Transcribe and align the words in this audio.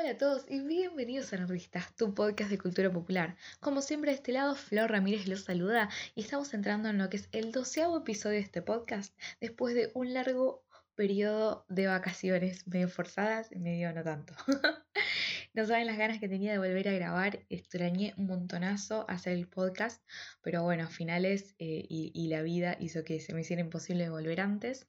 Hola 0.00 0.12
a 0.12 0.16
todos 0.16 0.46
y 0.48 0.60
bienvenidos 0.60 1.30
a 1.34 1.36
Nerdistas, 1.36 1.94
tu 1.94 2.14
podcast 2.14 2.48
de 2.50 2.56
cultura 2.56 2.90
popular. 2.90 3.36
Como 3.60 3.82
siempre, 3.82 4.12
de 4.12 4.16
este 4.16 4.32
lado, 4.32 4.54
Flor 4.54 4.90
Ramírez 4.90 5.26
los 5.26 5.44
saluda 5.44 5.90
y 6.14 6.22
estamos 6.22 6.54
entrando 6.54 6.88
en 6.88 6.96
lo 6.96 7.10
que 7.10 7.18
es 7.18 7.28
el 7.32 7.52
doceavo 7.52 7.98
episodio 7.98 8.36
de 8.36 8.42
este 8.42 8.62
podcast, 8.62 9.14
después 9.42 9.74
de 9.74 9.90
un 9.92 10.14
largo 10.14 10.64
periodo 10.94 11.66
de 11.68 11.86
vacaciones, 11.86 12.66
medio 12.66 12.88
forzadas, 12.88 13.50
medio 13.54 13.92
no 13.92 14.02
tanto. 14.02 14.32
no 15.52 15.66
saben 15.66 15.86
las 15.86 15.98
ganas 15.98 16.18
que 16.18 16.30
tenía 16.30 16.52
de 16.52 16.58
volver 16.58 16.88
a 16.88 16.92
grabar, 16.92 17.44
extrañé 17.50 18.14
un 18.16 18.26
montonazo 18.26 19.04
hacer 19.06 19.34
el 19.34 19.48
podcast, 19.48 20.02
pero 20.40 20.62
bueno, 20.62 20.88
finales 20.88 21.54
eh, 21.58 21.84
y, 21.90 22.10
y 22.14 22.28
la 22.28 22.40
vida 22.40 22.74
hizo 22.80 23.04
que 23.04 23.20
se 23.20 23.34
me 23.34 23.42
hiciera 23.42 23.60
imposible 23.60 24.08
volver 24.08 24.40
antes. 24.40 24.86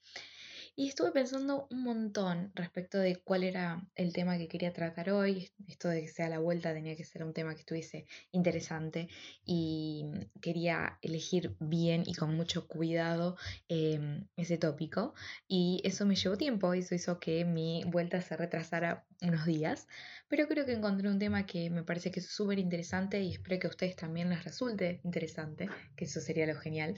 Y 0.74 0.88
estuve 0.88 1.12
pensando 1.12 1.68
un 1.70 1.84
montón 1.84 2.52
respecto 2.56 2.98
de 2.98 3.18
cuál 3.18 3.44
era 3.44 3.86
el 3.96 4.14
tema 4.14 4.38
que 4.38 4.48
quería 4.48 4.72
tratar 4.72 5.10
hoy. 5.12 5.52
Esto 5.68 5.90
de 5.90 6.02
que 6.02 6.08
sea 6.08 6.30
la 6.30 6.40
vuelta 6.40 6.74
tenía 6.74 6.96
que 6.96 7.04
ser 7.04 7.24
un 7.24 7.34
tema 7.34 7.54
que 7.54 7.60
estuviese 7.60 8.06
interesante 8.32 9.10
y 9.46 10.06
quería 10.42 10.98
elegir 11.02 11.56
bien 11.60 12.04
y 12.06 12.14
con 12.14 12.36
mucho 12.36 12.68
cuidado 12.68 13.36
em, 13.68 14.28
ese 14.38 14.58
tópico. 14.58 15.14
Y 15.48 15.82
eso 15.84 16.06
me 16.06 16.16
llevó 16.16 16.38
tiempo, 16.38 16.74
eso 16.74 16.96
hizo 16.96 17.20
que 17.20 17.44
mi 17.44 17.84
vuelta 17.86 18.22
se 18.22 18.38
retrasara 18.38 19.06
unos 19.22 19.46
días. 19.46 19.88
Pero 20.30 20.48
creo 20.48 20.66
que 20.66 20.74
encontré 20.74 21.10
un 21.10 21.20
tema 21.20 21.46
que 21.46 21.70
me 21.70 21.84
parece 21.84 22.12
que 22.12 22.22
es 22.22 22.28
súper 22.28 22.60
interesante 22.60 23.22
y 23.22 23.34
espero 23.34 23.60
que 23.60 23.68
a 23.68 23.70
ustedes 23.72 23.98
también 23.98 24.30
les 24.30 24.44
resulte 24.46 25.02
interesante, 25.04 25.70
que 25.98 26.06
eso 26.06 26.22
sería 26.22 26.48
lo 26.48 26.56
genial. 26.56 26.98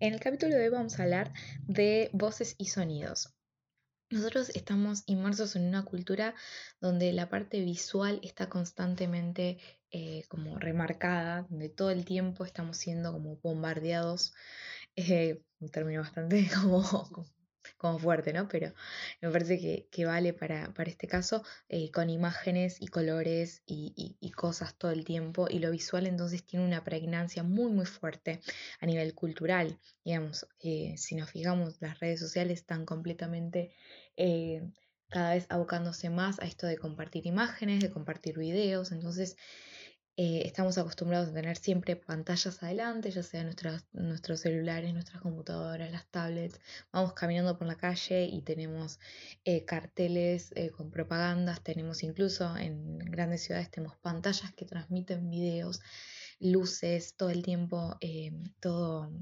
En 0.00 0.14
el 0.14 0.20
capítulo 0.20 0.54
de 0.54 0.64
hoy 0.64 0.68
vamos 0.68 0.98
a 0.98 1.02
hablar 1.02 1.32
de 1.66 2.10
voces 2.12 2.54
y 2.58 2.66
sonidos. 2.66 3.34
Nosotros 4.10 4.50
estamos 4.54 5.02
inmersos 5.06 5.54
en 5.54 5.66
una 5.66 5.84
cultura 5.84 6.34
donde 6.80 7.12
la 7.12 7.28
parte 7.28 7.60
visual 7.60 8.20
está 8.22 8.48
constantemente 8.48 9.58
eh, 9.90 10.24
como 10.28 10.58
remarcada, 10.58 11.46
donde 11.50 11.68
todo 11.68 11.90
el 11.90 12.04
tiempo 12.06 12.44
estamos 12.44 12.78
siendo 12.78 13.12
como 13.12 13.36
bombardeados, 13.36 14.32
eh, 14.96 15.42
un 15.60 15.68
término 15.70 16.00
bastante 16.00 16.48
como 16.62 16.82
como 17.78 17.98
fuerte, 17.98 18.32
¿no? 18.32 18.48
Pero 18.48 18.74
me 19.22 19.30
parece 19.30 19.86
que, 19.90 20.04
vale 20.04 20.34
para, 20.34 20.72
este 20.86 21.08
caso 21.08 21.42
eh, 21.68 21.90
con 21.90 22.10
imágenes 22.10 22.76
y 22.80 22.88
colores 22.88 23.62
y, 23.66 24.16
cosas 24.36 24.76
todo 24.76 24.92
el 24.92 25.04
tiempo 25.04 25.48
y 25.50 25.58
lo 25.58 25.72
visual 25.72 26.06
entonces 26.06 26.44
tiene 26.44 26.64
una 26.64 26.84
pregnancia 26.84 27.42
muy 27.42 27.72
muy 27.72 27.86
fuerte 27.86 28.40
a 28.80 28.86
nivel 28.86 29.14
cultural. 29.14 29.78
Digamos, 30.04 30.46
eh, 30.60 30.94
si 30.96 31.16
nos 31.16 31.30
fijamos, 31.30 31.80
las 31.80 31.98
redes 32.00 32.20
sociales 32.20 32.60
están 32.60 32.84
completamente... 32.84 33.72
Eh, 34.16 34.62
cada 35.10 35.32
vez 35.32 35.46
abocándose 35.48 36.10
más 36.10 36.38
a 36.38 36.44
esto 36.44 36.66
de 36.66 36.76
compartir 36.76 37.26
imágenes, 37.26 37.80
de 37.80 37.90
compartir 37.90 38.36
videos, 38.38 38.92
entonces 38.92 39.38
eh, 40.20 40.42
estamos 40.46 40.76
acostumbrados 40.78 41.28
a 41.28 41.32
tener 41.32 41.56
siempre 41.56 41.94
pantallas 41.94 42.60
adelante, 42.64 43.12
ya 43.12 43.22
sea 43.22 43.44
nuestros 43.44 44.40
celulares, 44.40 44.92
nuestras 44.92 45.22
computadoras, 45.22 45.92
las 45.92 46.08
tablets. 46.08 46.60
Vamos 46.92 47.12
caminando 47.12 47.56
por 47.56 47.68
la 47.68 47.76
calle 47.76 48.24
y 48.24 48.42
tenemos 48.42 48.98
eh, 49.44 49.64
carteles 49.64 50.50
eh, 50.56 50.70
con 50.70 50.90
propagandas, 50.90 51.62
tenemos 51.62 52.02
incluso 52.02 52.56
en 52.56 52.98
grandes 52.98 53.44
ciudades 53.44 53.70
tenemos 53.70 53.96
pantallas 53.98 54.52
que 54.54 54.64
transmiten 54.64 55.30
videos, 55.30 55.80
luces 56.40 57.14
todo 57.16 57.30
el 57.30 57.44
tiempo, 57.44 57.96
todo 58.58 59.12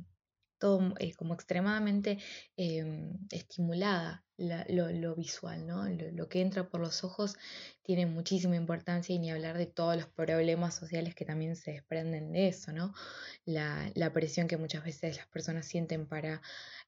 todo 0.59 0.95
como 1.17 1.35
extremadamente 1.35 2.19
estimulada 3.31 4.27
lo, 4.39 5.15
visual, 5.15 5.67
¿no? 5.67 5.89
Lo, 5.89 6.29
que 6.29 6.41
entra 6.41 6.69
por 6.69 6.81
los 6.81 7.05
ojos 7.05 7.37
tiene 7.83 8.07
muchísima 8.07 8.57
importancia 8.57 9.15
y 9.15 9.19
ni 9.19 9.31
hablar 9.31 9.57
de 9.57 9.67
todos 9.67 9.97
los 9.97 10.07
problemas 10.07 10.75
sociales 10.75 11.15
que 11.15 11.25
también 11.25 11.57
se 11.57 11.73
desprenden 11.73 12.33
de 12.33 12.48
eso, 12.48 12.73
¿no? 12.73 12.95
La, 13.45 14.13
presión 14.13 14.48
que 14.48 14.57
muchas 14.57 14.85
veces 14.85 15.17
las 15.17 15.27
personas 15.27 15.67
sienten 15.67 16.07
para 16.07 16.42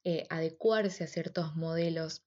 eh, 0.04 0.26
adecuarse 0.30 1.04
a 1.04 1.06
ciertos 1.06 1.56
modelos 1.56 2.22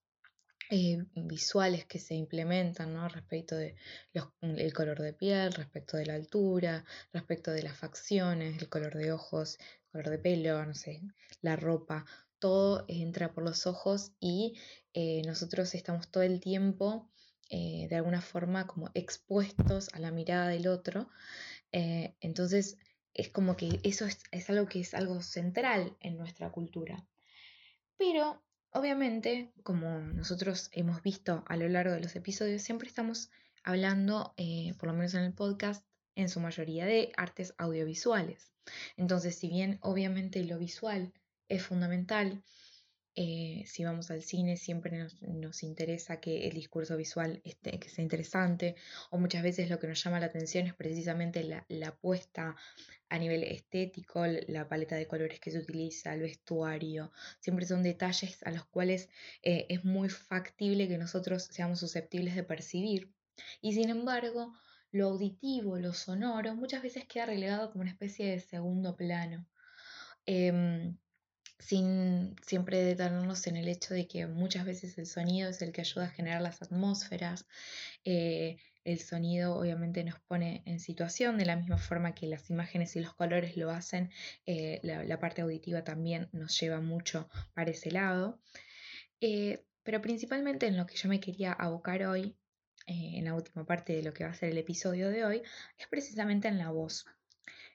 eh, 0.69 1.03
visuales 1.15 1.85
que 1.85 1.99
se 1.99 2.13
implementan 2.13 2.93
¿no? 2.93 3.09
respecto 3.09 3.57
de 3.57 3.75
el 4.41 4.73
color 4.73 5.01
de 5.01 5.11
piel, 5.11 5.51
respecto 5.51 5.97
de 5.97 6.05
la 6.05 6.13
altura, 6.13 6.85
respecto 7.11 7.51
de 7.51 7.63
las 7.63 7.77
facciones, 7.77 8.61
el 8.61 8.69
color 8.69 8.95
de 8.95 9.11
ojos, 9.11 9.57
color 9.91 10.09
de 10.09 10.19
pelo, 10.19 10.65
no 10.65 10.73
sé, 10.73 11.01
la 11.41 11.55
ropa, 11.55 12.05
todo 12.39 12.85
entra 12.87 13.33
por 13.33 13.43
los 13.43 13.67
ojos 13.67 14.13
y 14.19 14.57
eh, 14.93 15.21
nosotros 15.25 15.75
estamos 15.75 16.09
todo 16.09 16.23
el 16.23 16.39
tiempo 16.39 17.09
eh, 17.49 17.87
de 17.89 17.95
alguna 17.95 18.21
forma 18.21 18.65
como 18.65 18.89
expuestos 18.93 19.89
a 19.93 19.99
la 19.99 20.11
mirada 20.11 20.47
del 20.47 20.67
otro. 20.67 21.09
Eh, 21.71 22.15
entonces 22.19 22.77
es 23.13 23.29
como 23.29 23.55
que 23.55 23.79
eso 23.83 24.05
es, 24.05 24.49
algo 24.49 24.67
que 24.67 24.79
es 24.79 24.93
algo 24.93 25.21
central 25.21 25.95
en 25.99 26.17
nuestra 26.17 26.51
cultura. 26.51 27.05
Pero 27.97 28.41
obviamente, 28.71 29.53
como 29.63 29.99
nosotros 29.99 30.69
hemos 30.71 31.03
visto 31.03 31.43
a 31.47 31.57
lo 31.57 31.67
largo 31.69 31.93
de 31.93 32.01
los 32.01 32.15
episodios, 32.15 32.63
siempre 32.63 32.87
estamos 32.87 33.29
hablando, 33.63 34.33
por 34.79 34.87
lo 34.87 34.93
menos 34.93 35.13
en 35.13 35.25
el 35.25 35.33
podcast, 35.33 35.85
en 36.15 36.29
su 36.29 36.39
mayoría 36.39 36.85
de 36.85 37.11
artes 37.17 37.53
audiovisuales. 37.57 38.51
Entonces, 38.97 39.35
si 39.35 39.49
bien 39.49 39.79
obviamente 39.81 40.43
lo 40.43 40.57
visual 40.57 41.13
es 41.49 41.63
fundamental, 41.63 42.43
eh, 43.15 43.63
si 43.67 43.83
vamos 43.83 44.09
al 44.09 44.21
cine 44.21 44.55
siempre 44.55 44.97
nos, 44.97 45.63
interesa 45.63 46.21
que 46.21 46.47
el 46.47 46.53
discurso 46.53 46.95
visual 46.95 47.41
esté, 47.43 47.77
que 47.77 47.89
sea 47.89 48.03
interesante 48.03 48.75
o 49.09 49.17
muchas 49.17 49.43
veces 49.43 49.69
lo 49.69 49.79
que 49.79 49.87
nos 49.87 50.01
llama 50.01 50.21
la 50.21 50.27
atención 50.27 50.65
es 50.65 50.73
precisamente 50.73 51.43
la, 51.43 51.65
la 51.67 51.93
puesta 51.93 52.55
a 53.09 53.19
nivel 53.19 53.43
estético, 53.43 54.25
la 54.47 54.69
paleta 54.69 54.95
de 54.95 55.07
colores 55.07 55.41
que 55.41 55.51
se 55.51 55.59
utiliza, 55.59 56.13
el 56.13 56.21
vestuario, 56.21 57.11
siempre 57.41 57.65
son 57.65 57.83
detalles 57.83 58.41
a 58.43 58.51
los 58.51 58.63
cuales 58.65 59.09
eh, 59.43 59.65
es 59.67 59.83
muy 59.83 60.07
factible 60.07 60.87
que 60.87 60.97
nosotros 60.97 61.43
seamos 61.51 61.81
susceptibles 61.81 62.35
de 62.35 62.43
percibir 62.43 63.11
y 63.59 63.73
sin 63.73 63.89
embargo 63.89 64.53
lo 64.91 65.07
auditivo, 65.09 65.77
lo 65.77 65.93
sonoro 65.93 66.55
muchas 66.55 66.83
veces 66.83 67.05
queda 67.05 67.27
relegado 67.27 67.71
como 67.71 67.81
una 67.81 67.91
especie 67.91 68.27
de 68.27 68.39
segundo 68.39 68.95
plano. 68.95 69.47
Em, 70.25 70.97
sin 71.59 72.35
siempre 72.45 72.83
detenernos 72.83 73.45
en 73.47 73.55
el 73.57 73.67
hecho 73.67 73.93
de 73.93 74.07
que 74.07 74.27
muchas 74.27 74.65
veces 74.65 74.97
el 74.97 75.05
sonido 75.05 75.49
es 75.49 75.61
el 75.61 75.71
que 75.71 75.81
ayuda 75.81 76.05
a 76.05 76.09
generar 76.09 76.41
las 76.41 76.61
atmósferas. 76.61 77.45
Eh, 78.03 78.57
el 78.83 78.99
sonido 78.99 79.55
obviamente 79.55 80.03
nos 80.03 80.19
pone 80.21 80.63
en 80.65 80.79
situación 80.79 81.37
de 81.37 81.45
la 81.45 81.55
misma 81.55 81.77
forma 81.77 82.15
que 82.15 82.25
las 82.27 82.49
imágenes 82.49 82.95
y 82.95 82.99
los 83.01 83.13
colores 83.13 83.57
lo 83.57 83.69
hacen. 83.69 84.09
Eh, 84.45 84.79
la, 84.83 85.19
parte 85.19 85.41
auditiva 85.43 85.83
también 85.83 86.29
nos 86.31 86.59
lleva 86.59 86.81
mucho 86.81 87.29
para 87.53 87.71
ese 87.71 87.91
lado. 87.91 88.39
Eh, 89.21 89.63
pero 89.83 90.01
principalmente 90.01 90.67
en 90.67 90.77
lo 90.77 90.87
que 90.87 90.95
yo 90.95 91.09
me 91.09 91.19
quería 91.19 91.53
abocar 91.53 92.03
hoy, 92.03 92.35
en 92.87 93.25
la 93.25 93.33
última 93.33 93.65
parte 93.65 93.93
de 93.93 94.03
lo 94.03 94.13
que 94.13 94.23
va 94.23 94.31
a 94.31 94.35
ser 94.35 94.49
el 94.49 94.57
episodio 94.57 95.09
de 95.09 95.25
hoy, 95.25 95.41
es 95.77 95.87
precisamente 95.87 96.47
en 96.47 96.57
la 96.57 96.69
voz. 96.69 97.05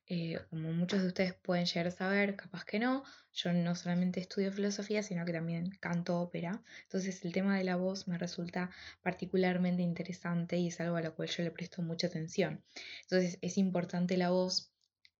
Eh, 0.08 0.38
como 0.50 0.72
muchos 0.72 1.02
de 1.02 1.08
ustedes 1.08 1.34
pueden 1.34 1.66
llegar 1.66 1.88
a 1.88 1.90
saber, 1.90 2.36
capaz 2.36 2.64
que 2.64 2.78
no, 2.78 3.02
yo 3.32 3.52
no 3.52 3.74
solamente 3.74 4.20
estudio 4.20 4.52
filosofía, 4.52 5.02
sino 5.02 5.24
que 5.24 5.32
también 5.32 5.70
canto 5.80 6.20
ópera. 6.20 6.62
Entonces 6.84 7.24
el 7.24 7.32
tema 7.32 7.58
de 7.58 7.64
la 7.64 7.74
voz 7.76 8.06
me 8.06 8.16
resulta 8.16 8.70
particularmente 9.02 9.82
interesante 9.82 10.58
y 10.58 10.68
es 10.68 10.80
algo 10.80 10.96
a 10.96 11.02
lo 11.02 11.14
cual 11.14 11.28
yo 11.28 11.42
le 11.42 11.50
presto 11.50 11.82
mucha 11.82 12.06
atención. 12.06 12.62
Entonces 13.02 13.38
es 13.42 13.58
importante 13.58 14.16
la 14.16 14.30
voz 14.30 14.70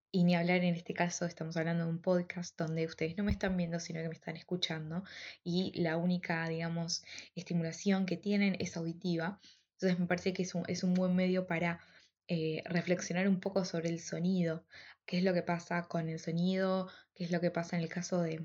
y 0.09 0.23
ni 0.23 0.35
hablar 0.35 0.63
en 0.63 0.75
este 0.75 0.93
caso, 0.93 1.25
estamos 1.25 1.57
hablando 1.57 1.83
de 1.83 1.89
un 1.89 2.01
podcast 2.01 2.57
donde 2.57 2.85
ustedes 2.85 3.17
no 3.17 3.25
me 3.25 3.31
están 3.31 3.57
viendo, 3.57 3.79
sino 3.81 4.01
que 4.01 4.07
me 4.07 4.15
están 4.15 4.37
escuchando 4.37 5.03
y 5.43 5.73
la 5.81 5.97
única, 5.97 6.47
digamos, 6.47 7.03
estimulación 7.35 8.05
que 8.05 8.15
tienen 8.15 8.55
es 8.59 8.77
auditiva. 8.77 9.41
Entonces 9.77 9.99
me 9.99 10.07
parece 10.07 10.33
que 10.33 10.41
es 10.41 10.55
un, 10.55 10.63
es 10.67 10.83
un 10.83 10.95
buen 10.95 11.15
medio 11.15 11.45
para 11.45 11.79
eh, 12.27 12.63
reflexionar 12.65 13.29
un 13.29 13.39
poco 13.39 13.63
sobre 13.63 13.89
el 13.89 13.99
sonido, 14.01 14.65
qué 15.05 15.19
es 15.19 15.23
lo 15.23 15.33
que 15.33 15.43
pasa 15.43 15.87
con 15.87 16.09
el 16.09 16.19
sonido, 16.19 16.89
qué 17.15 17.23
es 17.23 17.31
lo 17.31 17.39
que 17.39 17.51
pasa 17.51 17.77
en 17.77 17.83
el 17.83 17.89
caso 17.89 18.21
de, 18.21 18.41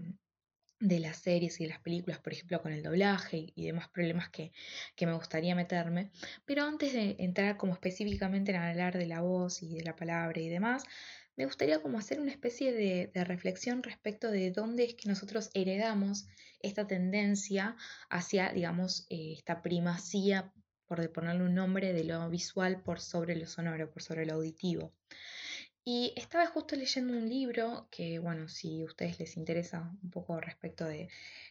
las 0.79 1.17
series 1.17 1.61
y 1.61 1.67
las 1.67 1.81
películas, 1.81 2.21
por 2.21 2.33
ejemplo, 2.33 2.61
con 2.61 2.73
el 2.73 2.83
doblaje 2.83 3.53
y, 3.57 3.65
demás 3.67 3.89
problemas 3.89 4.29
que, 4.31 4.53
me 5.01 5.15
gustaría 5.15 5.55
meterme. 5.55 6.11
Pero 6.45 6.65
antes 6.65 6.93
de 6.93 7.17
entrar 7.19 7.57
como 7.57 7.73
específicamente 7.73 8.53
en 8.53 8.59
hablar 8.59 8.99
de 8.99 9.07
la 9.07 9.23
voz 9.23 9.63
y 9.63 9.75
de 9.75 9.85
la 9.85 9.97
palabra 9.97 10.41
y 10.41 10.49
demás, 10.49 10.85
me 11.37 11.47
gustaría 11.47 11.81
como 11.81 11.99
hacer 11.99 12.21
una 12.21 12.31
especie 12.31 12.73
de, 12.73 13.25
reflexión 13.25 13.83
respecto 13.83 14.31
de 14.31 14.51
dónde 14.51 14.85
es 14.85 14.95
que 14.95 15.09
nosotros 15.09 15.51
heredamos 15.55 16.27
esta 16.61 16.87
tendencia 16.87 17.77
hacia, 18.11 18.53
digamos, 18.53 19.07
eh, 19.09 19.33
esta 19.33 19.63
primacía 19.63 20.53
por 20.95 21.11
ponerle 21.11 21.45
un 21.45 21.55
nombre, 21.55 21.95
de 21.95 22.05
lo 22.05 22.29
visual 22.29 22.83
por 22.83 23.01
sobre 23.01 23.35
lo 23.35 23.47
sonoro, 23.47 23.91
por 23.91 24.03
sobre 24.03 24.27
lo 24.27 24.35
auditivo. 24.35 24.93
Y 25.87 26.13
estaba 26.17 26.47
justo 26.47 26.77
leyendo 26.77 27.15
un 27.15 27.31
libro 27.31 27.89
que, 27.91 28.19
bueno, 28.19 28.47
si 28.47 28.83
a 28.83 28.85
ustedes 28.85 29.19
les 29.19 29.39
interesa 29.39 29.91
un 30.03 30.11
poco 30.11 30.39
respecto 30.39 30.85
de, 30.85 31.09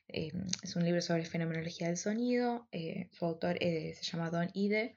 em, 0.09 0.45
es 0.61 0.75
un 0.75 0.85
libro 0.85 1.01
sobre 1.01 1.25
fenomenología 1.25 1.87
del 1.87 1.97
sonido, 1.97 2.67
eh, 2.71 3.09
su 3.11 3.25
autor 3.25 3.57
eh, 3.61 3.95
se 3.95 4.03
llama 4.03 4.29
Don 4.29 4.47
Ide, 4.53 4.95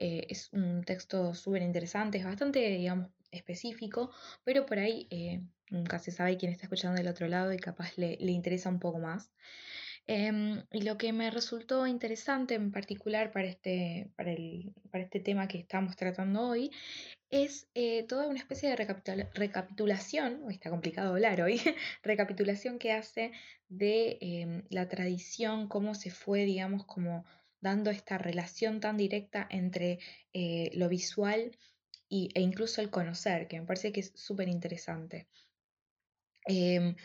eh, 0.00 0.26
es 0.28 0.52
un 0.52 0.82
texto 0.82 1.32
súper 1.34 1.62
interesante, 1.62 2.18
es 2.18 2.24
bastante, 2.24 2.58
digamos, 2.58 3.10
específico, 3.30 4.10
pero 4.42 4.66
por 4.66 4.80
ahí 4.80 5.06
nunca 5.70 6.00
se 6.00 6.10
sabe 6.10 6.36
quién 6.36 6.50
está 6.50 6.64
escuchando 6.64 6.96
del 6.98 7.08
otro 7.08 7.28
lado 7.28 7.52
y 7.52 7.58
capaz 7.58 7.96
le, 7.96 8.16
le 8.18 8.32
interesa 8.32 8.70
un 8.70 8.80
poco 8.80 8.98
más. 8.98 9.30
Em, 10.10 10.64
y 10.72 10.80
lo 10.80 10.96
que 10.96 11.12
me 11.12 11.30
resultó 11.30 11.86
interesante 11.86 12.54
en 12.54 12.72
particular 12.72 13.30
para 13.30 13.46
este, 13.46 14.10
para 14.16 14.32
el, 14.32 14.72
para 14.90 15.04
este 15.04 15.20
tema 15.20 15.48
que 15.48 15.58
estamos 15.58 15.96
tratando 15.96 16.48
hoy 16.48 16.70
es 17.28 17.68
eh, 17.74 18.04
toda 18.04 18.26
una 18.26 18.38
especie 18.38 18.70
de 18.70 18.76
recapitulación, 19.34 20.50
está 20.50 20.70
complicado 20.70 21.10
hablar 21.10 21.42
hoy, 21.42 21.60
recapitulación 22.02 22.78
que 22.78 22.92
hace 22.92 23.32
de 23.68 24.16
em, 24.22 24.62
la 24.70 24.88
tradición, 24.88 25.68
cómo 25.68 25.94
se 25.94 26.10
fue, 26.10 26.46
digamos, 26.46 26.86
como 26.86 27.26
dando 27.60 27.90
esta 27.90 28.16
relación 28.16 28.80
tan 28.80 28.96
directa 28.96 29.46
entre 29.50 29.98
eh, 30.32 30.70
lo 30.72 30.88
visual 30.88 31.54
y, 32.08 32.30
e 32.34 32.40
incluso 32.40 32.80
el 32.80 32.88
conocer, 32.88 33.46
que 33.46 33.60
me 33.60 33.66
parece 33.66 33.92
que 33.92 34.00
es 34.00 34.12
súper 34.14 34.48
interesante. 34.48 35.28
Em, 36.46 36.96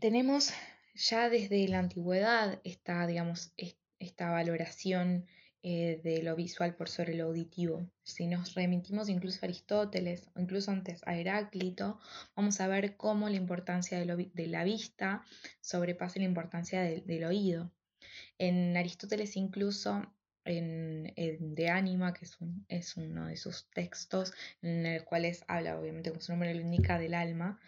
tenemos 0.00 0.52
ya 0.96 1.28
desde 1.28 1.68
la 1.68 1.78
antigüedad 1.78 2.60
esta, 2.64 3.06
digamos, 3.06 3.52
esta 3.98 4.30
valoración 4.30 5.26
eh, 5.62 6.00
de 6.04 6.22
lo 6.22 6.36
visual 6.36 6.74
por 6.76 6.88
sobre 6.88 7.14
lo 7.14 7.24
auditivo. 7.24 7.90
Si 8.04 8.26
nos 8.26 8.54
remitimos 8.54 9.08
incluso 9.08 9.40
a 9.42 9.46
Aristóteles 9.46 10.30
o 10.34 10.40
incluso 10.40 10.70
antes 10.70 11.00
a 11.06 11.16
Heráclito, 11.16 11.98
vamos 12.36 12.60
a 12.60 12.68
ver 12.68 12.96
cómo 12.96 13.28
la 13.28 13.36
importancia 13.36 13.98
de, 13.98 14.46
la 14.46 14.64
vista 14.64 15.24
sobrepasa 15.60 16.20
la 16.20 16.26
importancia 16.26 16.82
del 16.82 17.24
oído. 17.24 17.72
En 18.38 18.76
Aristóteles 18.76 19.36
incluso 19.36 20.02
en, 20.44 21.12
De 21.56 21.68
Anima, 21.68 22.14
que 22.14 22.26
es, 22.26 22.38
es, 22.68 22.96
uno 22.96 23.26
de 23.26 23.36
sus 23.36 23.68
textos 23.70 24.32
en 24.62 24.86
el 24.86 25.04
cuales 25.04 25.44
habla, 25.48 25.78
obviamente 25.80 26.10
como 26.10 26.22
su 26.22 26.32
nombre 26.32 26.54
lo 26.54 26.60
indica, 26.60 26.98
del 26.98 27.14
alma, 27.14 27.58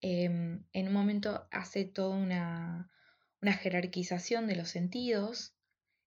Em, 0.00 0.64
en 0.72 0.88
un 0.88 0.92
momento 0.92 1.48
hace 1.50 1.84
toda 1.84 2.16
una, 2.16 2.90
jerarquización 3.42 4.46
de 4.46 4.56
los 4.56 4.68
sentidos, 4.68 5.54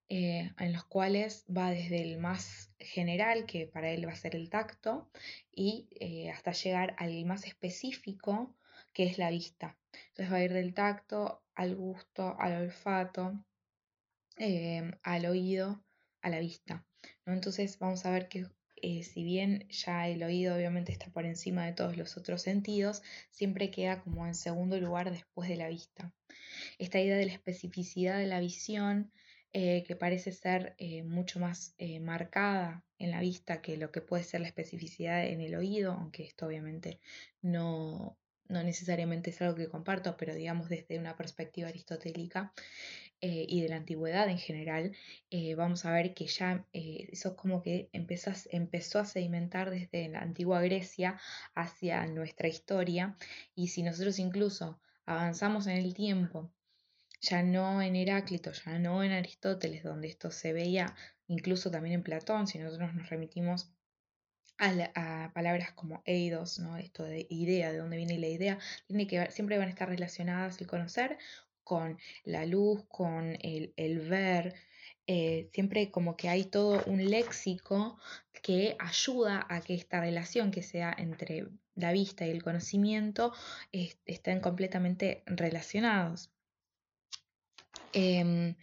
eh, 0.10 0.52
en 0.58 0.74
los 0.74 0.86
cuales 0.86 1.46
va 1.46 1.72
desde 1.72 2.02
el 2.02 2.18
más 2.18 2.72
general, 2.80 3.46
que 3.46 3.68
para 3.68 3.92
él 3.92 4.08
va 4.08 4.14
a 4.14 4.16
ser 4.16 4.36
el 4.36 4.50
tacto, 4.50 5.10
y 5.52 5.88
eh, 6.00 6.30
hasta 6.32 6.52
llegar 6.52 6.96
al 6.98 7.26
más 7.26 7.46
específico, 7.46 8.56
que 8.94 9.04
es 9.06 9.18
la 9.18 9.30
vista. 9.30 9.78
Entonces 10.10 10.34
va 10.34 10.38
a 10.38 10.44
ir 10.44 10.54
del 10.54 10.74
tacto 10.74 11.44
al 11.56 11.76
gusto, 11.76 12.36
al 12.40 12.62
olfato, 12.64 13.44
em, 14.38 14.92
al 15.04 15.26
oído, 15.26 15.84
a 16.22 16.30
la 16.30 16.40
vista. 16.40 16.86
Entonces 17.26 17.78
vamos 17.80 18.06
a 18.06 18.12
ver 18.12 18.28
que 18.28 18.46
eh, 18.82 19.04
si 19.04 19.24
bien 19.24 19.68
ya 19.70 20.08
el 20.08 20.24
oído 20.24 20.56
obviamente 20.56 20.92
está 20.92 21.10
por 21.12 21.26
encima 21.26 21.66
de 21.66 21.74
todos 21.74 21.98
los 21.98 22.18
otros 22.18 22.42
sentidos, 22.42 23.02
siempre 23.30 23.72
queda 23.72 24.02
como 24.02 24.26
en 24.28 24.36
segundo 24.36 24.80
lugar 24.80 25.12
después 25.12 25.50
de 25.50 25.58
la 25.58 25.70
vista. 25.70 26.14
Esta 26.78 27.00
idea 27.00 27.18
de 27.18 27.26
la 27.26 27.34
especificidad 27.34 28.18
de 28.18 28.28
la 28.28 28.40
visión, 28.40 29.12
eh, 29.54 29.84
que 29.86 29.96
parece 29.96 30.32
ser 30.32 30.76
eh, 30.78 31.04
mucho 31.04 31.40
más 31.40 31.76
marcada 32.02 32.86
en 33.00 33.12
la 33.12 33.20
vista 33.20 33.62
que 33.62 33.78
lo 33.78 33.92
que 33.92 34.02
puede 34.02 34.24
ser 34.24 34.42
la 34.42 34.48
especificidad 34.48 35.26
en 35.26 35.42
el 35.42 35.56
oído, 35.56 35.94
aunque 35.94 36.24
esto 36.24 36.46
obviamente 36.46 37.00
no, 37.42 38.18
no 38.52 38.64
necesariamente 38.64 39.32
es 39.32 39.42
algo 39.42 39.56
que 39.56 39.70
comparto, 39.70 40.16
pero 40.18 40.36
digamos 40.36 40.70
desde 40.70 41.00
una 41.00 41.16
perspectiva 41.16 41.70
aristotélica, 41.70 42.54
eh, 43.22 43.46
y 43.48 43.62
de 43.62 43.70
la 43.70 43.76
antigüedad 43.76 44.28
en 44.30 44.40
general, 44.40 44.96
eh, 45.30 45.54
vamos 45.54 45.86
a 45.86 45.92
ver 45.92 46.16
que 46.16 46.26
ya 46.26 46.66
eh, 46.74 47.08
eso 47.12 47.36
como 47.36 47.62
que 47.62 47.90
empezó 47.94 49.00
a 49.00 49.06
sedimentar 49.06 49.70
desde 49.70 50.10
la 50.10 50.22
antigua 50.22 50.60
Grecia 50.62 51.20
hacia 51.54 52.08
nuestra 52.08 52.48
historia 52.48 53.16
y 53.54 53.68
si 53.68 53.84
nosotros 53.84 54.18
incluso 54.18 54.80
avanzamos 55.06 55.68
en 55.68 55.78
el 55.78 55.94
tiempo, 55.94 56.52
ya 57.22 57.44
no 57.44 57.82
en 57.84 57.96
Heráclito, 57.96 58.52
ya 58.54 58.80
no 58.80 59.04
en 59.04 59.12
Aristóteles, 59.12 59.84
donde 59.84 60.08
esto 60.08 60.32
se 60.32 60.52
veía 60.54 60.96
incluso 61.28 61.70
también 61.70 61.96
en 61.96 62.04
Platón, 62.04 62.48
si 62.48 62.58
nosotros 62.58 62.94
nos 62.96 63.10
remitimos 63.10 63.72
a, 64.58 65.32
palabras 65.34 65.72
como 65.74 66.02
eidos, 66.06 66.60
¿no? 66.60 66.78
Esto 66.78 67.04
de 67.04 67.26
idea, 67.30 67.72
de 67.72 67.80
dónde 67.80 67.98
viene 67.98 68.18
la 68.20 68.28
idea, 68.28 68.60
tiene 68.88 69.08
que 69.08 69.30
siempre 69.32 69.58
van 69.58 69.68
a 69.68 69.72
estar 69.72 69.90
relacionadas 69.90 70.60
el 70.62 70.68
conocer 70.68 71.18
con 71.64 71.98
la 72.24 72.46
luz, 72.46 72.84
con 72.88 73.38
el, 73.42 74.00
ver, 74.10 74.56
eh, 75.08 75.50
siempre 75.54 75.92
como 75.92 76.16
que 76.16 76.30
hay 76.30 76.46
todo 76.46 76.84
un 76.86 77.10
léxico 77.10 78.00
que 78.42 78.76
ayuda 78.80 79.46
a 79.50 79.62
que 79.62 79.76
esta 79.76 80.02
relación 80.02 80.52
que 80.52 80.64
sea 80.64 80.94
entre 80.98 81.48
la 81.76 81.92
vista 81.92 82.26
y 82.26 82.32
el 82.32 82.44
conocimiento 82.44 83.34
estén 83.72 84.40
completamente 84.40 85.24
relacionados. 85.26 86.32
Em, 87.94 88.56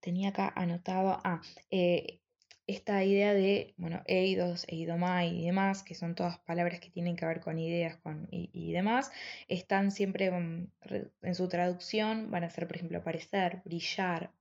tenía 0.00 0.30
acá 0.30 0.52
anotado, 0.54 1.20
ah, 1.24 1.40
eh, 1.70 2.20
esta 2.66 3.02
idea 3.04 3.32
de, 3.32 3.74
bueno, 3.76 4.02
eidos, 4.06 4.64
eidomai 4.68 5.28
y 5.40 5.46
demás, 5.46 5.82
que 5.82 5.94
son 5.94 6.14
todas 6.14 6.38
palabras 6.40 6.80
que 6.80 6.90
tienen 6.90 7.16
que 7.16 7.26
ver 7.26 7.40
con 7.40 7.58
ideas 7.58 7.98
y, 8.30 8.72
demás, 8.72 9.12
están 9.48 9.92
siempre 9.92 10.26
en 10.26 11.34
su 11.34 11.48
traducción, 11.48 12.30
van 12.30 12.44
a 12.44 12.50
ser, 12.50 12.66
por 12.66 12.76
ejemplo, 12.76 12.98
aparecer, 12.98 13.62
brillar. 13.64 14.32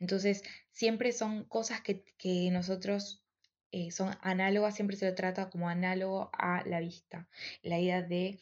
Entonces, 0.00 0.42
siempre 0.70 1.12
son 1.12 1.44
cosas 1.44 1.80
que, 1.82 2.50
nosotros 2.50 3.24
eh, 3.70 3.90
son 3.92 4.16
análogas, 4.22 4.74
siempre 4.74 4.96
se 4.96 5.06
lo 5.08 5.14
trata 5.14 5.50
como 5.50 5.68
análogo 5.68 6.30
a 6.32 6.64
la 6.66 6.80
vista. 6.80 7.28
La 7.62 7.78
idea 7.78 8.02
de, 8.02 8.40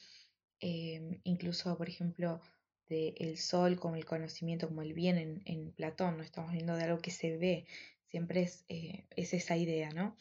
em, 0.61 1.21
incluso, 1.25 1.77
por 1.77 1.88
ejemplo, 1.88 2.41
de 2.88 3.15
el 3.19 3.37
sol 3.38 3.79
como 3.79 3.97
el 3.97 4.05
conocimiento, 4.05 4.69
como 4.69 4.83
el 4.83 4.94
bien 4.94 5.19
en, 5.19 5.43
en 5.44 5.73
Platón, 5.73 6.17
no 6.17 6.23
estamos 6.23 6.53
viendo 6.53 6.77
de 6.77 6.85
algo 6.85 7.00
que 7.00 7.11
se 7.11 7.37
ve, 7.37 7.67
siempre 8.16 8.48
eh, 8.68 9.04
es, 9.14 9.34
esa 9.34 9.58
idea, 9.58 9.90
¿no? 9.90 10.16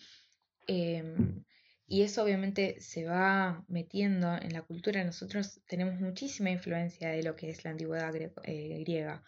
Em, 0.68 1.45
y 1.88 2.01
eso 2.01 2.24
obviamente 2.24 2.81
se 2.81 3.06
va 3.06 3.63
metiendo 3.69 4.36
en 4.36 4.51
la 4.51 4.63
cultura. 4.63 5.01
Nosotros 5.06 5.62
tenemos 5.65 6.01
muchísima 6.01 6.50
influencia 6.50 7.09
de 7.12 7.24
lo 7.24 7.38
que 7.38 7.50
es 7.50 7.63
la 7.63 7.71
antigüedad 7.71 8.13
eh, 8.15 8.80
griega. 8.83 9.24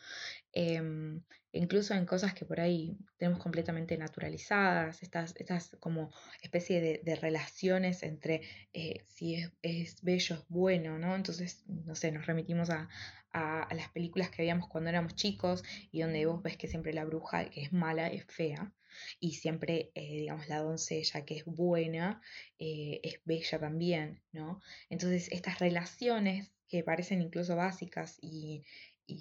Em, 0.51 1.21
incluso 1.53 1.93
en 1.93 2.05
cosas 2.05 2.33
que 2.33 2.43
por 2.45 2.59
ahí 2.59 2.97
tenemos 3.17 3.39
completamente 3.41 3.97
naturalizadas, 3.97 5.01
estas, 5.01 5.33
estas 5.37 5.77
como 5.79 6.11
especie 6.41 6.81
de, 6.81 7.15
relaciones 7.15 8.03
entre 8.03 8.41
eh, 8.74 9.05
si 9.05 9.36
es, 9.36 9.51
es, 9.62 10.01
bello, 10.01 10.36
es 10.36 10.45
bueno, 10.50 11.00
¿no? 11.00 11.15
Entonces, 11.15 11.63
no 11.67 11.95
sé, 11.95 12.12
nos 12.12 12.25
remitimos 12.25 12.69
a, 12.69 12.89
a, 13.38 13.67
las 13.74 13.89
películas 13.89 14.29
que 14.29 14.41
veíamos 14.41 14.67
cuando 14.67 14.89
éramos 14.89 15.15
chicos 15.15 15.63
y 15.91 16.01
donde 16.01 16.25
vos 16.25 16.41
ves 16.41 16.58
que 16.58 16.67
siempre 16.67 16.94
la 16.94 17.06
bruja 17.06 17.50
que 17.50 17.62
es 17.62 17.74
mala 17.74 18.08
es 18.08 18.25
fea 18.25 18.74
y 19.20 19.34
siempre, 19.34 19.91
eh, 19.94 20.20
digamos, 20.22 20.50
la 20.50 20.60
doncella 20.60 21.24
que 21.25 21.36
es 21.38 21.46
buena 21.46 22.22
eh, 22.58 23.00
es 23.03 23.22
bella 23.25 23.60
también, 23.60 24.22
¿no? 24.32 24.60
Entonces, 24.89 25.29
estas 25.32 25.60
relaciones 25.60 26.51
que 26.67 26.84
parecen 26.84 27.22
incluso 27.22 27.56
básicas 27.56 28.17
y, 28.22 28.63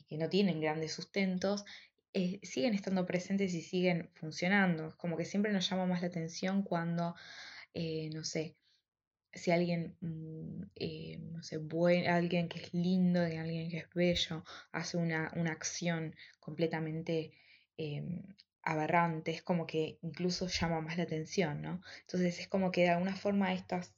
que 0.08 0.18
no 0.18 0.28
tienen 0.28 0.61
grandes 0.61 0.92
sustentos, 0.92 1.64
eh, 2.12 2.40
siguen 2.42 2.75
estando 2.75 3.06
presentes 3.06 3.54
y 3.54 3.62
siguen 3.62 4.11
funcionando. 4.14 4.96
Como 4.96 5.16
que 5.16 5.25
siempre 5.25 5.52
nos 5.52 5.68
llama 5.68 5.87
más 5.87 6.00
la 6.00 6.08
atención 6.08 6.62
cuando, 6.62 7.14
no 7.75 8.25
sé, 8.25 8.56
si 9.36 9.50
alguien, 9.50 9.96
mm, 10.00 10.62
eh, 10.76 11.18
no 11.20 11.42
sé, 11.42 11.60
alguien 12.08 12.48
que 12.48 12.58
es 12.60 12.74
lindo, 12.74 13.20
alguien 13.20 13.70
que 13.70 13.78
es 13.78 13.88
bello, 13.94 14.44
hace 14.72 14.96
una, 14.96 15.26
acción 15.50 16.14
completamente 16.40 17.32
em, 17.76 18.22
aberrante, 18.62 19.30
es 19.32 19.42
como 19.42 19.66
que 19.66 19.98
incluso 20.02 20.48
llama 20.48 20.80
más 20.80 20.96
la 20.96 21.04
atención, 21.04 21.62
¿no? 21.62 21.80
Entonces 22.02 22.40
es 22.40 22.48
como 22.48 22.70
que 22.72 22.82
de 22.82 22.90
alguna 22.90 23.16
forma 23.16 23.52
estas, 23.54 23.94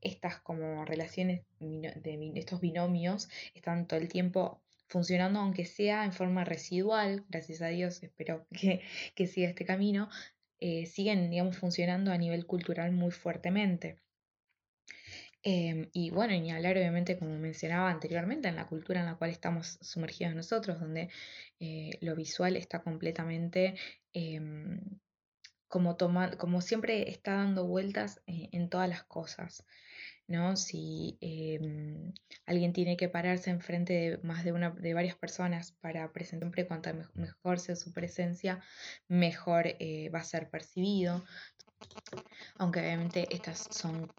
estas 0.00 0.40
como 0.40 0.84
relaciones 0.84 1.42
de 1.60 2.32
estos 2.36 2.60
binomios 2.60 3.28
están 3.54 3.86
todo 3.86 4.00
el 4.00 4.08
tiempo 4.08 4.62
funcionando, 4.88 5.40
aunque 5.40 5.66
sea 5.66 6.04
en 6.04 6.12
forma 6.12 6.44
residual, 6.44 7.24
gracias 7.28 7.62
a 7.62 7.68
Dios, 7.68 8.02
espero 8.02 8.46
que, 8.52 8.82
que 9.14 9.26
siga 9.26 9.48
este 9.48 9.64
camino, 9.64 10.08
eh, 10.60 10.86
siguen, 10.86 11.30
digamos, 11.30 11.56
funcionando 11.58 12.10
a 12.12 12.18
nivel 12.18 12.46
cultural 12.46 12.92
muy 12.92 13.12
fuertemente. 13.12 13.98
Em, 15.42 15.88
y 15.92 16.10
bueno, 16.10 16.32
ni 16.34 16.50
hablar 16.50 16.76
obviamente, 16.76 17.18
como 17.18 17.38
mencionaba 17.38 17.90
anteriormente, 17.90 18.48
en 18.48 18.56
la 18.56 18.66
cultura 18.66 19.00
en 19.00 19.06
la 19.06 19.16
cual 19.16 19.30
estamos 19.30 19.78
sumergidos 19.80 20.34
nosotros, 20.34 20.80
donde 20.80 21.10
eh, 21.60 21.90
lo 22.00 22.16
visual 22.16 22.56
está 22.56 22.82
completamente 22.82 23.76
em, 24.12 24.80
como, 25.68 25.96
toma, 25.96 26.32
como 26.38 26.60
siempre 26.60 27.10
está 27.10 27.34
dando 27.34 27.66
vueltas 27.66 28.20
eh, 28.26 28.48
en 28.52 28.68
todas 28.68 28.88
las 28.88 29.04
cosas. 29.04 29.64
¿no? 30.26 30.56
Si 30.56 31.18
em, 31.20 32.12
alguien 32.46 32.72
tiene 32.72 32.96
que 32.96 33.08
pararse 33.08 33.50
enfrente 33.50 33.92
de 33.92 34.18
más 34.18 34.44
de 34.44 34.52
una 34.52 34.70
de 34.70 34.94
varias 34.94 35.16
personas 35.16 35.72
para 35.80 36.12
presentar 36.12 36.46
siempre 36.48 36.66
cuanto 36.66 36.90
mejor 37.14 37.60
sea 37.60 37.76
su 37.76 37.92
presencia, 37.92 38.60
mejor 39.08 39.66
eh, 39.66 40.10
va 40.14 40.20
a 40.20 40.24
ser 40.24 40.50
percibido. 40.50 41.24
Aunque 42.56 42.80
obviamente 42.80 43.26
estas 43.30 43.68
son 43.70 44.10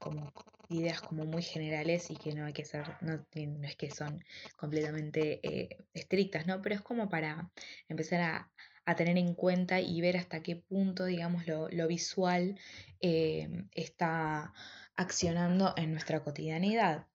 como 0.00 0.32
ideas 0.68 1.00
como 1.00 1.24
muy 1.24 1.42
generales 1.42 2.10
y 2.10 2.16
que 2.16 2.34
no 2.34 2.46
hay 2.46 2.52
que 2.52 2.64
ser, 2.64 2.84
no, 3.00 3.24
es 3.62 3.76
que 3.76 3.90
son 3.90 4.24
completamente 4.56 5.40
eh, 5.42 5.84
estrictas, 5.94 6.46
¿no? 6.46 6.60
Pero 6.62 6.74
es 6.74 6.82
como 6.82 7.08
para 7.08 7.50
empezar 7.88 8.20
a, 8.20 8.50
tener 8.96 9.18
en 9.18 9.34
cuenta 9.34 9.80
y 9.80 10.00
ver 10.00 10.16
hasta 10.16 10.42
qué 10.42 10.56
punto, 10.56 11.04
digamos, 11.04 11.46
lo, 11.46 11.88
visual 11.88 12.58
está 13.00 14.54
accionando 14.96 15.74
en 15.76 15.92
nuestra 15.92 16.24
cotidianidad. 16.24 17.06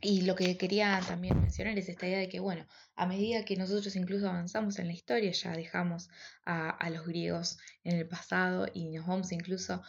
Y 0.00 0.22
lo 0.22 0.36
que 0.36 0.56
quería 0.56 1.00
también 1.06 1.40
mencionar 1.40 1.76
es 1.76 1.88
esta 1.88 2.06
idea 2.06 2.18
de 2.18 2.28
que, 2.28 2.38
bueno, 2.38 2.66
a 2.94 3.06
medida 3.06 3.44
que 3.44 3.56
nosotros 3.56 3.96
incluso 3.96 4.28
avanzamos 4.28 4.78
en 4.78 4.86
la 4.86 4.92
historia, 4.92 5.32
ya 5.32 5.52
dejamos 5.52 6.08
a, 6.44 6.88
los 6.90 7.04
griegos 7.04 7.58
en 7.82 7.96
el 7.96 8.06
pasado 8.06 8.68
y 8.72 8.90
nos 8.90 9.06
vamos 9.06 9.32
incluso 9.32 9.82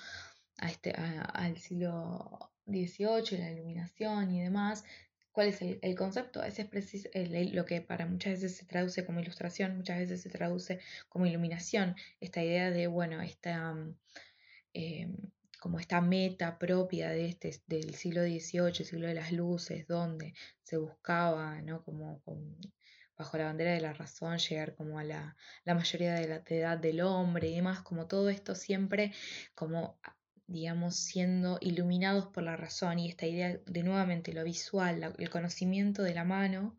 a 0.60 0.70
este, 0.70 0.92
al 0.92 1.58
siglo 1.58 2.52
XVIII, 2.66 3.38
la 3.38 3.52
iluminación 3.52 4.32
y 4.32 4.42
demás, 4.42 4.84
¿Cuál 5.32 5.48
es 5.50 5.62
el, 5.62 5.96
concepto? 5.96 6.44
Ese 6.44 6.70
es 6.74 7.54
lo 7.54 7.66
que 7.66 7.82
para 7.82 8.06
muchas 8.06 8.34
veces 8.34 8.58
se 8.58 8.66
traduce 8.66 9.06
como 9.06 9.20
ilustración, 9.22 9.78
muchas 9.78 10.00
veces 10.00 10.22
se 10.22 10.30
traduce 10.30 10.80
como 11.08 11.28
iluminación. 11.28 11.96
Esta 12.20 12.44
idea 12.44 12.72
de, 12.72 12.88
bueno, 12.88 13.22
esta, 13.22 13.74
mm, 13.74 13.96
em, 14.74 15.16
como 15.62 15.80
esta 15.80 16.02
meta 16.02 16.58
propia 16.60 17.10
de 17.12 17.28
este, 17.28 17.62
del 17.68 17.96
siglo 17.96 18.22
XVIII, 18.24 18.84
siglo 18.86 19.08
de 19.08 19.14
las 19.14 19.32
luces, 19.32 19.88
donde 19.88 20.34
se 20.64 20.78
buscaba, 20.78 21.62
¿no? 21.62 21.84
como, 21.84 22.22
bajo 23.18 23.38
la 23.38 23.46
bandera 23.46 23.74
de 23.74 23.82
la 23.82 23.94
razón, 23.94 24.38
llegar 24.40 24.76
como 24.76 25.00
a 25.00 25.04
la, 25.04 25.36
mayoría 25.66 26.16
de 26.16 26.28
la 26.28 26.44
edad 26.48 26.78
del 26.78 27.02
hombre 27.02 27.50
y 27.50 27.56
demás, 27.56 27.82
como 27.82 28.08
todo 28.08 28.30
esto 28.30 28.56
siempre 28.56 29.14
como 29.56 30.00
digamos, 30.50 30.96
siendo 30.98 31.58
iluminados 31.62 32.28
por 32.28 32.44
la 32.44 32.58
razón 32.58 33.00
y 33.00 33.08
esta 33.08 33.28
idea 33.28 33.60
de 33.66 33.84
nuevamente 33.84 34.34
lo 34.34 34.44
visual, 34.44 35.14
el 35.18 35.30
conocimiento 35.30 36.02
de 36.04 36.16
la 36.16 36.24
mano, 36.26 36.78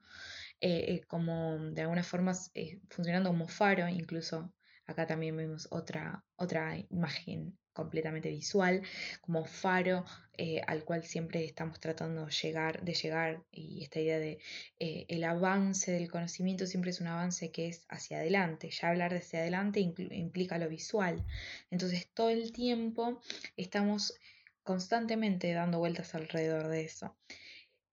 eh, 0.61 0.85
eh, 0.89 1.05
como 1.07 1.57
de 1.59 1.83
alguna 1.83 2.03
forma 2.03 2.33
eh, 2.55 2.81
funcionando 2.91 3.31
como 3.31 3.49
faro, 3.49 3.89
incluso 3.89 4.53
acá 4.87 5.07
también 5.07 5.37
vemos 5.37 5.69
otra, 5.71 6.25
otra 6.37 6.77
imagen 6.91 7.57
completamente 7.73 8.31
visual, 8.31 8.83
como 9.21 9.45
faro 9.45 10.05
eh, 10.37 10.61
al 10.67 10.85
cual 10.85 11.05
siempre 11.05 11.45
estamos 11.45 11.81
tratando 11.81 12.29
llegar, 12.29 12.83
de 12.83 12.95
llegar 12.95 13.43
y 13.53 13.83
esta 13.83 14.01
idea 14.01 14.19
de 14.19 14.39
eh, 14.79 15.07
el 15.09 15.25
avance 15.25 15.93
del 15.93 16.11
conocimiento 16.11 16.67
siempre 16.67 16.91
es 16.91 17.01
un 17.01 17.09
avance 17.09 17.51
que 17.51 17.69
es 17.69 17.85
hacia 17.89 18.19
adelante, 18.19 18.71
ya 18.71 18.89
hablar 18.89 19.13
de 19.13 19.19
hacia 19.19 19.41
adelante 19.41 19.81
implica 19.81 20.59
lo 20.59 20.69
visual, 20.69 21.25
entonces 21.71 22.09
todo 22.15 22.31
el 22.31 22.53
tiempo 22.53 23.21
estamos 23.57 24.15
constantemente 24.63 25.53
dando 25.53 25.79
vueltas 25.79 26.15
alrededor 26.15 26.69
de 26.69 26.85
eso. 26.85 27.17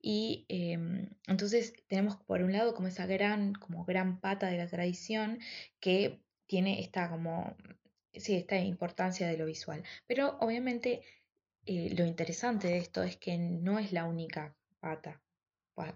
Y 0.01 0.45
em, 0.47 1.09
entonces 1.27 1.73
tenemos 1.87 2.17
por 2.17 2.41
un 2.41 2.53
lado 2.53 2.73
como 2.75 2.87
esa 2.87 3.05
gran, 3.07 3.53
como 3.53 3.83
gran 3.83 4.19
pata 4.19 4.47
de 4.47 4.57
la 4.57 4.67
tradición 4.67 5.39
que 5.79 6.21
tiene 6.45 6.81
esta 6.81 7.09
como 7.09 7.57
sí, 8.19 8.35
esta 8.35 8.57
importancia 8.57 9.27
de 9.27 9.37
lo 9.37 9.45
visual. 9.45 9.83
Pero 10.07 10.37
obviamente 10.39 11.01
eh, 11.65 11.93
lo 11.97 12.05
interesante 12.05 12.67
de 12.67 12.77
esto 12.77 13.03
es 13.03 13.17
que 13.17 13.37
no 13.37 13.79
es 13.79 13.91
la 13.91 14.05
única 14.05 14.55
pata 14.79 15.21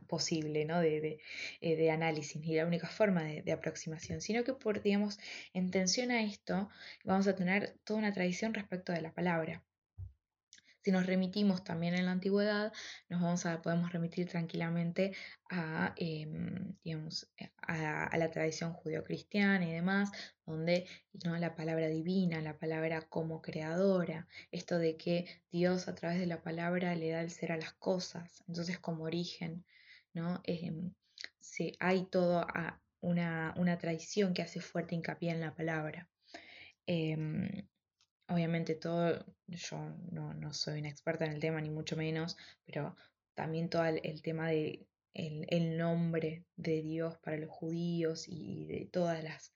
posible 0.08 0.66
¿no? 0.66 0.80
de, 0.80 1.20
eh, 1.62 1.76
de, 1.76 1.92
análisis 1.92 2.40
ni 2.42 2.56
la 2.56 2.66
única 2.66 2.88
forma 2.88 3.24
de, 3.24 3.42
de, 3.42 3.52
aproximación, 3.52 4.22
sino 4.22 4.44
que 4.44 4.54
por, 4.54 4.82
digamos, 4.82 5.20
en 5.54 5.72
tensión 5.72 6.12
a 6.12 6.22
esto 6.24 6.70
vamos 7.04 7.28
a 7.28 7.36
tener 7.36 7.80
toda 7.84 8.00
una 8.00 8.14
tradición 8.14 8.54
respecto 8.54 8.92
de 8.94 9.02
la 9.02 9.12
palabra. 9.12 9.64
Si 10.84 10.92
nos 10.92 11.06
remitimos 11.06 11.64
también 11.64 11.94
en 11.94 12.06
la 12.06 12.12
antigüedad, 12.12 12.74
nos 13.10 13.22
vamos 13.22 13.46
a, 13.46 13.62
podemos 13.62 13.92
remitir 13.92 14.28
tranquilamente 14.28 15.14
a, 15.50 15.94
em, 15.96 16.76
digamos, 16.84 17.32
a, 17.62 18.18
la 18.18 18.32
tradición 18.32 18.74
judeocristiana 18.74 19.68
y 19.68 19.72
demás, 19.72 20.12
donde 20.46 20.88
¿no? 21.24 21.38
la 21.38 21.56
palabra 21.56 21.88
divina, 21.88 22.42
la 22.42 22.58
palabra 22.58 23.02
como 23.02 23.42
creadora, 23.42 24.28
esto 24.52 24.80
de 24.80 24.98
que 24.98 25.26
Dios 25.52 25.88
a 25.88 25.96
través 25.96 26.20
de 26.20 26.26
la 26.26 26.42
palabra 26.42 26.96
le 26.96 27.12
da 27.12 27.22
el 27.22 27.30
ser 27.30 27.52
a 27.52 27.58
las 27.58 27.74
cosas, 27.74 28.44
entonces 28.48 28.80
como 28.80 29.04
origen, 29.04 29.64
¿no? 30.14 30.42
Em, 30.46 30.94
hay 31.80 32.06
todo 32.06 32.46
una, 33.02 33.54
una 33.58 33.78
tradición 33.78 34.34
que 34.34 34.42
hace 34.42 34.62
fuerte 34.62 34.96
hincapié 34.96 35.32
en 35.32 35.42
la 35.42 35.54
palabra. 35.54 36.10
Em, 36.88 37.68
obviamente 38.32 38.76
todo, 38.76 39.26
yo 39.48 39.78
no, 40.12 40.54
soy 40.54 40.80
una 40.80 40.90
experta 40.90 41.26
en 41.26 41.34
el 41.34 41.40
tema, 41.40 41.62
ni 41.62 41.70
mucho 41.70 41.96
menos, 41.96 42.38
pero 42.66 42.96
también 43.34 43.70
todo 43.70 43.86
el, 43.86 44.22
tema 44.22 44.50
de 44.50 44.88
el, 45.14 45.78
nombre 45.78 46.46
de 46.56 46.82
Dios 46.82 47.18
para 47.18 47.38
los 47.38 47.50
judíos 47.50 48.28
y 48.28 48.66
de 48.66 48.86
todas 48.86 49.24
las, 49.24 49.54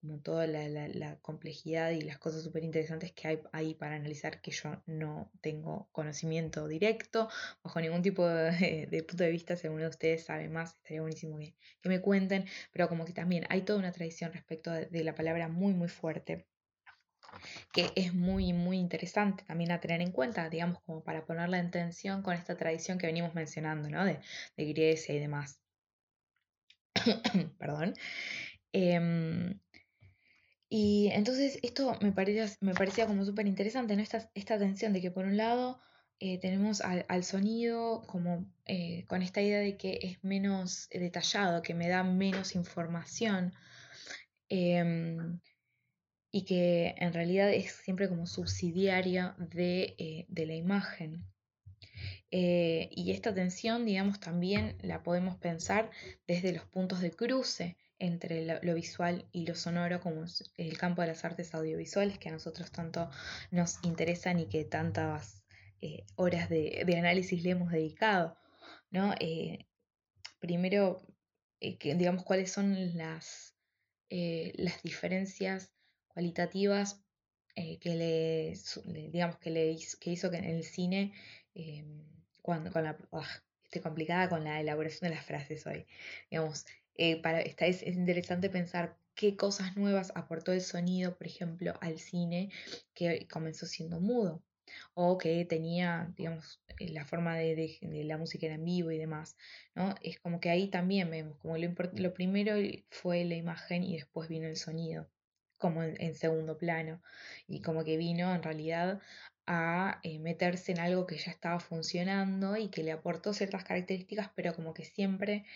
como 0.00 0.20
toda 0.20 0.46
la, 0.46 1.18
complejidad 1.22 1.90
y 1.92 2.02
las 2.02 2.18
cosas 2.18 2.42
súper 2.42 2.64
interesantes 2.64 3.12
que 3.12 3.28
hay 3.28 3.40
ahí 3.52 3.74
para 3.74 3.96
analizar 3.96 4.40
que 4.40 4.50
yo 4.50 4.82
no 4.86 5.30
tengo 5.40 5.88
conocimiento 5.92 6.66
directo, 6.68 7.28
bajo 7.62 7.80
ningún 7.80 8.02
tipo 8.02 8.26
de, 8.26 9.04
punto 9.08 9.24
de 9.24 9.30
vista, 9.30 9.56
si 9.56 9.66
alguno 9.66 9.84
de 9.84 9.90
ustedes 9.90 10.24
sabe 10.24 10.48
más, 10.48 10.74
estaría 10.74 11.00
buenísimo 11.00 11.38
que, 11.38 11.54
me 11.84 12.00
cuenten, 12.00 12.44
pero 12.72 12.88
como 12.88 13.04
que 13.04 13.12
también 13.12 13.46
hay 13.48 13.62
toda 13.62 13.78
una 13.78 13.92
tradición 13.92 14.32
respecto 14.32 14.72
de 14.72 15.04
la 15.04 15.14
palabra 15.14 15.48
muy, 15.48 15.74
muy 15.74 15.88
fuerte 15.88 16.46
que 17.72 17.90
es 17.96 18.14
muy, 18.14 18.52
muy 18.52 18.78
interesante 18.78 19.44
también 19.44 19.72
a 19.72 19.80
tener 19.80 20.00
en 20.00 20.12
cuenta, 20.12 20.48
digamos, 20.48 20.80
como 20.82 21.02
para 21.02 21.24
ponerla 21.24 21.58
en 21.58 21.70
tensión 21.70 22.22
con 22.22 22.34
esta 22.34 22.56
tradición 22.56 22.98
que 22.98 23.06
venimos 23.06 23.34
mencionando, 23.34 23.88
¿no? 23.88 24.04
De, 24.04 24.20
de 24.56 24.64
Grecia 24.72 25.14
y 25.14 25.18
demás. 25.18 25.60
Perdón. 27.58 27.94
Em, 28.72 29.58
y 30.68 31.08
entonces 31.12 31.58
esto 31.62 31.96
me 32.00 32.12
parecía, 32.12 32.46
me 32.60 32.74
parecía 32.74 33.06
como 33.06 33.24
súper 33.24 33.46
interesante, 33.46 33.96
¿no? 33.96 34.02
Esta, 34.02 34.30
esta 34.34 34.58
tensión 34.58 34.92
de 34.92 35.00
que 35.00 35.10
por 35.10 35.24
un 35.24 35.36
lado 35.36 35.80
eh, 36.18 36.38
tenemos 36.40 36.80
al, 36.80 37.24
sonido 37.24 38.02
como 38.06 38.46
eh, 38.64 39.04
con 39.06 39.22
esta 39.22 39.42
idea 39.42 39.60
de 39.60 39.76
que 39.76 39.98
es 40.02 40.24
menos 40.24 40.88
detallado, 40.90 41.62
que 41.62 41.74
me 41.74 41.88
da 41.88 42.02
menos 42.04 42.54
información. 42.54 43.52
Em, 44.48 45.40
y 46.36 46.42
que 46.42 46.94
en 46.98 47.14
realidad 47.14 47.50
es 47.50 47.72
siempre 47.72 48.10
como 48.10 48.26
subsidiaria 48.26 49.34
de, 49.38 49.94
eh, 49.96 50.26
la 50.28 50.54
imagen. 50.54 51.24
Eh, 52.30 52.90
y 52.92 53.12
esta 53.12 53.32
tensión, 53.32 53.86
digamos, 53.86 54.20
también 54.20 54.76
la 54.82 55.02
podemos 55.02 55.38
pensar 55.38 55.90
desde 56.26 56.52
los 56.52 56.66
puntos 56.66 57.00
de 57.00 57.10
cruce 57.10 57.78
entre 57.98 58.44
lo, 58.44 58.74
visual 58.74 59.24
y 59.32 59.46
lo 59.46 59.54
sonoro, 59.54 60.02
como 60.02 60.26
el 60.58 60.76
campo 60.76 61.00
de 61.00 61.08
las 61.08 61.24
artes 61.24 61.54
audiovisuales 61.54 62.18
que 62.18 62.28
a 62.28 62.32
nosotros 62.32 62.70
tanto 62.70 63.08
nos 63.50 63.78
interesan 63.82 64.38
y 64.38 64.44
que 64.44 64.66
tantas 64.66 65.42
eh, 65.80 66.04
horas 66.16 66.50
de, 66.50 66.84
análisis 66.98 67.42
le 67.44 67.52
hemos 67.52 67.72
dedicado. 67.72 68.36
¿no? 68.90 69.14
primero, 70.38 71.00
digamos, 71.60 72.24
cuáles 72.24 72.52
son 72.52 72.94
las, 72.98 73.54
las 74.10 74.82
diferencias 74.82 75.75
cualitativas 76.16 77.04
eh, 77.56 77.78
que 77.78 77.94
le, 77.94 78.54
digamos, 79.10 79.36
que 79.36 79.50
le 79.50 79.70
hizo, 79.72 79.98
que 80.00 80.10
hizo 80.10 80.30
que 80.30 80.38
en 80.38 80.46
el 80.46 80.64
cine, 80.64 81.12
em, 81.54 82.06
cuando, 82.40 82.72
con 82.72 82.84
la, 82.84 82.96
estoy 83.64 83.82
complicada 83.82 84.30
con 84.30 84.42
la 84.42 84.58
elaboración 84.58 85.10
de 85.10 85.16
las 85.16 85.26
frases 85.26 85.66
hoy, 85.66 85.84
digamos, 86.30 86.64
eh, 86.94 87.20
para, 87.20 87.42
está, 87.42 87.66
es, 87.66 87.82
interesante 87.82 88.48
pensar 88.48 88.96
qué 89.14 89.36
cosas 89.36 89.76
nuevas 89.76 90.10
aportó 90.14 90.52
el 90.52 90.62
sonido, 90.62 91.18
por 91.18 91.26
ejemplo, 91.26 91.74
al 91.82 91.98
cine 91.98 92.50
que 92.94 93.28
comenzó 93.28 93.66
siendo 93.66 94.00
mudo 94.00 94.42
o 94.94 95.18
que 95.18 95.44
tenía, 95.44 96.14
digamos, 96.16 96.62
eh, 96.78 96.88
la 96.92 97.04
forma 97.04 97.36
de, 97.36 97.78
la 97.82 98.16
música 98.16 98.46
en 98.46 98.64
vivo 98.64 98.90
y 98.90 98.96
demás, 98.96 99.36
¿no? 99.74 99.94
Es 100.00 100.18
como 100.18 100.40
que 100.40 100.48
ahí 100.48 100.68
también 100.68 101.10
vemos, 101.10 101.36
como 101.40 101.58
lo, 101.58 101.74
lo 101.92 102.14
primero 102.14 102.54
fue 102.90 103.24
la 103.26 103.34
imagen 103.34 103.84
y 103.84 103.96
después 103.96 104.30
vino 104.30 104.46
el 104.48 104.56
sonido 104.56 105.10
como 105.58 105.82
en, 105.82 106.14
segundo 106.14 106.58
plano 106.58 107.02
y 107.46 107.62
como 107.62 107.84
que 107.84 107.96
vino 107.96 108.34
en 108.34 108.42
realidad 108.42 109.00
a 109.46 110.00
eh, 110.02 110.18
meterse 110.18 110.72
en 110.72 110.80
algo 110.80 111.06
que 111.06 111.18
ya 111.18 111.30
estaba 111.30 111.60
funcionando 111.60 112.56
y 112.56 112.68
que 112.68 112.82
le 112.82 112.92
aportó 112.92 113.32
ciertas 113.32 113.64
características, 113.64 114.30
pero 114.34 114.54
como 114.54 114.74
que 114.74 114.84
siempre 114.84 115.46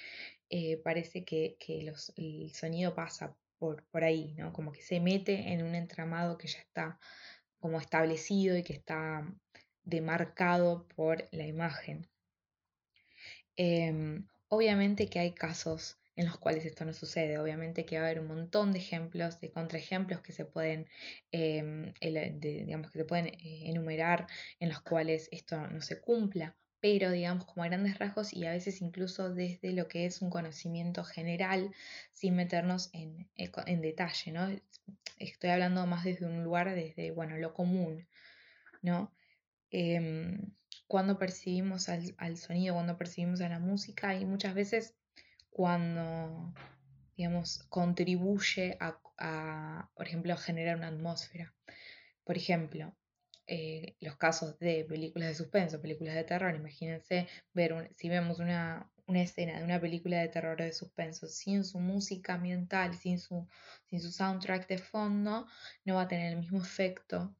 eh, 0.48 0.76
parece 0.78 1.24
que, 1.24 1.56
los, 1.84 2.12
el 2.16 2.52
sonido 2.54 2.94
pasa 2.94 3.36
por, 3.58 3.84
por 3.90 4.04
ahí, 4.04 4.34
¿no? 4.36 4.52
Como 4.52 4.72
que 4.72 4.82
se 4.82 5.00
mete 5.00 5.52
en 5.52 5.62
un 5.62 5.74
entramado 5.74 6.38
que 6.38 6.48
ya 6.48 6.60
está 6.60 6.98
como 7.58 7.78
establecido 7.78 8.56
y 8.56 8.62
que 8.62 8.72
está 8.72 9.26
demarcado 9.84 10.86
por 10.96 11.28
la 11.32 11.46
imagen. 11.46 12.08
Em, 13.56 14.26
obviamente 14.48 15.08
que 15.08 15.18
hay 15.18 15.32
casos 15.32 15.99
en 16.20 16.26
los 16.26 16.38
cuales 16.38 16.66
esto 16.66 16.84
no 16.84 16.92
sucede. 16.92 17.38
Obviamente 17.38 17.86
que 17.86 17.96
va 17.96 18.02
a 18.02 18.06
haber 18.06 18.20
un 18.20 18.28
montón 18.28 18.72
de 18.72 18.78
ejemplos, 18.78 19.40
de 19.40 19.50
contraejemplos 19.50 20.20
que 20.20 20.32
se 20.32 20.44
pueden, 20.44 20.86
em, 21.32 21.94
digamos, 22.40 22.90
que 22.90 22.98
se 22.98 23.04
pueden 23.06 23.28
eh, 23.28 23.70
enumerar 23.70 24.26
en 24.58 24.68
los 24.68 24.82
cuales 24.82 25.30
esto 25.32 25.66
no 25.68 25.80
se 25.80 25.98
cumpla, 25.98 26.54
pero 26.80 27.10
digamos 27.10 27.46
como 27.46 27.64
a 27.64 27.68
grandes 27.68 27.98
rasgos 27.98 28.34
y 28.34 28.44
a 28.44 28.50
veces 28.50 28.82
incluso 28.82 29.32
desde 29.32 29.72
lo 29.72 29.88
que 29.88 30.04
es 30.04 30.20
un 30.20 30.28
conocimiento 30.28 31.04
general 31.04 31.74
sin 32.12 32.36
meternos 32.36 32.90
en, 32.92 33.30
eh, 33.36 33.50
en 33.66 33.80
detalle, 33.80 34.32
¿no? 34.32 34.46
Estoy 35.16 35.50
hablando 35.50 35.86
más 35.86 36.04
desde 36.04 36.26
un 36.26 36.44
lugar, 36.44 36.74
desde, 36.74 37.12
bueno, 37.12 37.38
lo 37.38 37.54
común, 37.54 38.06
¿no? 38.82 39.10
Em, 39.70 40.52
cuando 40.86 41.18
percibimos 41.18 41.88
al, 41.88 42.14
al, 42.18 42.36
sonido, 42.36 42.74
cuando 42.74 42.98
percibimos 42.98 43.40
a 43.40 43.48
la 43.48 43.58
música 43.58 44.14
y 44.16 44.26
muchas 44.26 44.54
veces 44.54 44.99
cuando, 45.50 46.54
digamos, 47.16 47.64
contribuye 47.68 48.78
a, 48.80 49.90
por 49.94 50.06
ejemplo, 50.06 50.32
a 50.32 50.36
generar 50.36 50.76
una 50.76 50.88
atmósfera. 50.88 51.52
Por 52.24 52.36
ejemplo, 52.36 52.94
eh, 53.46 53.96
los 54.00 54.16
casos 54.16 54.58
de 54.60 54.84
películas 54.84 55.28
de 55.28 55.34
suspenso, 55.34 55.82
películas 55.82 56.14
de 56.14 56.24
terror, 56.24 56.54
imagínense 56.54 57.26
ver 57.52 57.92
si 57.96 58.08
vemos 58.08 58.38
una, 58.38 58.90
escena 59.08 59.58
de 59.58 59.64
una 59.64 59.80
película 59.80 60.20
de 60.20 60.28
terror 60.28 60.60
o 60.60 60.64
de 60.64 60.72
suspenso 60.72 61.26
sin 61.26 61.64
su 61.64 61.80
música 61.80 62.34
ambiental, 62.34 62.94
sin 62.94 63.18
su, 63.18 63.48
sin 63.86 64.00
su 64.00 64.12
soundtrack 64.12 64.68
de 64.68 64.78
fondo, 64.78 65.48
no 65.84 65.96
va 65.96 66.02
a 66.02 66.08
tener 66.08 66.32
el 66.32 66.38
mismo 66.38 66.58
efecto 66.58 67.34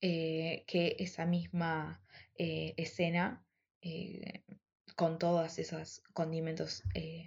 eh, 0.00 0.64
que 0.66 0.96
esa 0.98 1.26
misma 1.26 2.02
eh, 2.34 2.74
escena 2.76 3.44
con 5.00 5.18
todos 5.18 5.58
esos 5.58 6.02
condimentos 6.12 6.82
eh, 6.92 7.26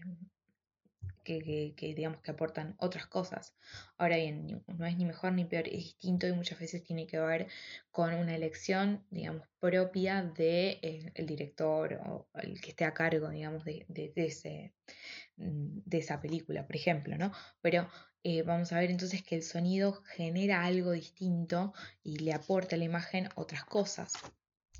que, 1.23 1.73
digamos 1.97 2.21
que 2.21 2.29
aportan 2.29 2.75
otras 2.77 3.07
cosas. 3.07 3.55
Ahora 3.97 4.17
bien, 4.17 4.63
no 4.67 4.85
es 4.85 4.95
ni 4.95 5.05
mejor 5.05 5.33
ni 5.33 5.43
peor, 5.45 5.67
es 5.67 5.83
distinto 5.85 6.27
y 6.27 6.33
muchas 6.33 6.59
veces 6.59 6.83
tiene 6.83 7.07
que 7.07 7.17
ver 7.17 7.47
con 7.89 8.13
una 8.13 8.35
elección, 8.35 9.03
digamos, 9.09 9.47
propia 9.59 10.21
de, 10.21 10.77
eh, 10.83 11.11
el 11.15 11.25
director 11.25 11.99
o 12.05 12.27
el 12.35 12.61
que 12.61 12.69
esté 12.69 12.85
a 12.85 12.93
cargo, 12.93 13.29
digamos, 13.29 13.65
de, 13.65 13.87
de, 13.87 14.13
ese, 14.17 14.75
mm, 15.37 15.79
de 15.83 15.97
esa 15.97 16.21
película, 16.21 16.67
por 16.67 16.75
ejemplo, 16.75 17.17
¿no? 17.17 17.31
Pero 17.59 17.89
eh, 18.23 18.43
vamos 18.43 18.71
a 18.71 18.79
ver 18.79 18.91
entonces 18.91 19.23
que 19.23 19.33
el 19.37 19.41
sonido 19.41 20.03
genera 20.15 20.63
algo 20.63 20.91
distinto 20.91 21.73
y 22.03 22.19
le 22.19 22.33
aporta 22.33 22.75
a 22.75 22.79
la 22.79 22.85
imagen 22.85 23.29
otras 23.33 23.65
cosas. 23.65 24.13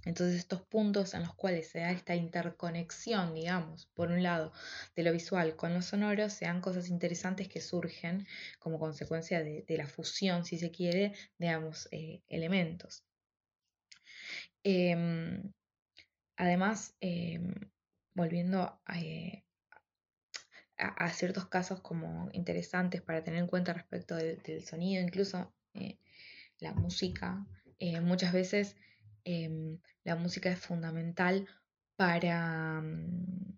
Entonces 0.06 0.38
estos 0.38 0.62
puntos 0.64 1.14
en 1.14 1.22
los 1.22 1.34
cuales 1.36 1.70
se 1.70 1.80
da 1.80 1.92
esta 1.92 2.16
interconexión, 2.16 3.34
digamos, 3.34 3.88
por 3.94 4.12
un 4.12 4.22
lado, 4.22 4.52
de 4.96 5.04
lo 5.04 5.14
visual 5.14 5.56
con 5.56 5.74
lo 5.74 5.82
sonoro, 5.82 6.30
sean 6.30 6.62
cosas 6.62 6.90
interesantes 6.90 7.48
que 7.48 7.62
surgen 7.62 8.28
como 8.60 8.80
consecuencia 8.80 9.44
de, 9.44 9.66
la 9.70 9.88
fusión, 9.88 10.44
si 10.46 10.58
se 10.58 10.72
quiere, 10.72 11.14
de 11.38 11.50
ambos 11.50 11.88
eh, 11.92 12.22
elementos. 12.28 13.04
Em, 14.64 15.52
además, 16.38 16.96
em, 17.00 17.54
volviendo 18.14 18.82
eh, 18.94 19.44
a, 20.78 21.10
ciertos 21.12 21.48
casos 21.48 21.82
como 21.82 22.30
interesantes 22.34 23.02
para 23.02 23.24
tener 23.24 23.40
en 23.40 23.48
cuenta 23.48 23.74
respecto 23.74 24.16
del 24.16 24.66
sonido, 24.66 25.02
incluso 25.02 25.54
eh, 25.74 25.98
la 26.60 26.74
música, 26.74 27.46
muchas 28.02 28.32
veces 28.32 28.78
Em, 29.26 29.80
la 30.04 30.16
música 30.16 30.50
es 30.50 30.60
fundamental 30.60 31.48
para, 31.96 32.82
mm, 32.82 33.58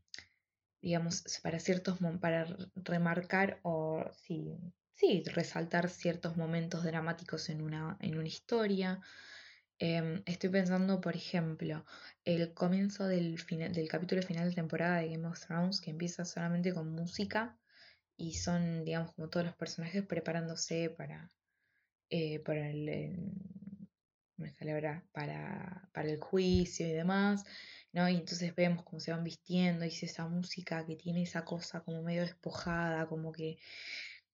digamos, 0.81 1.23
para 1.41 1.59
ciertos, 1.59 1.97
para 2.21 2.45
remarcar 2.75 3.59
o, 3.63 4.03
sí, 4.13 4.57
sí, 4.93 5.23
resaltar 5.25 5.89
ciertos 5.89 6.37
momentos 6.37 6.83
dramáticos 6.83 7.49
en 7.49 7.61
una, 7.61 7.97
en 8.01 8.17
una 8.17 8.27
historia. 8.27 9.01
Em, 9.79 10.23
estoy 10.25 10.49
pensando, 10.49 11.01
por 11.01 11.15
ejemplo, 11.15 11.85
el 12.23 12.53
comienzo 12.53 13.07
del, 13.07 13.39
final, 13.39 13.73
del 13.73 13.89
capítulo 13.89 14.21
final 14.21 14.49
de 14.49 14.55
temporada 14.55 14.99
de 14.99 15.09
Game 15.09 15.27
of 15.27 15.39
Thrones, 15.39 15.81
que 15.81 15.91
empieza 15.91 16.25
solamente 16.25 16.73
con 16.73 16.91
música 16.91 17.57
y 18.17 18.35
son, 18.35 18.85
digamos, 18.85 19.13
como 19.13 19.29
todos 19.29 19.45
los 19.47 19.55
personajes 19.55 20.05
preparándose 20.05 20.89
para, 20.89 21.29
eh, 22.09 22.39
para 22.39 22.69
el, 22.69 22.87
me 24.37 24.51
para, 25.11 25.89
para 25.93 26.09
el 26.09 26.19
juicio 26.19 26.87
y 26.87 26.91
demás, 26.91 27.43
¿no? 27.93 28.09
Y 28.09 28.15
entonces 28.15 28.53
vemos 28.55 28.83
cómo 28.83 28.99
se 28.99 29.11
van 29.11 29.23
vistiendo 29.23 29.85
y 29.85 29.89
esa 29.89 30.27
música 30.27 30.85
que 30.85 30.95
tiene 30.95 31.23
esa 31.23 31.45
cosa 31.45 31.81
como 31.81 32.03
medio 32.03 32.21
despojada, 32.21 33.07
como 33.07 33.31
que 33.31 33.57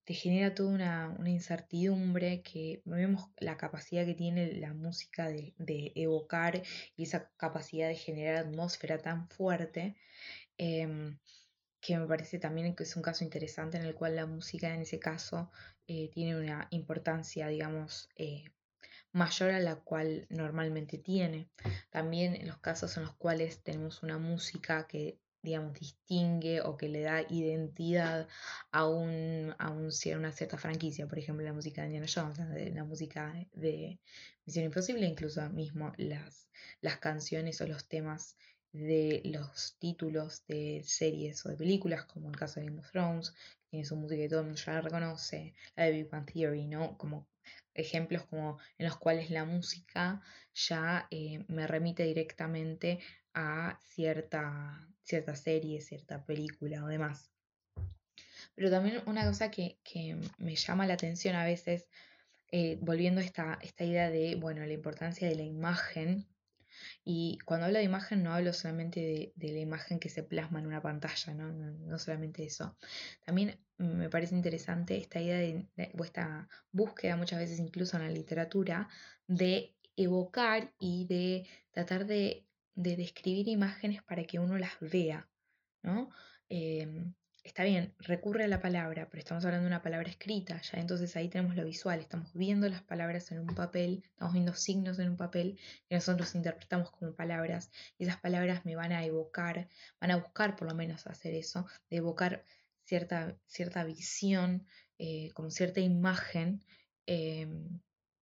te 0.03 0.13
genera 0.13 0.55
toda 0.55 0.69
una, 0.71 1.29
incertidumbre 1.29 2.41
que 2.41 2.81
vemos 2.85 3.29
la 3.37 3.57
capacidad 3.57 4.05
que 4.05 4.15
tiene 4.15 4.53
la 4.53 4.73
música 4.73 5.29
de, 5.29 5.53
evocar 5.95 6.63
y 6.95 7.03
esa 7.03 7.29
capacidad 7.37 7.87
de 7.87 7.95
generar 7.95 8.35
atmósfera 8.37 8.97
tan 8.97 9.29
fuerte. 9.29 9.95
Em, 10.57 11.17
que 11.81 11.97
me 11.97 12.05
parece 12.07 12.39
también 12.39 12.75
que 12.75 12.83
es 12.83 12.95
un 12.95 13.01
caso 13.01 13.23
interesante 13.23 13.77
en 13.77 13.85
el 13.85 13.95
cual 13.95 14.15
la 14.15 14.27
música 14.27 14.73
en 14.73 14.81
ese 14.81 14.99
caso 14.99 15.51
eh, 15.87 16.09
tiene 16.13 16.37
una 16.39 16.67
importancia, 16.71 17.47
digamos, 17.47 18.09
eh, 18.15 18.45
mayor 19.13 19.52
a 19.52 19.60
la 19.60 19.76
cual 19.76 20.26
normalmente 20.30 20.97
tiene. 20.97 21.50
También 21.89 22.36
en 22.36 22.47
los 22.47 22.58
casos 22.60 22.97
en 22.97 23.04
los 23.04 23.15
cuales 23.15 23.62
tenemos 23.63 24.04
una 24.04 24.17
música 24.17 24.88
que 24.88 25.19
digamos, 25.43 25.74
distingue 25.74 26.62
o 26.62 26.78
que 26.78 26.88
le 26.88 27.02
da 27.02 27.21
identidad 27.30 28.28
a, 28.71 28.88
un, 28.88 29.56
a 29.58 29.71
un, 29.71 29.89
una 30.17 30.32
cierta 30.32 30.58
franquicia, 30.58 31.08
por 31.08 31.17
ejemplo, 31.17 31.43
la 31.43 31.54
música 31.54 31.82
de 31.82 31.88
Indiana 31.88 32.08
Jones, 32.13 32.38
la, 32.74 32.84
música 32.84 33.34
de 33.54 34.00
Misión 34.45 34.65
Imposible, 34.65 35.06
incluso 35.08 35.47
mismo 35.50 35.93
las, 35.97 36.47
las 36.82 36.97
canciones 36.97 37.60
o 37.62 37.67
los 37.67 37.88
temas 37.88 38.38
de 38.71 39.21
los 39.26 39.76
títulos 39.80 40.45
de 40.47 40.82
series 40.86 41.45
o 41.45 41.50
de 41.50 41.58
películas, 41.58 42.06
como 42.06 42.30
el 42.30 42.38
caso 42.38 42.60
de 42.60 42.67
Game 42.67 42.80
of 42.80 42.91
Thrones, 42.91 43.34
tiene 43.69 43.86
su 43.86 43.95
música 43.95 44.21
que 44.21 44.30
todo 44.30 44.41
el 44.41 44.45
mundo 44.45 44.62
ya 44.63 44.74
la 44.74 44.82
reconoce, 44.82 45.54
la 45.76 45.86
de 45.86 45.91
Big 45.91 46.10
Bang 46.10 46.26
Theory, 46.32 46.67
¿no? 46.67 46.97
Como 46.97 47.28
ejemplos 47.73 48.25
como 48.25 48.60
en 48.77 48.86
los 48.88 48.97
cuales 48.97 49.29
la 49.29 49.45
música 49.45 50.21
ya 50.53 51.07
eh, 51.12 51.43
me 51.47 51.67
remite 51.67 52.03
directamente 52.03 52.99
a 53.34 53.79
cierta, 53.84 54.88
cierta 55.03 55.36
serie, 55.36 55.81
cierta 55.81 56.25
película 56.25 56.84
o 56.84 56.88
demás. 56.88 57.31
Pero 58.55 58.69
también 58.69 59.01
una 59.05 59.25
cosa 59.25 59.49
que, 59.49 59.77
me 60.38 60.55
llama 60.55 60.86
la 60.86 60.95
atención 60.95 61.36
a 61.36 61.45
veces, 61.45 61.88
eh, 62.51 62.77
volviendo 62.81 63.21
a 63.21 63.23
esta, 63.23 63.57
esta 63.62 63.86
idea 63.86 64.10
de, 64.10 64.36
bueno, 64.36 64.65
la 64.65 64.73
importancia 64.73 65.27
de 65.27 65.36
la 65.36 65.43
imagen, 65.43 66.27
y 67.03 67.39
cuando 67.45 67.65
hablo 67.65 67.79
de 67.79 67.85
imagen 67.85 68.23
no 68.23 68.33
hablo 68.33 68.53
solamente 68.53 69.33
de, 69.35 69.51
la 69.51 69.59
imagen 69.59 69.99
que 69.99 70.09
se 70.09 70.23
plasma 70.23 70.59
en 70.59 70.67
una 70.67 70.81
pantalla, 70.81 71.33
¿no? 71.33 71.51
No, 71.51 71.97
solamente 71.97 72.43
eso. 72.43 72.77
También 73.25 73.59
me 73.77 74.09
parece 74.09 74.35
interesante 74.35 74.97
esta 74.97 75.19
idea 75.19 75.37
de, 75.37 75.91
o 75.97 76.03
esta 76.03 76.47
búsqueda 76.71 77.15
muchas 77.15 77.39
veces 77.39 77.59
incluso 77.59 77.97
en 77.97 78.03
la 78.03 78.11
literatura 78.11 78.87
de 79.27 79.75
evocar 79.95 80.73
y 80.79 81.05
de 81.07 81.47
tratar 81.71 82.05
de, 82.05 82.45
describir 82.75 83.47
imágenes 83.47 84.01
para 84.03 84.23
que 84.23 84.39
uno 84.39 84.57
las 84.57 84.79
vea, 84.79 85.27
¿no? 85.83 86.09
Em, 86.49 87.13
está 87.43 87.63
bien, 87.63 87.93
recurre 87.99 88.43
a 88.43 88.47
la 88.47 88.62
palabra, 88.62 89.08
pero 89.10 89.19
estamos 89.19 89.43
hablando 89.45 89.63
de 89.63 89.69
una 89.69 89.82
palabra 89.82 90.10
escrita, 90.10 90.62
ya 90.62 90.80
entonces 90.80 91.15
ahí 91.15 91.30
tenemos 91.30 91.56
lo 91.56 91.65
visual, 91.65 91.99
estamos 91.99 92.34
viendo 92.34 92.69
las 92.69 92.84
palabras 92.84 93.32
en 93.32 93.39
un 93.39 93.56
papel, 93.56 94.04
estamos 94.06 94.34
viendo 94.34 94.54
signos 94.54 94.99
en 94.99 95.10
un 95.10 95.17
papel 95.17 95.60
que 95.89 95.95
nosotros 95.95 96.36
interpretamos 96.36 96.91
como 96.91 97.13
palabras 97.15 97.71
y 97.97 98.04
esas 98.04 98.19
palabras 98.19 98.65
me 98.65 98.75
van 98.75 98.91
a 98.91 99.04
evocar, 99.06 99.67
van 99.99 100.12
a 100.12 100.17
buscar 100.17 100.56
por 100.56 100.67
lo 100.67 100.75
menos 100.75 101.08
hacer 101.08 101.34
eso, 101.34 101.65
de 101.89 101.97
evocar 101.97 102.45
cierta, 102.86 103.38
cierta 103.47 103.84
visión, 103.84 104.67
eh, 104.97 105.32
como 105.34 105.49
cierta 105.49 105.80
imagen 105.80 106.63
eh, 107.08 107.47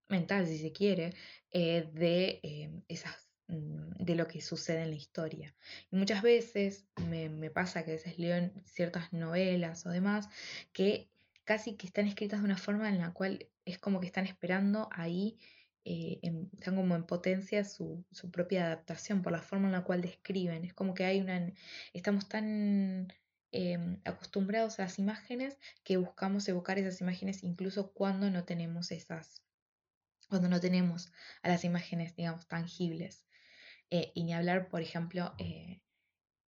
mental, 0.08 0.46
si 0.46 0.58
se 0.58 0.72
quiere, 0.72 1.14
eh, 1.50 1.88
de 1.92 2.82
esas 2.88 3.29
de 3.50 4.14
lo 4.14 4.26
que 4.26 4.40
sucede 4.40 4.82
en 4.82 4.90
la 4.90 4.96
historia. 4.96 5.54
Y 5.90 5.96
muchas 5.96 6.22
veces 6.22 6.86
me, 7.08 7.50
pasa 7.50 7.84
que 7.84 7.92
a 7.92 7.94
veces 7.94 8.18
leo 8.18 8.50
ciertas 8.64 9.12
novelas 9.12 9.86
o 9.86 9.90
demás 9.90 10.28
que 10.72 11.10
casi 11.44 11.76
que 11.76 11.86
están 11.86 12.06
escritas 12.06 12.40
de 12.40 12.46
una 12.46 12.56
forma 12.56 12.88
en 12.88 12.98
la 12.98 13.12
cual 13.12 13.48
es 13.64 13.78
como 13.78 14.00
que 14.00 14.06
están 14.06 14.26
esperando 14.26 14.88
ahí, 14.92 15.38
eh, 15.84 16.20
están 16.52 16.76
como 16.76 16.94
en 16.94 17.04
potencia 17.04 17.64
su, 17.64 18.04
propia 18.32 18.66
adaptación 18.66 19.22
por 19.22 19.32
la 19.32 19.42
forma 19.42 19.66
en 19.66 19.72
la 19.72 19.84
cual 19.84 20.00
describen. 20.00 20.64
Es 20.64 20.74
como 20.74 20.94
que 20.94 21.04
hay 21.04 21.20
una, 21.20 21.52
estamos 21.92 22.28
tan 22.28 23.12
em, 23.52 24.00
acostumbrados 24.04 24.78
a 24.78 24.84
las 24.84 24.98
imágenes 24.98 25.58
que 25.82 25.96
buscamos 25.96 26.48
evocar 26.48 26.78
esas 26.78 27.00
imágenes 27.00 27.42
incluso 27.42 27.92
cuando 27.92 28.30
no 28.30 28.44
tenemos 28.44 28.92
esas, 28.92 29.42
cuando 30.28 30.48
no 30.48 30.60
tenemos 30.60 31.12
a 31.42 31.48
las 31.48 31.64
imágenes, 31.64 32.14
digamos, 32.16 32.46
tangibles. 32.46 33.26
Eh, 33.90 34.12
y 34.14 34.24
ni 34.24 34.34
hablar, 34.34 34.68
por 34.68 34.80
ejemplo, 34.80 35.34
eh, 35.38 35.80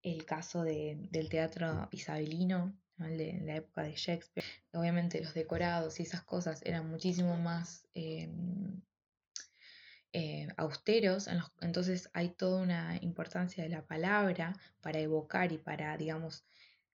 el 0.04 0.26
caso 0.26 0.64
del 0.64 1.30
teatro 1.30 1.88
isabelino, 1.92 2.76
en 3.08 3.46
la 3.46 3.56
época 3.56 3.84
de 3.84 3.94
Shakespeare. 3.94 4.46
Obviamente 4.74 5.22
los 5.22 5.34
decorados 5.34 6.00
y 6.00 6.04
esas 6.04 6.24
cosas 6.24 6.62
eran 6.66 6.90
muchísimo 6.90 7.38
más 7.38 7.88
em, 7.94 8.82
eh, 10.14 10.48
austeros, 10.58 11.30
entonces 11.62 12.10
hay 12.14 12.30
toda 12.30 12.62
una 12.62 12.98
importancia 13.02 13.64
de 13.64 13.70
la 13.70 13.86
palabra 13.86 14.54
para 14.82 15.00
evocar 15.00 15.52
y 15.54 15.58
para, 15.58 15.96
digamos, 15.96 16.46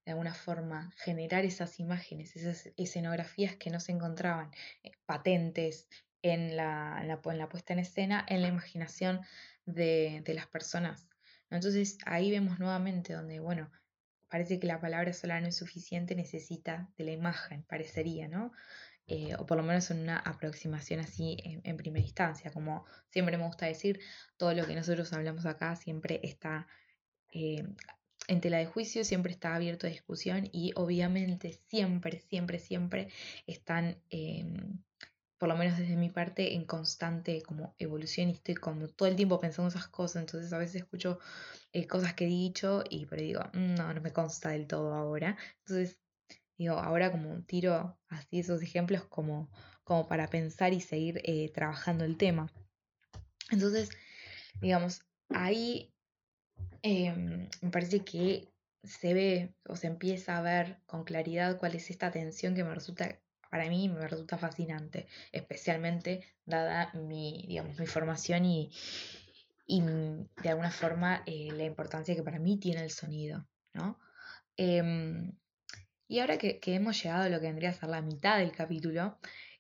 de 0.06 0.12
alguna 0.12 0.36
forma 0.36 0.92
generar 0.98 1.44
esas 1.44 1.80
imágenes, 1.80 2.36
esas 2.36 2.72
escenografías 2.78 3.56
que 3.56 3.72
no 3.72 3.80
se 3.80 3.92
encontraban 3.92 4.52
eh, 4.84 4.92
patentes 5.06 5.88
en 6.22 6.56
la, 6.56 7.00
en, 7.02 7.08
la, 7.08 7.50
puesta 7.50 7.74
en 7.74 7.80
escena, 7.80 8.26
en 8.28 8.42
la 8.42 8.50
imaginación 8.50 9.22
de, 9.68 10.24
de 10.26 10.34
las 10.34 10.48
personas. 10.48 11.08
Entonces 11.52 12.00
ahí 12.06 12.32
vemos 12.32 12.58
nuevamente 12.58 13.14
donde, 13.14 13.40
bueno, 13.40 13.70
parece 14.30 14.60
que 14.60 14.68
la 14.68 14.82
palabra 14.82 15.14
sola 15.14 15.40
no 15.40 15.48
es 15.48 15.56
suficiente, 15.56 16.16
necesita 16.16 16.90
de 16.98 17.04
la 17.06 17.12
imagen, 17.12 17.64
parecería, 17.64 18.28
¿no? 18.28 18.52
Eh, 19.10 19.36
o 19.40 19.46
por 19.46 19.56
lo 19.56 19.64
menos 19.64 19.90
en 19.90 20.02
una 20.02 20.18
aproximación 20.20 21.00
así 21.00 21.38
en, 21.42 21.78
primera 21.78 22.06
instancia. 22.06 22.52
Como 22.52 22.86
siempre 23.10 23.38
me 23.38 23.46
gusta 23.46 23.66
decir, 23.66 24.02
todo 24.36 24.54
lo 24.54 24.66
que 24.68 24.76
nosotros 24.76 25.14
hablamos 25.14 25.46
acá 25.46 25.78
siempre 25.78 26.20
está 26.24 26.68
eh, 27.32 27.64
en 28.28 28.42
tela 28.42 28.58
de 28.58 28.66
juicio, 28.66 29.06
siempre 29.06 29.32
está 29.32 29.56
abierto 29.56 29.88
a 29.88 29.90
discusión 29.90 30.50
y 30.52 30.74
obviamente 30.76 31.54
siempre, 31.54 32.20
siempre, 32.20 32.60
siempre 32.60 33.08
están, 33.46 34.02
em, 34.10 34.84
por 35.38 35.50
lo 35.50 35.56
menos 35.56 35.78
desde 35.78 35.96
mi 35.96 36.10
parte, 36.10 36.56
en 36.56 36.66
constante 36.66 37.42
como 37.42 37.76
evolución 37.80 38.30
y 38.30 38.34
estoy 38.34 38.56
como 38.56 38.88
todo 38.88 39.08
el 39.08 39.16
tiempo 39.16 39.40
pensando 39.40 39.70
esas 39.70 39.88
cosas, 39.88 40.22
entonces 40.24 40.52
a 40.54 40.58
veces 40.58 40.78
escucho 40.78 41.20
eh, 41.74 41.88
cosas 41.88 42.14
que 42.14 42.26
he 42.26 42.28
dicho 42.28 42.84
y 42.90 43.06
pero 43.06 43.22
digo, 43.22 43.42
mm, 43.54 43.76
no, 43.76 43.94
no 43.94 44.02
me 44.02 44.14
consta 44.14 44.50
del 44.50 44.68
todo 44.68 44.94
ahora. 44.94 45.38
Entonces 45.60 46.00
Digo, 46.58 46.76
ahora 46.76 47.12
como 47.12 47.44
tiro 47.44 48.00
así 48.10 48.40
esos 48.40 48.64
ejemplos 48.64 49.06
como, 49.06 49.50
como 49.84 50.08
para 50.08 50.28
pensar 50.28 50.74
y 50.74 50.82
seguir 50.82 51.22
eh, 51.24 51.52
trabajando 51.54 52.04
el 52.04 52.18
tema. 52.18 52.52
Entonces, 53.52 53.90
digamos, 54.60 55.04
ahí 55.30 55.94
em, 56.82 57.48
me 57.62 57.70
parece 57.70 58.04
que 58.04 58.52
se 58.84 59.14
ve 59.14 59.54
o 59.68 59.76
se 59.76 59.88
empieza 59.88 60.38
a 60.38 60.42
ver 60.42 60.82
con 60.88 61.04
claridad 61.04 61.60
cuál 61.60 61.76
es 61.76 61.92
esta 61.92 62.12
tensión 62.12 62.56
que 62.56 62.64
me 62.64 62.74
resulta, 62.74 63.20
para 63.58 63.70
mí 63.72 63.90
me 63.90 64.08
resulta 64.08 64.38
fascinante, 64.38 65.08
especialmente 65.32 66.24
dada 66.46 66.92
mi, 66.94 67.44
digamos, 67.48 67.80
mi 67.80 67.88
formación 67.88 68.46
y, 68.46 68.70
y 69.66 69.82
de 69.82 70.50
alguna 70.50 70.70
forma 70.70 71.24
eh, 71.26 71.50
la 71.54 71.64
importancia 71.64 72.16
que 72.16 72.22
para 72.22 72.38
mí 72.38 72.60
tiene 72.60 72.84
el 72.84 72.92
sonido, 72.92 73.48
¿no? 73.74 73.98
Em, 74.58 75.32
y 76.08 76.20
ahora 76.20 76.38
que, 76.38 76.60
hemos 76.66 77.02
llegado 77.02 77.24
a 77.24 77.30
lo 77.30 77.40
que 77.40 77.48
vendría 77.48 77.72
a 77.72 77.74
ser 77.74 77.90
la 77.90 78.04
mitad 78.04 78.38
del 78.38 78.52
capítulo, 78.52 79.18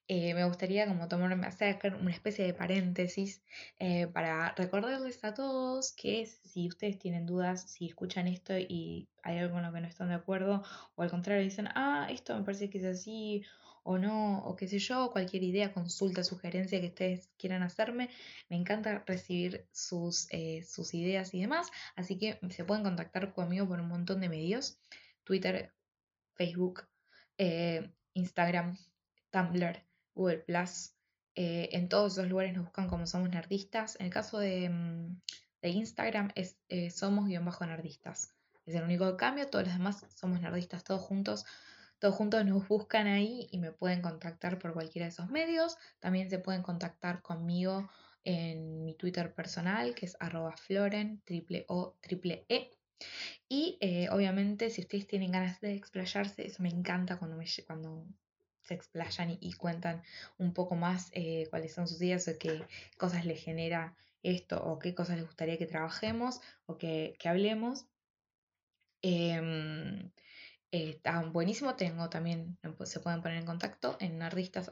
eh, 0.07 0.35
me 0.35 0.45
gustaría 0.45 0.87
como 0.87 1.07
tomarme, 1.07 1.47
hacer 1.47 1.95
una 1.95 2.11
especie 2.11 2.45
de 2.45 2.53
paréntesis 2.53 3.41
eh, 3.79 4.05
para 4.05 4.53
recordarles 4.55 5.23
a 5.23 5.33
todos 5.33 5.91
que 5.93 6.27
si 6.27 6.67
ustedes 6.67 6.99
tienen 6.99 7.25
dudas, 7.25 7.63
si 7.63 7.87
escuchan 7.87 8.27
esto 8.27 8.55
y 8.57 9.09
hay 9.23 9.39
algo 9.39 9.55
con 9.55 9.63
lo 9.63 9.73
que 9.73 9.81
no 9.81 9.87
están 9.87 10.09
de 10.09 10.15
acuerdo, 10.15 10.63
o 10.95 11.01
al 11.01 11.09
contrario 11.09 11.43
dicen, 11.43 11.67
ah, 11.73 12.07
esto 12.11 12.37
me 12.37 12.43
parece 12.43 12.69
que 12.69 12.77
es 12.77 12.85
así, 12.85 13.43
o 13.89 13.97
no, 13.97 14.39
o 14.39 14.57
qué 14.57 14.67
sé 14.67 14.79
yo, 14.79 15.11
cualquier 15.11 15.43
idea, 15.43 15.73
consulta, 15.73 16.21
sugerencia 16.21 16.81
que 16.81 16.87
ustedes 16.87 17.29
quieran 17.37 17.63
hacerme, 17.63 18.09
me 18.49 18.57
encanta 18.57 19.01
recibir 19.07 19.65
sus, 19.71 20.27
eh, 20.31 20.61
sus 20.67 20.93
ideas 20.93 21.33
y 21.33 21.39
demás, 21.39 21.67
así 21.95 22.17
que 22.17 22.37
se 22.49 22.65
pueden 22.65 22.83
contactar 22.83 23.33
conmigo 23.33 23.65
por 23.65 23.79
un 23.79 23.87
montón 23.87 24.19
de 24.19 24.27
medios. 24.27 24.81
Twitter, 25.23 25.73
Facebook, 26.35 26.85
eh, 27.37 27.89
Instagram, 28.13 28.77
Tumblr, 29.31 29.81
Google 30.13 30.39
Plus. 30.39 30.93
Eh, 31.35 31.69
en 31.71 31.87
todos 31.87 32.13
esos 32.13 32.27
lugares 32.27 32.53
nos 32.53 32.65
buscan 32.65 32.89
como 32.89 33.07
Somos 33.07 33.29
Nerdistas. 33.29 33.95
En 34.01 34.07
el 34.07 34.11
caso 34.11 34.37
de, 34.39 34.69
mm, 34.69 35.21
Instagram 35.61 36.31
es 36.35 36.57
eh, 36.67 36.89
Somos-Nerdistas. 36.91 38.33
Es 38.65 38.75
el 38.75 38.83
único 38.83 39.15
cambio. 39.15 39.47
Todos 39.47 39.65
los 39.65 39.73
demás 39.73 40.05
somos 40.13 40.41
nerdistas 40.41 40.83
todos 40.83 41.01
juntos. 41.01 41.45
Todos 41.99 42.15
juntos 42.15 42.45
nos 42.45 42.67
buscan 42.67 43.07
ahí 43.07 43.47
y 43.51 43.57
me 43.57 43.71
pueden 43.71 44.01
contactar 44.01 44.59
por 44.59 44.73
cualquiera 44.73 45.05
de 45.05 45.11
esos 45.11 45.29
medios. 45.29 45.77
También 45.99 46.29
se 46.29 46.39
pueden 46.39 46.61
contactar 46.61 47.21
conmigo 47.21 47.89
en 48.23 48.83
mi 48.83 48.93
Twitter 48.93 49.33
personal, 49.33 49.95
que 49.95 50.05
es 50.05 50.17
arroba 50.19 50.55
floren, 50.57 51.21
triple 51.25 51.65
O, 51.67 51.95
triple 52.01 52.45
E. 52.49 52.71
Y 53.49 53.77
eh, 53.79 54.09
obviamente 54.11 54.69
si 54.69 54.81
ustedes 54.81 55.07
tienen 55.07 55.31
ganas 55.31 55.61
de 55.61 55.73
explayarse, 55.73 56.45
eso 56.45 56.61
me 56.61 56.69
encanta 56.69 57.17
cuando, 57.17 57.37
me, 57.37 57.45
cuando 57.65 58.05
se 58.61 58.73
explayan 58.73 59.37
y, 59.39 59.53
cuentan 59.53 60.03
un 60.37 60.53
poco 60.53 60.75
más 60.75 61.09
eh, 61.13 61.47
cuáles 61.49 61.73
son 61.73 61.87
sus 61.87 62.01
ideas 62.01 62.27
o 62.27 62.37
qué 62.37 62.63
cosas 62.97 63.25
les 63.25 63.41
genera 63.41 63.95
esto 64.23 64.61
o 64.63 64.77
qué 64.77 64.93
cosas 64.93 65.17
les 65.17 65.25
gustaría 65.25 65.57
que 65.57 65.65
trabajemos 65.65 66.41
o 66.65 66.77
que, 66.77 67.15
hablemos. 67.23 67.85
Eh, 69.01 70.11
está 70.71 71.21
buenísimo, 71.23 71.75
tengo 71.75 72.09
también, 72.09 72.57
se 72.83 72.99
pueden 72.99 73.21
poner 73.21 73.37
en 73.37 73.45
contacto 73.45 73.97
en 73.99 74.17
nerdistas, 74.17 74.69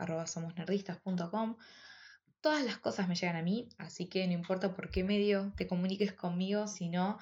Todas 2.41 2.63
las 2.63 2.77
cosas 2.77 3.07
me 3.07 3.15
llegan 3.15 3.37
a 3.37 3.41
mí, 3.41 3.69
así 3.79 4.07
que 4.07 4.27
no 4.27 4.33
importa 4.33 4.75
por 4.75 4.91
qué 4.91 5.03
medio 5.03 5.51
te 5.57 5.65
comuniques 5.65 6.13
conmigo, 6.13 6.67
sino 6.67 7.17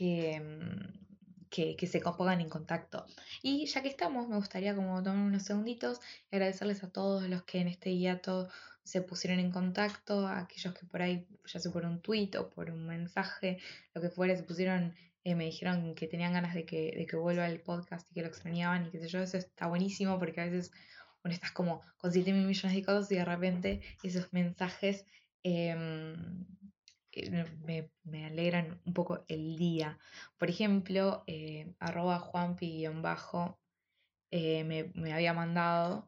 Mm, 0.00 1.06
que, 1.48 1.76
que, 1.76 1.86
se 1.86 2.00
pongan 2.00 2.40
en 2.40 2.48
contacto. 2.48 3.06
Y 3.42 3.66
ya 3.66 3.82
que 3.82 3.88
estamos, 3.88 4.28
me 4.28 4.36
gustaría 4.36 4.74
como 4.74 5.02
tomar 5.02 5.26
unos 5.26 5.44
segunditos 5.44 6.00
y 6.30 6.36
agradecerles 6.36 6.82
a 6.84 6.90
todos 6.90 7.28
los 7.28 7.44
que 7.44 7.60
en 7.60 7.68
este 7.68 7.96
hiato 7.96 8.48
se 8.82 9.00
pusieron 9.02 9.38
en 9.40 9.50
contacto, 9.52 10.26
a 10.26 10.40
aquellos 10.40 10.74
que 10.74 10.86
por 10.86 11.02
ahí, 11.02 11.26
ya 11.46 11.60
sea 11.60 11.72
por 11.72 11.84
un 11.84 12.00
tweet 12.00 12.30
o 12.38 12.50
por 12.50 12.70
un 12.70 12.86
mensaje, 12.86 13.58
lo 13.94 14.00
que 14.00 14.10
fuera, 14.10 14.36
se 14.36 14.42
pusieron, 14.42 14.94
eh, 15.26 15.34
me 15.34 15.46
dijeron 15.46 15.96
que 15.96 16.06
tenían 16.06 16.34
ganas 16.34 16.54
de 16.54 16.64
que, 16.64 16.92
de 16.96 17.04
que 17.04 17.16
vuelva 17.16 17.48
el 17.48 17.60
podcast 17.60 18.08
y 18.08 18.14
que 18.14 18.20
lo 18.20 18.28
extrañaban 18.28 18.86
y 18.86 18.90
qué 18.90 19.00
sé 19.00 19.08
yo, 19.08 19.18
eso 19.20 19.36
está 19.36 19.66
buenísimo 19.66 20.20
porque 20.20 20.40
a 20.40 20.44
veces 20.44 20.70
bueno, 21.20 21.34
estás 21.34 21.50
como 21.50 21.82
con 21.98 22.12
7 22.12 22.32
mil 22.32 22.46
millones 22.46 22.76
de 22.76 22.84
cosas 22.84 23.10
y 23.10 23.16
de 23.16 23.24
repente 23.24 23.80
esos 24.04 24.32
mensajes 24.32 25.04
em, 25.42 26.46
me, 27.64 27.90
me, 28.04 28.24
alegran 28.24 28.80
un 28.84 28.94
poco 28.94 29.24
el 29.26 29.56
día. 29.56 29.98
Por 30.38 30.48
ejemplo, 30.48 31.24
eh, 31.26 31.74
arroba 31.80 32.20
juanpi-bajo 32.20 33.58
eh, 34.30 34.62
me, 34.62 34.92
me, 34.94 35.12
había 35.12 35.32
mandado 35.34 36.06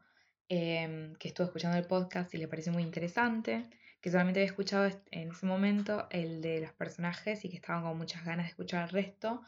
em, 0.48 1.16
que 1.16 1.26
estuvo 1.26 1.46
escuchando 1.46 1.76
el 1.76 1.88
podcast 1.88 2.33
y 2.35 2.38
le 2.38 2.46
pareció 2.46 2.72
muy 2.72 2.85
interesante, 2.85 3.68
que 4.00 4.11
solamente 4.11 4.40
había 4.40 4.50
escuchado 4.50 4.90
en 5.11 5.30
ese 5.30 5.46
momento 5.46 6.06
el 6.11 6.40
de 6.40 6.61
los 6.61 6.72
personajes 6.72 7.44
y 7.44 7.50
que 7.50 7.56
estaban 7.56 7.82
con 7.82 7.98
muchas 7.98 8.24
ganas 8.24 8.46
de 8.46 8.50
escuchar 8.50 8.84
el 8.84 8.90
resto. 8.90 9.42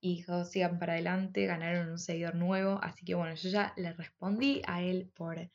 Y 0.00 0.16
dijo, 0.16 0.44
sigan 0.44 0.78
para 0.78 0.94
adelante, 0.94 1.46
ganaron 1.46 1.90
un 1.90 1.98
seguidor 1.98 2.34
nuevo. 2.34 2.80
Así 2.82 3.04
que 3.04 3.14
bueno, 3.14 3.34
yo 3.34 3.50
ya 3.50 3.74
le 3.76 3.92
respondí 3.92 4.62
a 4.66 4.82
él 4.82 5.10
por 5.14 5.50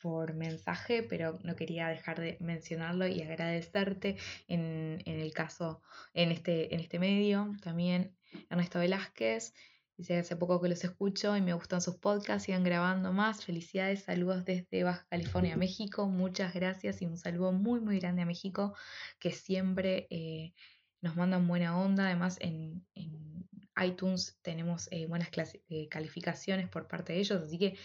por 0.00 0.34
mensaje, 0.34 1.02
pero 1.02 1.38
no 1.44 1.56
quería 1.56 1.88
dejar 1.88 2.20
de 2.20 2.36
mencionarlo 2.40 3.06
y 3.06 3.22
agradecerte 3.22 4.16
en, 4.48 5.02
el 5.04 5.32
caso, 5.32 5.82
en 6.14 6.32
este, 6.32 6.74
en 6.74 6.80
este 6.80 6.98
medio. 6.98 7.54
También 7.62 8.16
Ernesto 8.48 8.78
Velázquez, 8.78 9.54
dice 10.00 10.16
hace 10.18 10.34
poco 10.34 10.62
que 10.62 10.68
los 10.70 10.82
escucho 10.82 11.36
y 11.36 11.42
me 11.42 11.52
gustan 11.52 11.82
sus 11.82 11.96
podcasts, 11.96 12.44
sigan 12.44 12.64
grabando 12.64 13.12
más. 13.12 13.44
Felicidades, 13.44 14.04
saludos 14.04 14.46
desde 14.46 14.82
Baja 14.82 15.06
California, 15.10 15.58
México. 15.58 16.08
Muchas 16.08 16.54
gracias 16.54 17.02
y 17.02 17.06
un 17.06 17.18
saludo 17.18 17.52
muy, 17.52 17.80
muy 17.80 17.98
grande 17.98 18.22
a 18.22 18.24
México, 18.24 18.74
que 19.18 19.30
siempre 19.30 20.06
eh, 20.08 20.54
nos 21.02 21.16
mandan 21.16 21.46
buena 21.46 21.78
onda. 21.78 22.06
Además, 22.06 22.38
en, 22.40 22.86
iTunes 23.82 24.38
tenemos 24.42 24.88
eh, 24.90 25.06
buenas 25.06 25.30
eh, 25.68 25.88
calificaciones 25.88 26.68
por 26.68 26.86
parte 26.86 27.14
de 27.14 27.20
ellos, 27.20 27.42
así 27.42 27.58
que 27.58 27.78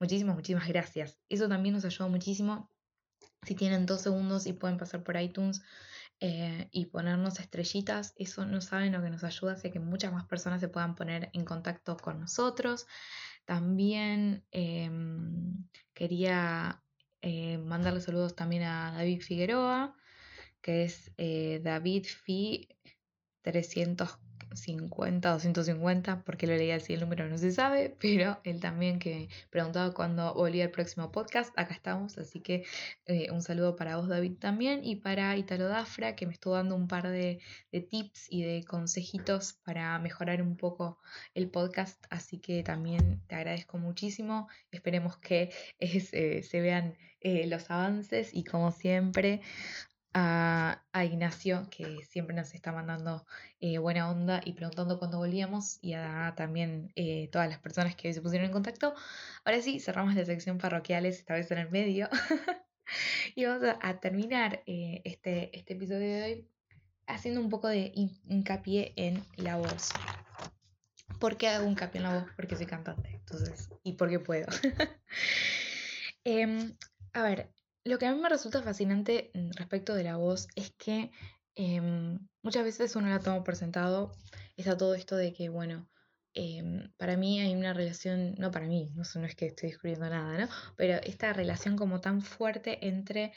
muchísimas, 0.00 0.36
muchísimas 0.36 0.68
gracias. 0.68 1.18
Eso 1.28 1.48
también 1.48 1.74
nos 1.74 1.84
ayuda 1.84 2.08
muchísimo. 2.08 2.70
Si 3.46 3.54
tienen 3.54 3.84
dos 3.84 4.00
segundos 4.02 4.46
y 4.46 4.54
pueden 4.54 4.78
pasar 4.78 5.02
por 5.04 5.20
iTunes 5.20 5.62
eh, 6.20 6.68
y 6.72 6.86
ponernos 6.86 7.40
estrellitas, 7.40 8.14
eso 8.16 8.44
no 8.46 8.60
saben 8.60 8.92
lo 8.92 9.02
que 9.02 9.10
nos 9.10 9.24
ayuda, 9.24 9.52
hace 9.52 9.70
que 9.70 9.80
muchas 9.80 10.12
más 10.12 10.26
personas 10.26 10.60
se 10.60 10.68
puedan 10.68 10.94
poner 10.94 11.30
en 11.32 11.44
contacto 11.44 11.96
con 11.96 12.20
nosotros. 12.20 12.86
También 13.44 14.44
em, 14.50 15.68
quería 15.94 16.82
mandarle 17.64 18.00
saludos 18.00 18.36
también 18.36 18.62
a 18.62 18.92
David 18.92 19.22
Figueroa, 19.22 19.96
que 20.60 20.84
es 20.84 21.12
David 21.16 22.06
Fi 22.06 22.68
300 23.42 24.18
50 24.52 25.34
o 25.34 25.38
150, 25.38 26.22
porque 26.24 26.46
lo 26.46 26.56
leí 26.56 26.70
así 26.70 26.94
el 26.94 27.00
número 27.00 27.28
no 27.28 27.38
se 27.38 27.52
sabe, 27.52 27.96
pero 28.00 28.40
él 28.44 28.60
también 28.60 28.98
que 28.98 29.28
preguntaba 29.50 29.92
cuándo 29.92 30.34
volvía 30.34 30.64
el 30.64 30.70
próximo 30.70 31.10
podcast, 31.12 31.56
acá 31.58 31.74
estamos, 31.74 32.18
así 32.18 32.40
que 32.40 32.64
eh, 33.06 33.30
un 33.30 33.42
saludo 33.42 33.76
para 33.76 33.96
vos 33.96 34.08
David 34.08 34.36
también 34.38 34.84
y 34.84 34.96
para 34.96 35.36
Italo 35.36 35.68
Dafra 35.68 36.16
que 36.16 36.26
me 36.26 36.32
estuvo 36.32 36.54
dando 36.54 36.74
un 36.74 36.88
par 36.88 37.08
de, 37.08 37.40
tips 37.70 38.26
y 38.30 38.42
de 38.42 38.64
consejitos 38.64 39.54
para 39.64 39.98
mejorar 39.98 40.42
un 40.42 40.56
poco 40.56 40.98
el 41.34 41.48
podcast, 41.48 42.04
así 42.10 42.38
que 42.38 42.62
también 42.62 43.22
te 43.26 43.36
agradezco 43.36 43.78
muchísimo, 43.78 44.48
esperemos 44.70 45.16
que 45.18 45.50
eh, 45.78 46.42
se 46.42 46.60
vean 46.60 46.96
eh, 47.20 47.48
los 47.48 47.68
avances 47.68 48.30
y 48.32 48.44
como 48.44 48.70
siempre 48.70 49.40
a, 50.14 50.82
Ignacio, 51.04 51.68
que 51.70 52.04
siempre 52.04 52.34
nos 52.34 52.54
está 52.54 52.72
mandando 52.72 53.24
eh, 53.60 53.78
buena 53.78 54.10
onda 54.10 54.40
y 54.44 54.52
preguntando 54.54 54.98
cuándo 54.98 55.18
volvíamos, 55.18 55.78
y 55.80 55.92
a 55.94 56.34
también 56.36 56.92
eh, 56.96 57.28
todas 57.30 57.48
las 57.48 57.58
personas 57.58 57.94
que 57.94 58.12
se 58.12 58.20
pusieron 58.20 58.46
en 58.46 58.52
contacto. 58.52 58.94
Ahora 59.44 59.62
sí, 59.62 59.78
cerramos 59.80 60.14
la 60.14 60.24
sección 60.24 60.58
parroquiales, 60.58 61.18
esta 61.18 61.34
vez 61.34 61.50
en 61.52 61.58
el 61.58 61.70
medio. 61.70 62.08
y 63.36 63.44
vamos 63.44 63.62
a, 63.80 64.00
terminar 64.00 64.62
eh, 64.66 65.02
este, 65.04 65.56
este 65.56 65.74
episodio 65.74 66.00
de 66.00 66.22
hoy 66.22 66.48
haciendo 67.06 67.40
un 67.40 67.48
poco 67.48 67.68
de 67.68 67.92
hincapié 67.94 68.92
en 68.96 69.24
la 69.36 69.56
voz. 69.56 69.90
¿Por 71.18 71.36
qué 71.36 71.48
hago 71.48 71.66
hincapié 71.66 72.00
en 72.00 72.02
la 72.04 72.20
voz? 72.20 72.30
Porque 72.36 72.56
soy 72.56 72.66
cantante, 72.66 73.08
entonces, 73.10 73.70
y 73.82 73.94
porque 73.94 74.20
puedo. 74.20 74.46
Em, 76.24 76.76
a 77.14 77.22
ver, 77.22 77.50
lo 77.88 77.98
que 77.98 78.06
a 78.06 78.14
mí 78.14 78.20
me 78.20 78.28
resulta 78.28 78.62
fascinante 78.62 79.30
mm, 79.34 79.50
respecto 79.56 79.94
de 79.94 80.04
la 80.04 80.16
voz 80.16 80.48
es 80.54 80.70
que 80.72 81.10
em, 81.54 82.18
muchas 82.42 82.64
veces 82.64 82.94
uno 82.96 83.08
la 83.08 83.18
toma 83.20 83.42
por 83.42 83.56
sentado, 83.56 84.12
está 84.56 84.76
todo 84.76 84.94
esto 84.94 85.16
de 85.16 85.32
que, 85.32 85.48
bueno, 85.48 85.88
em, 86.34 86.92
para 86.98 87.16
mí 87.16 87.40
hay 87.40 87.54
una 87.54 87.72
relación, 87.72 88.34
no 88.38 88.50
para 88.50 88.66
mí, 88.66 88.92
no, 88.94 89.02
es 89.02 89.34
que 89.34 89.46
estoy 89.46 89.70
descubriendo 89.70 90.08
nada, 90.08 90.38
¿no? 90.38 90.48
Pero 90.76 91.00
esta 91.02 91.32
relación 91.32 91.76
como 91.76 92.00
tan 92.00 92.20
fuerte 92.22 92.86
entre 92.86 93.32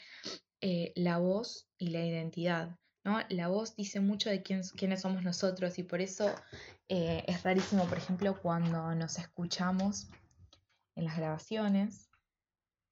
eh, 0.60 0.92
la 0.96 1.18
voz 1.18 1.66
y 1.78 1.88
la 1.88 2.04
identidad, 2.04 2.76
¿no? 3.04 3.20
La 3.30 3.48
voz 3.48 3.74
dice 3.74 4.00
mucho 4.00 4.30
de 4.30 4.42
quién, 4.42 4.62
quiénes 4.76 5.00
somos 5.00 5.24
nosotros 5.24 5.78
y 5.78 5.82
por 5.82 6.00
eso 6.00 6.34
eh, 6.88 7.24
es 7.26 7.42
rarísimo, 7.42 7.86
por 7.86 7.98
ejemplo, 7.98 8.38
cuando 8.40 8.94
nos 8.94 9.18
escuchamos 9.18 10.08
en 10.94 11.06
las 11.06 11.16
grabaciones, 11.16 12.11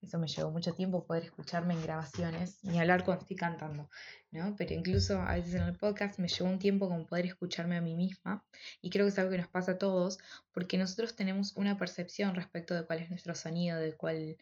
eso 0.02 0.18
me 0.18 0.28
llevó 0.28 0.50
mucho 0.50 0.72
tiempo 0.74 1.04
poder 1.04 1.24
escucharme 1.24 1.74
en 1.74 1.82
grabaciones, 1.82 2.62
ni 2.64 2.78
hablar 2.78 3.04
cuando 3.04 3.22
estoy 3.22 3.36
cantando, 3.36 3.90
¿no? 4.30 4.54
Pero 4.56 4.74
incluso 4.74 5.20
a 5.20 5.34
veces 5.34 5.54
en 5.54 5.62
el 5.62 5.76
podcast 5.76 6.18
me 6.18 6.28
llevó 6.28 6.48
un 6.48 6.58
tiempo 6.58 6.88
como 6.88 7.06
poder 7.06 7.26
escucharme 7.26 7.76
a 7.76 7.80
mí 7.80 7.94
misma 7.94 8.44
y 8.80 8.90
creo 8.90 9.04
que 9.06 9.10
es 9.10 9.18
algo 9.18 9.30
que 9.30 9.38
nos 9.38 9.48
pasa 9.48 9.72
a 9.72 9.78
todos 9.78 10.18
porque 10.52 10.78
nosotros 10.78 11.16
tenemos 11.16 11.56
una 11.56 11.76
percepción 11.78 12.34
respecto 12.34 12.74
de 12.74 12.84
cuál 12.84 13.00
es 13.00 13.10
nuestro 13.10 13.34
sonido, 13.34 13.78
de 13.78 13.94
cuál 13.94 14.36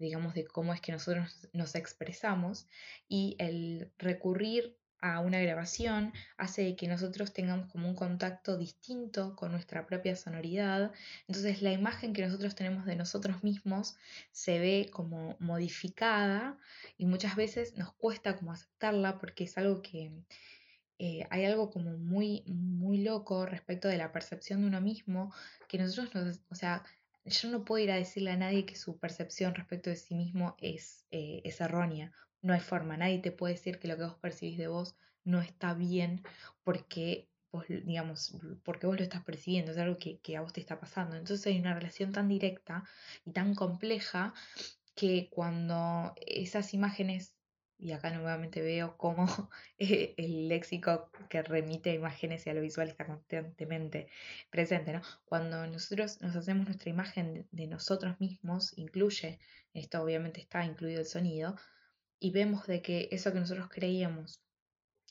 digamos, 0.00 0.32
de 0.32 0.46
cómo 0.46 0.72
es 0.72 0.80
que 0.80 0.92
nosotros 0.92 1.48
nos 1.52 1.74
expresamos 1.74 2.66
y 3.06 3.36
el 3.38 3.92
recurrir 3.98 4.79
a 5.00 5.20
una 5.20 5.40
grabación 5.40 6.12
hace 6.36 6.76
que 6.76 6.88
nosotros 6.88 7.32
tengamos 7.32 7.70
como 7.70 7.88
un 7.88 7.94
contacto 7.94 8.58
distinto 8.58 9.34
con 9.36 9.52
nuestra 9.52 9.86
propia 9.86 10.16
sonoridad. 10.16 10.92
Entonces 11.28 11.62
la 11.62 11.72
imagen 11.72 12.12
que 12.12 12.24
nosotros 12.26 12.54
tenemos 12.54 12.86
de 12.86 12.96
nosotros 12.96 13.42
mismos 13.42 13.96
se 14.32 14.58
ve 14.58 14.90
como 14.92 15.36
modificada 15.38 16.58
y 16.98 17.06
muchas 17.06 17.36
veces 17.36 17.76
nos 17.76 17.92
cuesta 17.94 18.36
como 18.36 18.52
aceptarla 18.52 19.18
porque 19.18 19.44
es 19.44 19.56
algo 19.58 19.82
que 19.82 20.12
eh, 20.98 21.26
hay 21.30 21.46
algo 21.46 21.70
como 21.70 21.96
muy, 21.96 22.44
muy 22.46 23.02
loco 23.02 23.46
respecto 23.46 23.88
de 23.88 23.96
la 23.96 24.12
percepción 24.12 24.60
de 24.60 24.66
uno 24.66 24.82
mismo 24.82 25.32
que 25.66 25.78
nosotros 25.78 26.14
nos, 26.14 26.40
o 26.50 26.54
sea, 26.54 26.84
yo 27.24 27.50
no 27.50 27.64
puedo 27.64 27.82
ir 27.82 27.90
a 27.90 27.96
decirle 27.96 28.32
a 28.32 28.36
nadie 28.36 28.66
que 28.66 28.76
su 28.76 28.98
percepción 28.98 29.54
respecto 29.54 29.88
de 29.88 29.96
sí 29.96 30.14
mismo 30.14 30.56
es, 30.58 31.06
eh, 31.10 31.40
es 31.44 31.60
errónea, 31.60 32.12
no 32.42 32.54
hay 32.54 32.60
forma, 32.60 32.96
nadie 32.96 33.18
te 33.18 33.32
puede 33.32 33.54
decir 33.54 33.78
que 33.78 33.88
lo 33.88 33.96
que 33.96 34.04
vos 34.04 34.16
percibís 34.16 34.58
de 34.58 34.68
vos 34.68 34.96
no 35.24 35.40
está 35.40 35.74
bien 35.74 36.22
porque 36.64 37.28
vos, 37.52 37.64
digamos, 37.68 38.36
porque 38.64 38.86
vos 38.86 38.96
lo 38.96 39.02
estás 39.02 39.24
percibiendo, 39.24 39.72
es 39.72 39.78
algo 39.78 39.98
que, 39.98 40.36
a 40.36 40.40
vos 40.40 40.52
te 40.52 40.60
está 40.60 40.78
pasando. 40.80 41.16
Entonces 41.16 41.46
hay 41.46 41.58
una 41.58 41.74
relación 41.74 42.12
tan 42.12 42.28
directa 42.28 42.84
y 43.24 43.32
tan 43.32 43.54
compleja 43.54 44.34
que 44.94 45.28
cuando 45.30 46.14
esas 46.26 46.74
imágenes, 46.74 47.34
y 47.78 47.92
acá 47.92 48.10
nuevamente 48.10 48.60
veo 48.60 48.96
cómo 48.98 49.26
el 49.78 50.48
léxico 50.48 51.10
que 51.28 51.42
remite 51.42 51.90
a 51.90 51.94
imágenes 51.94 52.46
y 52.46 52.50
a 52.50 52.54
lo 52.54 52.60
visual 52.60 52.88
está 52.88 53.06
constantemente 53.06 54.08
presente, 54.50 54.92
¿no? 54.92 55.02
Cuando 55.24 55.66
nosotros 55.66 56.20
nos 56.20 56.36
hacemos 56.36 56.66
nuestra 56.66 56.90
imagen 56.90 57.48
de 57.50 57.66
nosotros 57.66 58.20
mismos, 58.20 58.76
incluye, 58.76 59.38
esto 59.72 60.02
obviamente 60.02 60.40
está 60.40 60.64
incluido 60.64 61.00
el 61.00 61.06
sonido, 61.06 61.56
y 62.20 62.30
vemos 62.30 62.66
de 62.66 62.82
que 62.82 63.08
eso 63.10 63.32
que 63.32 63.40
nosotros 63.40 63.68
creíamos 63.70 64.40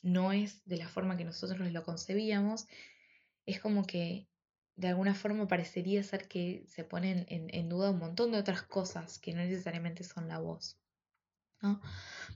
no 0.02 0.32
es 0.32 0.64
de 0.66 0.78
la 0.78 0.88
forma 0.88 1.18
que 1.18 1.26
nosotros 1.26 1.60
lo 1.72 1.84
concebíamos, 1.84 2.68
es 3.46 3.60
como 3.60 3.86
que 3.86 4.28
de 4.76 4.88
alguna 4.88 5.14
forma 5.14 5.48
parecería 5.48 6.02
ser 6.04 6.28
que 6.30 6.64
se 6.68 6.86
ponen 6.86 7.26
en, 7.28 7.68
duda 7.68 7.90
un 7.90 8.00
montón 8.00 8.32
de 8.32 8.38
otras 8.38 8.62
cosas 8.62 9.20
que 9.20 9.34
no 9.34 9.42
necesariamente 9.42 10.06
son 10.06 10.30
la 10.30 10.40
voz. 10.40 10.80
¿no? 11.62 11.82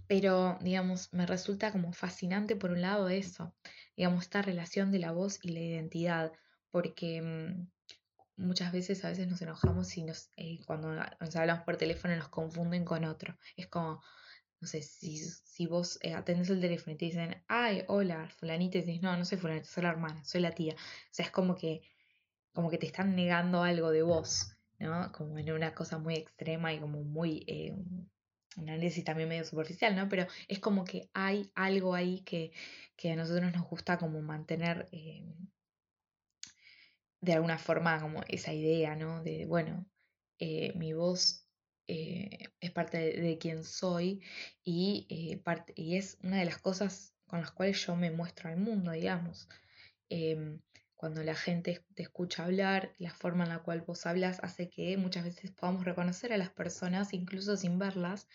Pero, 0.07 0.57
digamos, 0.59 1.13
me 1.13 1.25
resulta 1.25 1.71
como 1.71 1.93
fascinante 1.93 2.57
por 2.57 2.71
un 2.71 2.81
lado 2.81 3.07
eso, 3.07 3.55
digamos, 3.95 4.23
esta 4.23 4.41
relación 4.41 4.91
de 4.91 4.99
la 4.99 5.13
voz 5.13 5.39
y 5.41 5.53
la 5.53 5.61
identidad, 5.61 6.33
porque 6.69 7.21
mm, 7.21 7.69
muchas 8.35 8.73
veces 8.73 9.05
a 9.05 9.09
veces 9.09 9.29
nos 9.29 9.41
enojamos 9.41 9.95
y 9.95 10.03
nos, 10.03 10.29
eh, 10.35 10.59
cuando 10.65 10.93
nos 10.93 11.35
hablamos 11.37 11.63
por 11.63 11.77
teléfono 11.77 12.13
nos 12.17 12.27
confunden 12.27 12.83
con 12.83 13.05
otro. 13.05 13.37
Es 13.55 13.67
como, 13.67 14.01
no 14.63 14.67
sé, 14.67 14.81
si, 14.81 15.17
si 15.17 15.67
vos 15.67 15.99
eh, 16.03 16.13
atendés 16.13 16.49
el 16.49 16.61
teléfono 16.61 16.93
y 16.93 16.97
te 16.97 17.03
dicen, 17.03 17.43
ay, 17.49 17.83
hola, 17.89 18.29
fulanita, 18.29 18.77
y 18.77 18.81
dices, 18.81 19.01
no, 19.01 19.17
no 19.17 19.25
soy 19.25 19.37
fulanita, 19.37 19.65
soy 19.65 19.83
la 19.83 19.89
hermana, 19.89 20.23
soy 20.23 20.39
la 20.39 20.51
tía. 20.51 20.73
O 20.73 20.77
sea, 21.11 21.25
es 21.25 21.31
como 21.31 21.53
que, 21.53 21.81
como 22.53 22.69
que 22.69 22.77
te 22.77 22.85
están 22.85 23.13
negando 23.13 23.61
algo 23.61 23.91
de 23.91 24.03
vos, 24.03 24.55
¿no? 24.79 25.11
Como 25.11 25.37
en 25.37 25.51
una 25.51 25.75
cosa 25.75 25.97
muy 25.97 26.15
extrema 26.15 26.73
y 26.73 26.79
como 26.79 27.03
muy, 27.03 27.43
eh, 27.45 27.73
un 27.73 28.09
análisis 28.69 29.03
también 29.03 29.27
medio 29.27 29.43
superficial, 29.43 29.97
¿no? 29.97 30.07
Pero 30.07 30.27
es 30.47 30.59
como 30.59 30.85
que 30.85 31.09
hay 31.13 31.51
algo 31.55 31.93
ahí 31.93 32.21
que, 32.21 32.53
que 32.95 33.11
a 33.11 33.17
nosotros 33.17 33.51
nos 33.51 33.67
gusta 33.67 33.97
como 33.97 34.21
mantener 34.21 34.87
eh, 34.93 35.25
de 37.19 37.33
alguna 37.33 37.57
forma 37.57 37.99
como 37.99 38.23
esa 38.29 38.53
idea, 38.53 38.95
¿no? 38.95 39.23
De, 39.23 39.45
bueno, 39.45 39.85
eh, 40.39 40.71
mi 40.77 40.93
voz 40.93 41.42
eh, 41.87 42.49
es 42.59 42.71
parte 42.71 42.97
de, 42.97 43.37
quien 43.37 43.63
soy 43.63 44.21
y, 44.63 45.05
eh, 45.09 45.37
parte, 45.37 45.73
y 45.75 45.97
es 45.97 46.17
una 46.23 46.39
de 46.39 46.45
las 46.45 46.57
cosas 46.57 47.13
con 47.27 47.41
las 47.41 47.51
cuales 47.51 47.85
yo 47.85 47.95
me 47.95 48.11
muestro 48.11 48.49
al 48.49 48.57
mundo, 48.57 48.91
digamos. 48.91 49.49
Em, 50.09 50.59
cuando 50.95 51.21
la 51.23 51.35
gente 51.35 51.83
te 51.95 52.03
escucha 52.03 52.45
hablar, 52.45 52.93
la 52.97 53.09
forma 53.13 53.43
en 53.43 53.49
la 53.49 53.59
cual 53.59 53.81
vos 53.81 54.05
hablas 54.05 54.39
hace 54.41 54.69
que 54.69 54.95
muchas 54.95 55.25
veces 55.25 55.51
podamos 55.51 55.83
reconocer 55.83 56.31
a 56.31 56.37
las 56.37 56.49
personas 56.49 57.13
incluso 57.13 57.57
sin 57.57 57.77
verlas, 57.77 58.29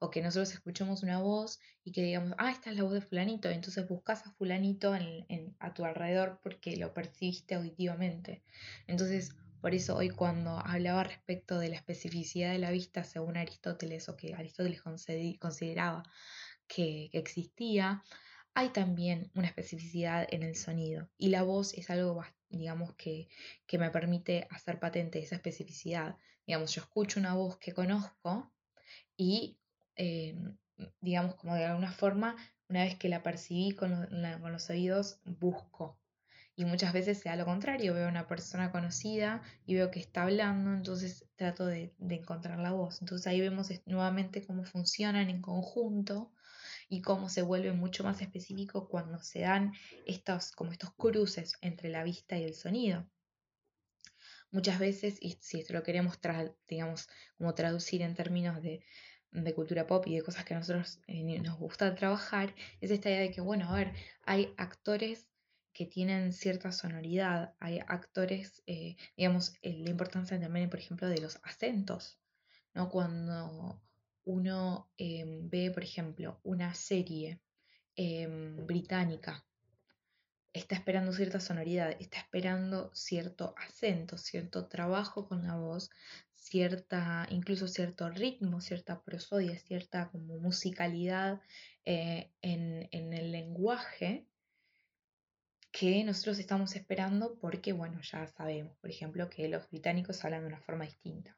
o 0.00 0.10
que 0.10 0.20
nosotros 0.22 0.52
escuchemos 0.52 1.02
una 1.02 1.20
voz 1.20 1.60
y 1.84 1.92
que 1.92 2.02
digamos, 2.02 2.34
ah, 2.36 2.50
esta 2.50 2.70
es 2.70 2.76
la 2.76 2.82
voz 2.82 2.92
de 2.92 3.00
fulanito, 3.00 3.48
entonces 3.48 3.88
buscas 3.88 4.26
a 4.26 4.32
fulanito 4.32 4.94
en, 4.94 5.56
a 5.60 5.72
tu 5.72 5.84
alrededor 5.84 6.40
porque 6.42 6.76
lo 6.76 6.92
percibiste 6.92 7.54
auditivamente. 7.54 8.42
Entonces, 8.86 9.34
por 9.60 9.74
eso 9.74 9.96
hoy 9.96 10.10
cuando 10.10 10.58
hablaba 10.58 11.04
respecto 11.04 11.58
de 11.58 11.68
la 11.68 11.76
especificidad 11.76 12.52
de 12.52 12.58
la 12.58 12.70
vista 12.70 13.04
según 13.04 13.36
Aristóteles 13.36 14.08
o 14.08 14.16
que 14.16 14.34
Aristóteles 14.34 14.82
consideraba 15.38 16.02
que, 16.66 17.10
existía, 17.12 18.02
hay 18.54 18.70
también 18.70 19.30
una 19.34 19.48
especificidad 19.48 20.26
en 20.30 20.42
el 20.42 20.56
sonido 20.56 21.08
y 21.18 21.28
la 21.28 21.42
voz 21.42 21.74
es 21.74 21.90
algo, 21.90 22.24
digamos, 22.48 22.94
que, 22.94 23.28
me 23.72 23.90
permite 23.90 24.46
hacer 24.50 24.78
patente 24.78 25.18
esa 25.18 25.36
especificidad. 25.36 26.16
Digamos, 26.46 26.74
yo 26.74 26.82
escucho 26.82 27.20
una 27.20 27.34
voz 27.34 27.58
que 27.58 27.72
conozco 27.72 28.52
y, 29.16 29.58
eh, 29.96 30.36
digamos, 31.00 31.34
como 31.34 31.54
de 31.54 31.66
alguna 31.66 31.92
forma, 31.92 32.36
una 32.68 32.84
vez 32.84 32.96
que 32.96 33.08
la 33.08 33.22
percibí 33.22 33.72
con, 33.72 34.08
con 34.40 34.52
los 34.52 34.70
oídos, 34.70 35.20
busco 35.24 35.98
y 36.60 36.66
muchas 36.66 36.92
veces 36.92 37.18
sea 37.18 37.36
lo 37.36 37.46
contrario, 37.46 37.94
veo 37.94 38.04
a 38.04 38.10
una 38.10 38.28
persona 38.28 38.70
conocida 38.70 39.40
y 39.64 39.76
veo 39.76 39.90
que 39.90 39.98
está 39.98 40.24
hablando, 40.24 40.74
entonces 40.74 41.26
trato 41.36 41.64
de, 41.64 41.94
encontrar 41.98 42.58
la 42.58 42.72
voz. 42.72 43.00
Entonces 43.00 43.26
ahí 43.28 43.40
vemos 43.40 43.70
nuevamente 43.86 44.44
cómo 44.44 44.64
funcionan 44.64 45.30
en 45.30 45.40
conjunto 45.40 46.34
y 46.90 47.00
cómo 47.00 47.30
se 47.30 47.40
vuelve 47.40 47.72
mucho 47.72 48.04
más 48.04 48.20
específico 48.20 48.90
cuando 48.90 49.22
se 49.22 49.40
dan 49.40 49.72
estos, 50.04 50.52
como 50.52 50.70
estos 50.70 50.92
cruces 50.92 51.54
entre 51.62 51.88
la 51.88 52.04
vista 52.04 52.36
y 52.36 52.44
el 52.44 52.52
sonido. 52.52 53.08
Muchas 54.50 54.78
veces, 54.78 55.16
y 55.18 55.38
si 55.40 55.60
esto 55.60 55.72
lo 55.72 55.82
queremos, 55.82 56.18
digamos, 56.68 57.08
como 57.38 57.54
traducir 57.54 58.02
en 58.02 58.14
términos 58.14 58.60
de, 58.60 58.84
cultura 59.54 59.86
pop 59.86 60.06
y 60.06 60.16
de 60.16 60.22
cosas 60.22 60.44
que 60.44 60.52
a 60.52 60.58
nosotros 60.58 61.00
eh, 61.06 61.40
nos 61.40 61.56
gusta 61.58 61.94
trabajar, 61.94 62.54
es 62.82 62.90
esta 62.90 63.08
idea 63.08 63.20
de 63.20 63.30
que, 63.30 63.40
bueno, 63.40 63.70
a 63.70 63.76
ver, 63.76 63.94
hay 64.26 64.52
actores 64.58 65.29
que 65.72 65.86
tienen 65.86 66.32
cierta 66.32 66.72
sonoridad. 66.72 67.54
Hay 67.60 67.78
actores, 67.78 68.62
eh, 68.66 68.96
digamos, 69.16 69.54
la 69.62 69.90
importancia 69.90 70.40
también, 70.40 70.70
por 70.70 70.80
ejemplo, 70.80 71.08
de 71.08 71.20
los 71.20 71.38
acentos, 71.42 72.18
¿no? 72.74 72.88
Cuando 72.90 73.80
uno 74.24 74.90
em, 74.96 75.48
ve, 75.48 75.70
por 75.70 75.82
ejemplo, 75.82 76.40
una 76.42 76.74
serie 76.74 77.40
em, 77.96 78.66
británica, 78.66 79.44
está 80.52 80.74
esperando 80.74 81.12
cierta 81.12 81.40
sonoridad, 81.40 81.96
está 82.00 82.18
esperando 82.18 82.90
cierto 82.94 83.54
acento, 83.56 84.18
cierto 84.18 84.66
trabajo 84.66 85.28
con 85.28 85.46
la 85.46 85.56
voz, 85.56 85.90
cierta, 86.34 87.26
incluso 87.30 87.68
cierto 87.68 88.08
ritmo, 88.10 88.60
cierta 88.60 89.02
prosodia, 89.02 89.58
cierta 89.58 90.10
como 90.10 90.38
musicalidad 90.38 91.40
eh, 91.84 92.32
en, 92.42 92.88
en 92.90 93.12
el 93.12 93.30
lenguaje 93.30 94.26
que 95.72 96.02
nosotros 96.04 96.38
estamos 96.38 96.74
esperando 96.74 97.38
porque, 97.40 97.72
bueno, 97.72 98.00
ya 98.02 98.26
sabemos, 98.26 98.76
por 98.78 98.90
ejemplo, 98.90 99.30
que 99.30 99.48
los 99.48 99.68
británicos 99.70 100.24
hablan 100.24 100.42
de 100.42 100.48
una 100.48 100.60
forma 100.60 100.84
distinta. 100.84 101.36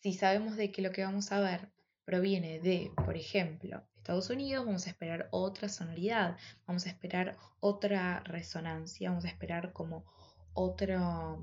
Si 0.00 0.12
sabemos 0.12 0.56
de 0.56 0.70
que 0.70 0.82
lo 0.82 0.92
que 0.92 1.04
vamos 1.04 1.32
a 1.32 1.40
ver 1.40 1.70
proviene 2.04 2.60
de, 2.60 2.92
por 2.94 3.16
ejemplo, 3.16 3.82
Estados 3.96 4.28
Unidos, 4.30 4.66
vamos 4.66 4.86
a 4.86 4.90
esperar 4.90 5.28
otra 5.30 5.68
sonoridad, 5.68 6.36
vamos 6.66 6.86
a 6.86 6.90
esperar 6.90 7.38
otra 7.60 8.20
resonancia, 8.20 9.08
vamos 9.08 9.24
a 9.24 9.28
esperar 9.28 9.72
como 9.72 10.04
otra, 10.52 11.38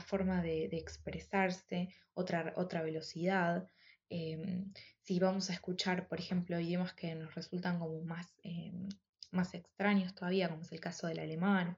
forma 0.00 0.40
de, 0.42 0.66
expresarse, 0.72 1.88
otra, 2.14 2.54
otra 2.56 2.82
velocidad. 2.82 3.68
Em, 4.08 4.72
si 5.02 5.18
vamos 5.18 5.50
a 5.50 5.52
escuchar, 5.52 6.08
por 6.08 6.18
ejemplo, 6.20 6.58
idiomas 6.58 6.94
que 6.94 7.14
nos 7.14 7.34
resultan 7.34 7.78
como 7.78 8.00
más, 8.02 8.32
em, 8.42 8.88
más 9.30 9.54
extraños 9.54 10.14
todavía, 10.14 10.48
como 10.48 10.62
es 10.62 10.72
el 10.72 10.80
caso 10.80 11.06
del 11.06 11.20
alemán, 11.20 11.76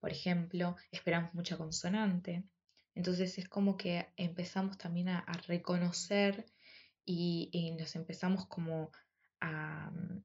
por 0.00 0.12
ejemplo, 0.12 0.76
esperamos 0.90 1.34
mucha 1.34 1.56
consonante. 1.56 2.44
Entonces 2.94 3.38
es 3.38 3.48
como 3.48 3.76
que 3.76 4.08
empezamos 4.16 4.78
también 4.78 5.08
a, 5.08 5.24
reconocer 5.46 6.46
y, 7.04 7.74
nos 7.78 7.94
empezamos 7.96 8.46
como 8.46 8.90
a, 9.40 9.90
mm, 9.90 10.24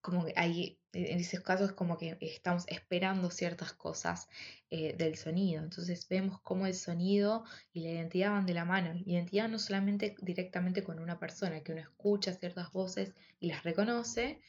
como 0.00 0.24
que 0.24 0.32
hay, 0.36 0.78
en 0.92 1.18
esos 1.18 1.40
casos 1.40 1.72
como 1.72 1.98
que 1.98 2.16
estamos 2.20 2.64
esperando 2.68 3.30
ciertas 3.30 3.72
cosas 3.72 4.28
eh, 4.70 4.94
del 4.96 5.16
sonido. 5.16 5.62
Entonces 5.62 6.06
vemos 6.08 6.40
cómo 6.42 6.66
el 6.66 6.74
sonido 6.74 7.44
y 7.72 7.80
la 7.80 7.90
identidad 7.90 8.30
van 8.30 8.46
de 8.46 8.54
la 8.54 8.64
mano. 8.64 8.94
Identidad 8.94 9.48
no 9.48 9.58
solamente 9.58 10.16
directamente 10.20 10.84
con 10.84 10.98
una 11.00 11.18
persona, 11.18 11.62
que 11.62 11.72
uno 11.72 11.80
escucha 11.80 12.32
ciertas 12.34 12.72
voces 12.72 13.12
y 13.40 13.48
las 13.48 13.64
reconoce, 13.64 14.40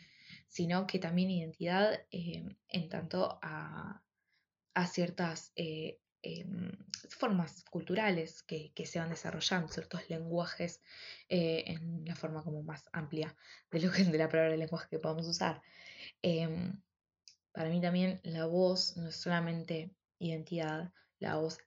sino 0.49 0.87
que 0.87 0.99
también 0.99 1.29
identidad 1.29 1.93
eh, 2.11 2.43
en 2.67 2.89
tanto 2.89 3.39
a, 3.41 4.01
ciertas 4.87 5.51
eh, 5.57 5.99
em, 6.21 6.71
formas 7.09 7.65
culturales 7.65 8.43
que, 8.43 8.71
se 8.85 8.99
van 8.99 9.09
desarrollando, 9.09 9.67
ciertos 9.67 10.09
lenguajes 10.09 10.81
eh, 11.27 11.65
en 11.67 12.05
la 12.05 12.15
forma 12.15 12.43
como 12.43 12.63
más 12.63 12.85
amplia 12.93 13.35
de 13.71 13.81
lo 13.81 13.91
que 13.91 14.05
de 14.05 14.17
la 14.17 14.29
palabra 14.29 14.55
lenguaje 14.55 14.87
que 14.89 14.99
podamos 14.99 15.27
usar. 15.27 15.61
Em, 16.21 16.81
para 17.51 17.69
mí 17.69 17.81
también 17.81 18.21
la 18.23 18.45
voz 18.45 18.95
no 18.95 19.09
es 19.09 19.15
solamente 19.17 19.91
identidad, 20.17 20.93
la 21.19 21.35
voz... 21.35 21.59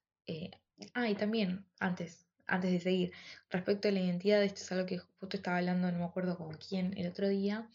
ah, 0.95 1.09
y 1.09 1.15
también, 1.15 1.67
antes, 1.81 2.27
antes 2.47 2.73
de 2.73 2.81
seguir, 2.81 3.13
respecto 3.51 3.89
a 3.89 3.93
la 3.93 4.01
identidad, 4.01 4.43
esto 4.43 4.63
es 4.63 4.73
algo 4.73 4.87
que 4.87 4.99
justo 4.99 5.37
estaba 5.37 5.59
hablando, 5.59 5.93
no 5.93 5.99
me 5.99 6.05
acuerdo 6.05 6.39
con 6.39 6.57
quién 6.57 6.97
el 6.97 7.09
otro 7.09 7.29
día, 7.29 7.69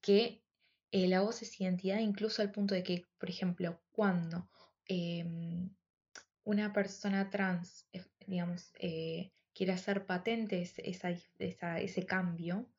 que 0.00 0.42
eh, 0.90 1.06
la 1.06 1.20
voz 1.20 1.42
es 1.42 1.60
identidad 1.60 1.98
incluso 1.98 2.42
al 2.42 2.50
punto 2.50 2.74
de 2.74 2.82
que, 2.82 3.04
por 3.18 3.28
ejemplo, 3.28 3.80
cuando 3.90 4.48
em, 4.86 5.70
una 6.44 6.72
persona 6.72 7.28
trans, 7.30 7.86
eh, 7.92 8.04
digamos, 8.26 8.72
eh, 8.78 9.30
quiere 9.54 9.72
hacer 9.72 10.06
patentes 10.06 10.74
ese 10.78 12.06
cambio, 12.06 12.70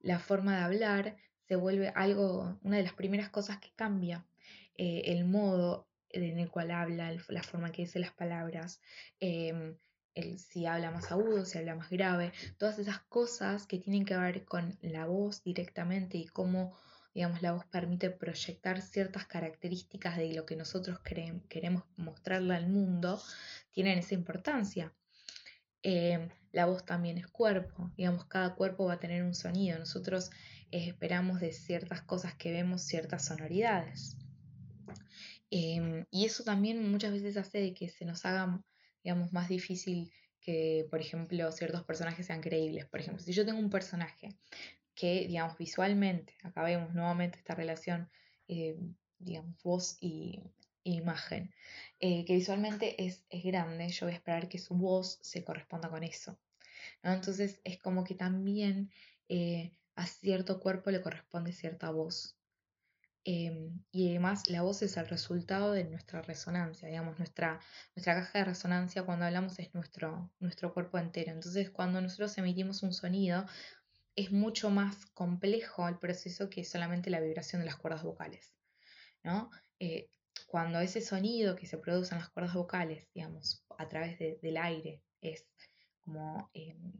la 0.00 0.18
forma 0.18 0.56
de 0.56 0.62
hablar 0.62 1.16
se 1.46 1.56
vuelve 1.56 1.92
algo, 1.94 2.58
una 2.62 2.78
de 2.78 2.82
las 2.82 2.94
primeras 2.94 3.30
cosas 3.30 3.58
que 3.58 3.72
cambia, 3.74 4.26
el 4.76 5.24
modo 5.24 5.86
en 6.08 6.38
el 6.38 6.50
cual 6.50 6.70
habla, 6.70 7.14
la 7.28 7.42
forma 7.42 7.72
que 7.72 7.82
dice 7.82 7.98
las 7.98 8.12
palabras, 8.12 8.80
si 10.36 10.66
habla 10.66 10.90
más 10.90 11.10
agudo, 11.10 11.44
si 11.44 11.58
habla 11.58 11.74
más 11.74 11.90
grave, 11.90 12.32
todas 12.58 12.78
esas 12.78 13.00
cosas 13.00 13.66
que 13.66 13.78
tienen 13.78 14.04
que 14.04 14.16
ver 14.16 14.44
con 14.44 14.78
la 14.80 15.06
voz 15.06 15.42
directamente 15.42 16.18
y 16.18 16.26
cómo, 16.26 16.76
digamos, 17.14 17.42
la 17.42 17.52
voz 17.52 17.64
permite 17.66 18.10
proyectar 18.10 18.80
ciertas 18.80 19.26
características 19.26 20.16
de 20.16 20.32
lo 20.34 20.46
que 20.46 20.56
nosotros 20.56 21.00
queremos 21.00 21.84
mostrarle 21.96 22.54
al 22.54 22.68
mundo, 22.68 23.20
tienen 23.72 23.98
esa 23.98 24.14
importancia. 24.14 24.94
Em, 25.82 26.30
la 26.52 26.66
voz 26.66 26.84
también 26.86 27.18
es 27.18 27.26
cuerpo, 27.26 27.92
digamos, 27.96 28.24
cada 28.26 28.54
cuerpo 28.54 28.86
va 28.86 28.94
a 28.94 29.00
tener 29.00 29.22
un 29.22 29.34
sonido. 29.34 29.78
Nosotros 29.78 30.30
eh, 30.70 30.88
esperamos 30.88 31.40
de 31.40 31.52
ciertas 31.52 32.02
cosas 32.02 32.34
que 32.36 32.52
vemos 32.52 32.82
ciertas 32.82 33.26
sonoridades. 33.26 34.16
Em, 35.50 36.06
y 36.10 36.24
eso 36.24 36.42
también 36.42 36.90
muchas 36.90 37.12
veces 37.12 37.36
hace 37.36 37.58
de 37.58 37.74
que 37.74 37.88
se 37.88 38.04
nos 38.04 38.24
haga 38.24 38.62
digamos, 39.04 39.32
más 39.32 39.48
difícil 39.48 40.10
que, 40.40 40.86
por 40.90 41.00
ejemplo, 41.00 41.52
ciertos 41.52 41.84
personajes 41.84 42.26
sean 42.26 42.40
creíbles. 42.40 42.86
Por 42.86 43.00
ejemplo, 43.00 43.22
si 43.22 43.32
yo 43.32 43.46
tengo 43.46 43.58
un 43.60 43.70
personaje 43.70 44.36
que, 44.94 45.26
digamos, 45.28 45.56
visualmente, 45.58 46.34
acá 46.42 46.62
vemos 46.62 46.94
nuevamente 46.94 47.38
esta 47.38 47.54
relación, 47.54 48.10
eh, 48.48 48.76
digamos, 49.18 49.62
voz 49.62 49.98
y, 50.00 50.42
imagen, 50.86 51.54
eh, 51.98 52.26
que 52.26 52.34
visualmente 52.34 53.02
es, 53.06 53.24
grande, 53.30 53.88
yo 53.88 54.06
voy 54.06 54.12
a 54.12 54.16
esperar 54.16 54.48
que 54.48 54.58
su 54.58 54.74
voz 54.74 55.18
se 55.22 55.42
corresponda 55.42 55.88
con 55.88 56.04
eso. 56.04 56.38
Entonces 57.02 57.60
es 57.64 57.78
como 57.78 58.04
que 58.04 58.14
también 58.14 58.90
eh, 59.30 59.72
a 59.96 60.06
cierto 60.06 60.60
cuerpo 60.60 60.90
le 60.90 61.00
corresponde 61.00 61.52
cierta 61.52 61.90
voz. 61.90 62.36
Em, 63.26 63.82
y 63.90 64.10
además 64.10 64.50
la 64.50 64.60
voz 64.62 64.82
es 64.82 64.98
el 64.98 65.08
resultado 65.08 65.72
de 65.72 65.84
nuestra 65.84 66.20
resonancia, 66.20 66.88
digamos, 66.88 67.18
nuestra, 67.18 67.58
nuestra 67.96 68.14
caja 68.14 68.40
de 68.40 68.44
resonancia 68.44 69.02
cuando 69.04 69.24
hablamos 69.24 69.58
es 69.58 69.72
nuestro, 69.74 70.30
nuestro 70.40 70.74
cuerpo 70.74 70.98
entero. 70.98 71.32
Entonces 71.32 71.70
cuando 71.70 72.00
nosotros 72.02 72.36
emitimos 72.36 72.82
un 72.82 72.92
sonido 72.92 73.46
es 74.14 74.30
mucho 74.30 74.70
más 74.70 75.06
complejo 75.06 75.88
el 75.88 75.98
proceso 75.98 76.50
que 76.50 76.64
solamente 76.64 77.10
la 77.10 77.20
vibración 77.20 77.62
de 77.62 77.66
las 77.66 77.76
cuerdas 77.76 78.02
vocales. 78.02 78.54
¿no? 79.22 79.50
Eh, 79.80 80.10
cuando 80.46 80.80
ese 80.80 81.00
sonido 81.00 81.56
que 81.56 81.66
se 81.66 81.78
produce 81.78 82.14
en 82.14 82.20
las 82.20 82.28
cuerdas 82.28 82.54
vocales, 82.54 83.08
digamos, 83.14 83.64
a 83.78 83.88
través 83.88 84.18
del 84.18 84.56
aire, 84.56 85.02
es 85.20 85.46
como 86.04 86.50
em, 86.52 86.92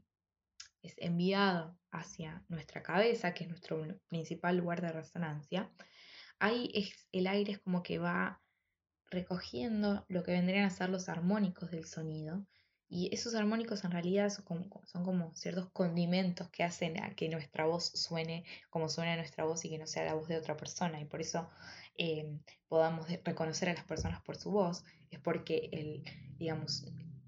es 0.82 0.94
enviado 0.98 1.78
hacia 1.90 2.44
nuestra 2.48 2.82
cabeza, 2.82 3.32
que 3.32 3.44
es 3.44 3.50
nuestro 3.50 3.84
principal 4.08 4.56
lugar 4.56 4.80
de 4.80 4.92
resonancia, 4.92 5.70
ahí 6.38 6.70
es, 6.74 7.06
el 7.12 7.26
aire 7.26 7.52
es 7.52 7.58
como 7.60 7.82
que 7.82 7.98
va 7.98 8.40
recogiendo 9.10 10.04
lo 10.08 10.22
que 10.22 10.32
vendrían 10.32 10.64
a 10.64 10.70
ser 10.70 10.90
los 10.90 11.08
armónicos 11.08 11.70
del 11.70 11.86
sonido. 11.86 12.44
Y 12.88 13.12
esos 13.12 13.34
armónicos 13.34 13.84
en 13.84 13.90
realidad 13.90 14.30
son 14.30 15.04
como, 15.04 15.34
ciertos 15.34 15.70
condimentos 15.72 16.48
que 16.50 16.64
hacen 16.64 17.02
a 17.02 17.14
que 17.14 17.28
nuestra 17.28 17.64
voz 17.64 17.86
suene 17.86 18.44
como 18.70 18.88
suena 18.88 19.16
nuestra 19.16 19.44
voz 19.44 19.64
y 19.64 19.70
que 19.70 19.78
no 19.78 19.86
sea 19.86 20.04
la 20.04 20.14
voz 20.14 20.28
de 20.28 20.36
otra 20.36 20.56
persona. 20.56 21.00
Y 21.00 21.04
por 21.04 21.20
eso 21.20 21.48
eh, 21.96 22.38
podamos 22.68 23.08
reconocer 23.24 23.70
a 23.70 23.74
las 23.74 23.84
personas 23.84 24.22
por 24.22 24.36
su 24.36 24.50
voz, 24.50 24.84
es 25.10 25.18
porque 25.18 25.70
el, 25.72 26.04
digamos, 26.38 26.86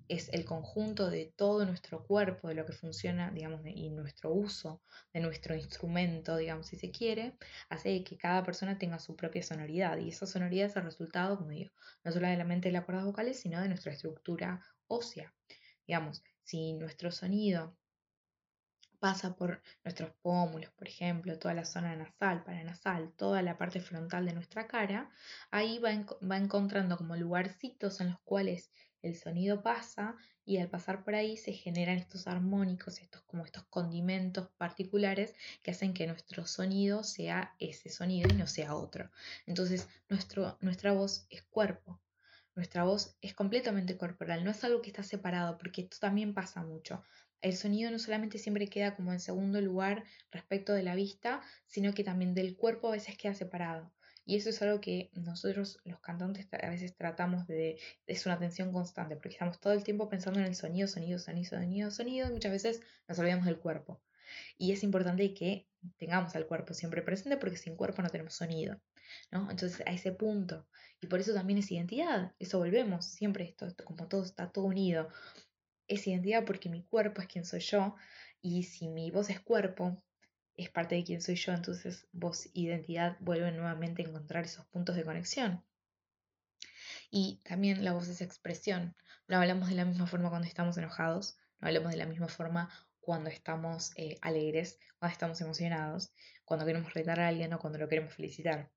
es 0.09 0.29
el 0.33 0.45
conjunto 0.45 1.11
de 1.11 1.33
todo 1.37 1.64
nuestro 1.64 2.05
cuerpo, 2.05 2.49
de 2.49 2.55
lo 2.55 2.66
que 2.66 2.73
funciona, 2.73 3.31
digamos, 3.31 3.61
y 3.64 3.90
nuestro 3.90 4.33
uso 4.33 4.83
de 5.12 5.21
nuestro 5.21 5.55
instrumento, 5.55 6.37
digamos, 6.37 6.66
si 6.66 6.77
se 6.77 6.90
quiere, 6.90 7.37
hace 7.69 8.05
que 8.05 8.16
cada 8.16 8.45
persona 8.45 8.79
tenga 8.79 8.99
su 8.99 9.16
propia 9.16 9.42
sonoridad. 9.42 9.99
Y 9.99 10.11
esa 10.11 10.27
sonoridad 10.27 10.66
es 10.66 10.77
el 10.77 10.85
resultado, 10.85 11.38
como 11.38 11.51
digo, 11.51 11.71
no 12.05 12.12
solamente 12.12 12.69
de 12.69 12.73
las 12.73 12.85
cuerdas 12.85 13.05
vocales, 13.05 13.40
sino 13.40 13.61
de 13.61 13.69
nuestra 13.69 13.92
estructura 13.92 14.62
ósea. 14.87 15.35
Digamos, 15.87 16.23
si 16.42 16.75
nuestro 16.75 17.11
sonido 17.11 17.77
pasa 18.99 19.37
por 19.37 19.62
nuestros 19.85 20.11
pómulos, 20.23 20.71
por 20.73 20.88
ejemplo, 20.88 21.38
toda 21.38 21.55
la 21.55 21.64
zona 21.64 21.95
nasal, 21.97 22.42
paranasal, 22.45 23.12
toda 23.12 23.42
la 23.42 23.59
parte 23.59 23.81
frontal 23.81 24.27
de 24.27 24.33
nuestra 24.33 24.66
cara, 24.66 25.11
ahí 25.51 25.79
va, 25.79 25.90
va 26.29 26.37
encontrando 26.37 26.97
como 26.97 27.16
lugarcitos 27.16 28.01
en 28.01 28.09
los 28.09 28.21
cuales 28.21 28.73
el 29.07 29.17
sonido 29.17 29.63
pasa 29.63 30.17
y 30.44 30.59
al 30.59 30.69
pasar 30.69 31.02
por 31.04 31.15
ahí 31.15 31.37
se 31.37 31.52
generan 31.52 31.98
estos 31.98 32.27
armónicos, 32.27 33.00
estos 33.00 33.23
como 33.23 33.44
estos 33.44 33.65
condimentos 33.65 34.48
particulares 34.57 35.35
que 35.63 35.73
hacen 35.73 35.94
que 35.94 36.07
nuestro 36.07 36.46
sonido 36.46 37.02
sea 37.02 37.54
ese 37.59 37.88
sonido 37.88 38.29
y 38.31 38.37
no 38.37 38.46
sea 38.46 38.75
otro. 38.75 39.11
Entonces, 39.46 39.88
nuestro, 40.09 40.57
nuestra 40.61 40.92
voz 40.92 41.27
es 41.31 41.42
cuerpo. 41.42 42.00
Nuestra 42.54 42.85
voz 42.85 43.17
es 43.21 43.35
completamente 43.35 43.98
corporal, 43.98 44.42
no 44.42 44.50
es 44.50 44.65
algo 44.65 44.81
que 44.81 44.88
está 44.88 45.02
separado, 45.02 45.59
porque 45.59 45.83
esto 45.83 45.98
también 46.00 46.33
pasa 46.33 46.63
mucho. 46.63 47.02
El 47.42 47.54
sonido 47.54 47.90
no 47.90 47.98
solamente 47.98 48.38
siempre 48.38 48.69
queda 48.69 48.94
como 48.96 49.13
en 49.13 49.21
segundo 49.21 49.61
lugar 49.61 50.04
respecto 50.31 50.73
de 50.73 50.83
la 50.83 50.94
vista, 50.94 51.42
sino 51.67 51.92
que 51.92 52.02
también 52.02 52.35
del 52.35 52.57
cuerpo 52.57 52.88
a 52.88 52.92
veces 52.92 53.19
queda 53.19 53.35
separado. 53.35 53.92
Y 54.27 54.37
eso 54.37 54.50
es 54.50 54.60
algo 54.60 54.81
que 54.81 55.10
nosotros 55.14 55.79
los 55.85 56.00
cantantes 56.00 56.48
a 56.52 56.68
veces 56.68 56.96
tratamos 56.96 57.46
de, 57.46 57.79
es 58.08 58.27
una 58.27 58.35
atención 58.35 58.72
constante, 58.72 59.14
porque 59.14 59.31
estamos 59.31 59.60
todo 59.60 59.72
el 59.72 59.85
tiempo 59.85 60.08
pensando 60.08 60.40
en 60.40 60.46
el 60.46 60.56
sonido, 60.56 60.88
sonido, 60.88 61.20
sonido, 61.20 61.48
sonido, 61.48 61.90
sonido, 61.92 62.31
muchas 62.31 62.50
veces 62.50 62.83
nos 63.06 63.18
olvidamos 63.20 63.46
del 63.46 63.60
cuerpo. 63.60 64.02
Y 64.58 64.72
es 64.72 64.83
importante 64.83 65.33
que 65.33 65.68
tengamos 65.96 66.35
al 66.35 66.46
cuerpo 66.46 66.74
siempre 66.74 67.02
presente 67.02 67.37
porque 67.37 67.56
sin 67.56 67.77
cuerpo 67.77 68.02
no 68.02 68.08
tenemos 68.10 68.35
sonido, 68.35 68.81
¿no? 69.31 69.48
Entonces 69.48 69.81
a 69.87 69.92
ese 69.92 70.10
punto, 70.10 70.66
y 71.00 71.06
por 71.06 71.20
eso 71.20 71.33
también 71.33 71.60
es 71.60 71.70
identidad, 71.70 72.35
eso 72.40 72.58
volvemos, 72.58 73.06
siempre 73.06 73.44
esto, 73.44 73.64
esto 73.66 73.85
como 73.85 74.08
todo 74.08 74.24
está 74.24 74.50
todo 74.50 74.64
unido, 74.64 75.08
es 75.87 76.04
identidad 76.08 76.44
porque 76.44 76.68
mi 76.68 76.83
cuerpo 76.83 77.20
es 77.20 77.29
quien 77.29 77.44
soy 77.44 77.60
yo, 77.60 77.94
y 78.42 78.64
si 78.64 78.88
mi 78.88 79.12
voz 79.12 79.31
es 79.31 79.38
cuerpo, 79.40 80.02
es 80.57 80.71
parte 80.71 80.94
de 80.94 81.04
quien 81.04 81.21
soy 81.21 81.37
yo, 81.37 81.52
entonces 81.52 82.07
voz 82.13 82.48
identidad 82.54 83.17
vuelven 83.21 83.57
nuevamente 83.57 84.02
a 84.02 84.09
encontrar 84.09 84.44
esos 84.44 84.67
puntos 84.67 84.96
de 84.96 85.04
conexión. 85.04 85.65
Y 87.11 87.40
también 87.44 87.85
la 87.85 87.92
voz 87.92 88.09
es 88.09 88.21
expresión. 88.21 88.96
No 89.29 89.38
hablamos 89.38 89.69
de 89.69 89.75
la 89.75 89.85
misma 89.85 90.07
forma 90.07 90.31
cuando 90.31 90.48
estamos 90.48 90.77
enojados, 90.77 91.37
no 91.61 91.69
hablamos 91.69 91.92
de 91.92 91.98
la 91.98 92.07
misma 92.07 92.29
forma 92.29 92.69
cuando 93.00 93.31
estamos 93.31 93.92
eh, 93.96 94.19
alegres, 94.21 94.79
cuando 94.98 95.13
estamos 95.13 95.40
emocionados, 95.40 96.13
cuando 96.44 96.67
queremos 96.67 96.92
retar 96.92 97.21
a 97.21 97.29
alguien 97.29 97.52
o 97.52 97.59
cuando 97.59 97.79
lo 97.79 97.88
queremos 97.88 98.15
felicitar. 98.15 98.71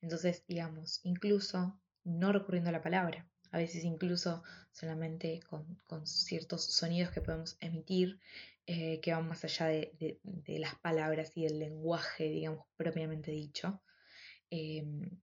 Entonces, 0.00 0.44
digamos, 0.46 1.00
incluso 1.04 1.80
no 2.04 2.32
recurriendo 2.32 2.70
a 2.70 2.72
la 2.72 2.82
palabra, 2.82 3.28
a 3.50 3.58
veces 3.58 3.84
incluso 3.84 4.42
solamente 4.72 5.40
con, 5.48 6.06
ciertos 6.06 6.64
sonidos 6.64 7.12
que 7.12 7.20
podemos 7.20 7.56
emitir 7.60 8.18
eh, 8.66 9.00
que 9.00 9.12
van 9.12 9.28
más 9.28 9.44
allá 9.44 9.66
de, 9.66 10.18
las 10.46 10.74
palabras 10.76 11.32
y 11.36 11.42
del 11.44 11.58
lenguaje, 11.58 12.24
digamos, 12.30 12.66
propiamente 12.76 13.30
dicho. 13.30 13.82
Em, 14.50 15.20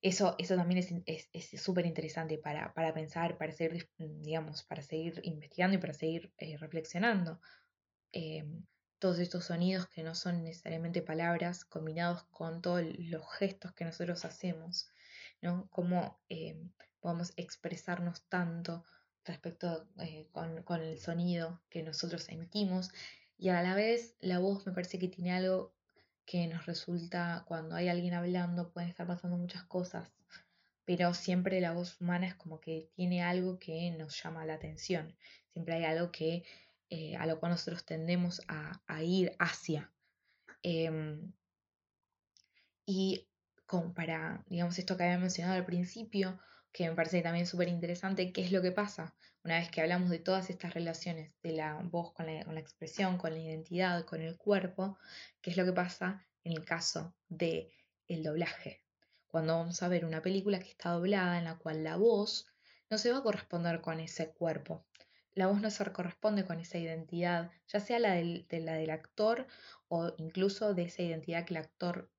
eso, 0.00 0.34
eso 0.38 0.56
también 0.56 1.04
es 1.06 1.62
súper 1.62 1.86
interesante 1.86 2.38
para, 2.38 2.72
pensar, 2.94 3.38
para 3.38 3.52
seguir, 3.52 3.90
digamos, 3.98 4.62
para 4.64 4.82
seguir 4.82 5.20
investigando 5.24 5.76
y 5.76 5.80
para 5.80 5.94
seguir 5.94 6.32
eh, 6.38 6.56
reflexionando. 6.58 7.40
Em, 8.12 8.64
todos 8.98 9.18
estos 9.18 9.44
sonidos 9.44 9.88
que 9.88 10.02
no 10.02 10.14
son 10.14 10.44
necesariamente 10.44 11.02
palabras 11.02 11.64
combinados 11.66 12.24
con 12.30 12.62
todos 12.62 12.82
los 12.98 13.30
gestos 13.34 13.72
que 13.74 13.84
nosotros 13.84 14.24
hacemos, 14.24 14.88
¿no? 15.42 15.68
Cómo 15.70 16.20
em, 16.28 16.70
podemos 17.00 17.34
expresarnos 17.36 18.26
tanto 18.28 18.84
respecto 19.24 19.88
eh, 19.98 20.28
con, 20.32 20.62
con, 20.62 20.80
el 20.82 20.98
sonido 20.98 21.60
que 21.70 21.82
nosotros 21.82 22.28
emitimos 22.28 22.90
y 23.38 23.48
a 23.48 23.62
la 23.62 23.74
vez 23.74 24.16
la 24.20 24.38
voz 24.38 24.66
me 24.66 24.72
parece 24.72 24.98
que 24.98 25.08
tiene 25.08 25.32
algo 25.32 25.74
que 26.26 26.46
nos 26.46 26.66
resulta 26.66 27.44
cuando 27.46 27.74
hay 27.74 27.88
alguien 27.88 28.14
hablando 28.14 28.70
pueden 28.70 28.90
estar 28.90 29.06
pasando 29.06 29.36
muchas 29.36 29.64
cosas 29.64 30.10
pero 30.84 31.14
siempre 31.14 31.60
la 31.60 31.72
voz 31.72 32.00
humana 32.00 32.26
es 32.26 32.34
como 32.34 32.60
que 32.60 32.90
tiene 32.94 33.22
algo 33.22 33.58
que 33.58 33.90
nos 33.92 34.22
llama 34.22 34.44
la 34.44 34.54
atención 34.54 35.16
siempre 35.52 35.74
hay 35.74 35.84
algo 35.84 36.12
que 36.12 36.44
eh, 36.96 37.16
a 37.16 37.26
lo 37.26 37.40
cual 37.40 37.52
nosotros 37.52 37.84
tendemos 37.84 38.40
a, 38.46 39.02
ir 39.02 39.34
hacia. 39.40 39.90
Em, 40.62 41.32
y 42.86 43.26
como 43.66 43.94
para, 43.94 44.44
digamos, 44.46 44.78
esto 44.78 44.96
que 44.96 45.02
había 45.04 45.18
mencionado 45.18 45.56
al 45.56 45.66
principio, 45.66 46.38
que 46.74 46.90
me 46.90 46.96
parece 46.96 47.22
también 47.22 47.46
súper 47.46 47.68
interesante, 47.68 48.32
¿qué 48.32 48.42
es 48.42 48.50
lo 48.50 48.60
que 48.60 48.72
pasa? 48.72 49.14
Una 49.44 49.60
vez 49.60 49.70
que 49.70 49.80
hablamos 49.80 50.10
de 50.10 50.18
todas 50.18 50.50
estas 50.50 50.74
relaciones, 50.74 51.32
de 51.40 51.52
la 51.52 51.80
voz 51.84 52.12
con 52.12 52.26
la, 52.26 52.44
con 52.44 52.54
la 52.54 52.60
expresión, 52.60 53.16
con 53.16 53.32
la 53.32 53.38
identidad, 53.38 54.04
con 54.04 54.20
el 54.20 54.36
cuerpo, 54.36 54.98
¿qué 55.40 55.52
es 55.52 55.56
lo 55.56 55.64
que 55.64 55.72
pasa 55.72 56.26
en 56.42 56.50
el 56.50 56.64
caso 56.64 57.14
del 57.28 57.70
el 58.08 58.24
doblaje? 58.24 58.82
Cuando 59.28 59.56
vamos 59.56 59.84
a 59.84 59.88
ver 59.88 60.04
una 60.04 60.20
película 60.20 60.58
que 60.58 60.68
está 60.68 60.90
doblada, 60.90 61.38
en 61.38 61.44
la 61.44 61.58
cual 61.58 61.84
la 61.84 61.94
voz 61.94 62.48
no 62.90 62.98
se 62.98 63.12
va 63.12 63.18
a 63.18 63.22
corresponder 63.22 63.80
con 63.80 64.00
ese 64.00 64.32
cuerpo, 64.32 64.84
la 65.34 65.46
voz 65.46 65.60
no 65.60 65.70
se 65.70 65.84
corresponde 65.92 66.44
con 66.44 66.58
esa 66.58 66.78
identidad, 66.78 67.52
ya 67.68 67.78
sea 67.78 68.00
la 68.00 68.14
del, 68.14 68.48
de 68.48 68.58
la 68.58 68.74
del 68.74 68.90
actor 68.90 69.46
o 69.86 70.12
incluso 70.18 70.74
de 70.74 70.82
esa 70.82 71.02
identidad 71.02 71.44
que 71.44 71.54
el 71.54 71.58
actor 71.58 72.10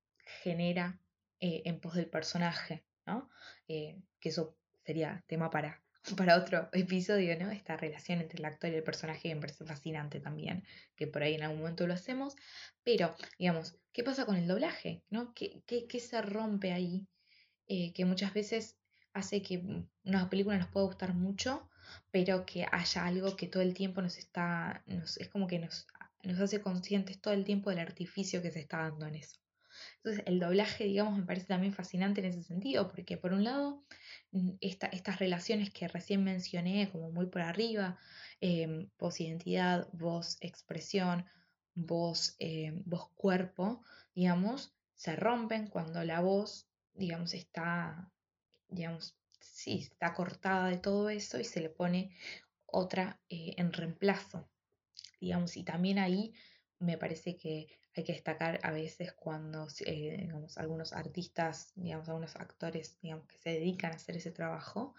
genera 0.43 0.97
eh, 1.41 1.64
en 1.66 1.82
pos 1.82 1.95
del 1.95 2.08
personaje, 2.10 2.86
¿no? 3.06 3.30
Eh, 3.68 4.01
que 4.20 4.30
eso 4.30 4.58
sería 4.84 5.24
tema 5.28 5.49
para, 5.49 5.82
para 6.18 6.38
otro 6.38 6.70
episodio, 6.74 7.38
¿no? 7.39 7.51
Esta 7.51 7.78
relación 7.78 8.22
entre 8.22 8.39
el 8.39 8.45
actor 8.45 8.72
y 8.72 8.76
el 8.76 8.84
personaje 8.84 9.34
me 9.34 9.41
parece 9.41 9.66
fascinante 9.66 10.20
también, 10.20 10.64
que 10.95 11.08
por 11.08 11.24
ahí 11.24 11.36
en 11.36 11.43
algún 11.43 11.60
momento 11.60 11.88
lo 11.88 11.93
hacemos, 11.93 12.36
pero, 12.84 13.16
digamos, 13.39 13.78
¿qué 13.91 14.03
pasa 14.03 14.26
con 14.26 14.36
el 14.36 14.47
doblaje? 14.47 15.03
¿no? 15.10 15.34
¿Qué, 15.34 15.64
qué, 15.66 15.99
se 15.99 16.22
rompe 16.22 16.72
ahí? 16.72 17.08
Eh, 17.68 17.93
que 17.93 18.06
muchas 18.06 18.34
veces 18.34 18.78
hace 19.14 19.41
que 19.41 19.58
mm, 19.58 19.89
una 20.06 20.30
película 20.30 20.58
nos 20.58 20.68
pueda 20.68 20.86
gustar 20.86 21.14
mucho, 21.14 21.68
pero 22.12 22.45
que 22.45 22.66
haya 22.72 23.06
algo 23.06 23.36
que 23.36 23.47
todo 23.47 23.64
el 23.64 23.74
tiempo 23.74 24.01
nos 24.01 24.18
está, 24.18 24.84
nos, 24.86 25.18
es 25.18 25.30
como 25.30 25.47
que 25.47 25.60
nos, 25.60 25.88
nos 26.24 26.39
hace 26.39 26.62
conscientes 26.62 27.20
todo 27.22 27.34
el 27.34 27.45
tiempo 27.45 27.70
del 27.70 27.80
artificio 27.80 28.41
que 28.41 28.51
se 28.51 28.60
está 28.60 28.78
dando 28.80 29.08
en 29.08 29.16
eso. 29.16 29.39
Entonces 30.06 30.24
el 30.28 30.39
doblaje, 30.39 30.84
digamos, 30.84 31.18
me 31.18 31.26
parece 31.26 31.47
también 31.47 31.74
fascinante 31.74 32.22
en 32.22 32.28
ese 32.28 32.43
sentido, 32.43 32.88
porque 32.91 33.18
por 33.18 33.34
un 33.34 33.43
lado, 33.43 33.84
mm, 34.34 34.51
estas 34.62 35.18
relaciones 35.18 35.72
que 35.72 35.88
recién 35.88 36.24
mencioné, 36.24 36.91
como 36.91 37.10
muy 37.10 37.26
por 37.26 37.41
arriba, 37.41 37.97
eh, 38.39 38.88
voz 38.99 39.20
identidad, 39.20 39.89
voz 39.93 40.38
expresión, 40.41 41.26
voz, 41.74 42.36
eh, 42.38 42.72
voz 42.86 43.10
cuerpo, 43.16 43.82
digamos, 44.14 44.76
se 44.93 45.16
rompen 45.16 45.70
cuando 45.70 46.03
la 46.03 46.22
voz, 46.22 46.68
digamos, 46.93 47.34
está, 47.34 48.12
digamos, 48.70 49.18
sí, 49.39 49.80
está 49.80 50.14
cortada 50.14 50.70
de 50.70 50.78
todo 50.78 51.10
eso 51.10 51.39
y 51.39 51.45
se 51.45 51.62
le 51.62 51.70
pone 51.70 52.16
otra 52.68 53.20
eh, 53.28 53.56
en 53.58 53.74
reemplazo, 53.74 54.47
digamos, 55.20 55.58
y 55.58 55.64
también 55.64 55.97
ahí 55.97 56.36
me 56.78 56.95
parece 56.95 57.38
que 57.38 57.80
hay 57.95 58.03
que 58.03 58.13
destacar 58.13 58.59
a 58.63 58.71
veces 58.71 59.13
cuando 59.13 59.67
eh, 59.85 60.29
algunos 60.57 60.93
artistas, 60.93 61.71
digamos, 61.75 62.09
algunos 62.09 62.35
actores 62.35 62.97
digamos, 63.01 63.27
que 63.27 63.37
se 63.37 63.51
dedican 63.51 63.93
a 63.93 63.95
hacer 63.95 64.17
ese 64.17 64.31
trabajo, 64.31 64.95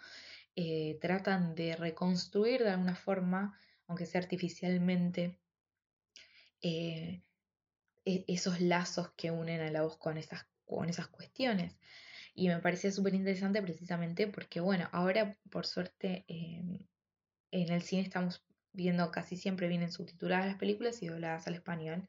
eh, 0.55 0.99
tratan 1.01 1.55
de 1.55 1.77
reconstruir 1.77 2.63
de 2.63 2.71
alguna 2.71 2.97
forma, 2.97 3.59
aunque 3.87 4.07
sea 4.07 4.21
artificialmente, 4.23 5.39
e-, 6.63 7.23
esos 8.05 8.61
lazos 8.61 9.11
que 9.17 9.31
unen 9.31 9.61
a 9.61 9.71
la 9.71 9.83
voz 9.83 9.99
con 9.99 10.17
esas, 10.17 10.47
con 10.65 10.89
esas 10.89 11.09
cuestiones. 11.09 11.77
Y 12.35 12.49
me 12.49 12.59
parecía 12.61 12.93
súper 12.93 13.15
interesante 13.15 13.63
precisamente 13.63 14.27
porque, 14.27 14.61
bueno, 14.61 14.89
ahora 14.93 15.37
por 15.51 15.67
suerte 15.67 16.25
en 16.29 16.89
el 17.51 17.83
cine 17.83 18.03
estamos 18.03 18.45
viendo 18.73 19.11
casi 19.11 19.37
siempre 19.37 19.69
vienen 19.69 19.91
subtituladas 19.91 20.47
las 20.47 20.57
películas 20.57 21.03
y 21.03 21.09
dobladas 21.09 21.47
al 21.47 21.55
español. 21.55 22.09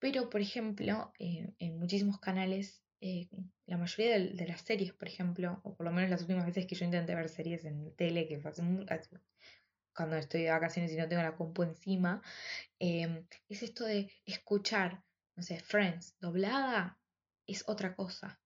Pero, 0.00 0.28
por 0.30 0.40
ejemplo, 0.40 1.12
en 1.18 1.78
muchísimos 1.78 2.18
canales, 2.18 2.82
eh, 3.00 3.28
la 3.66 3.76
mayoría 3.76 4.18
de, 4.18 4.46
las 4.48 4.62
series, 4.62 4.92
por 4.92 5.06
ejemplo, 5.06 5.60
o 5.62 5.76
por 5.76 5.86
lo 5.86 5.92
menos 5.92 6.10
las 6.10 6.22
últimas 6.22 6.46
veces 6.46 6.66
que 6.66 6.74
yo 6.74 6.84
intenté 6.84 7.14
ver 7.14 7.28
series 7.28 7.64
en 7.64 7.94
tele, 7.94 8.26
que 8.26 8.40
fue 8.40 8.52
cuando 9.94 10.16
estoy 10.16 10.42
de 10.42 10.50
vacaciones 10.50 10.92
y 10.92 10.96
no 10.96 11.08
tengo 11.08 11.22
la 11.22 11.36
compu 11.36 11.62
encima, 11.62 12.22
em, 12.78 13.26
es 13.48 13.62
esto 13.62 13.84
de 13.84 14.10
escuchar, 14.24 15.04
no 15.36 15.42
sé, 15.42 15.60
Friends 15.60 16.16
doblada 16.20 16.98
es 17.46 17.64
otra 17.68 17.94
cosa 17.94 18.40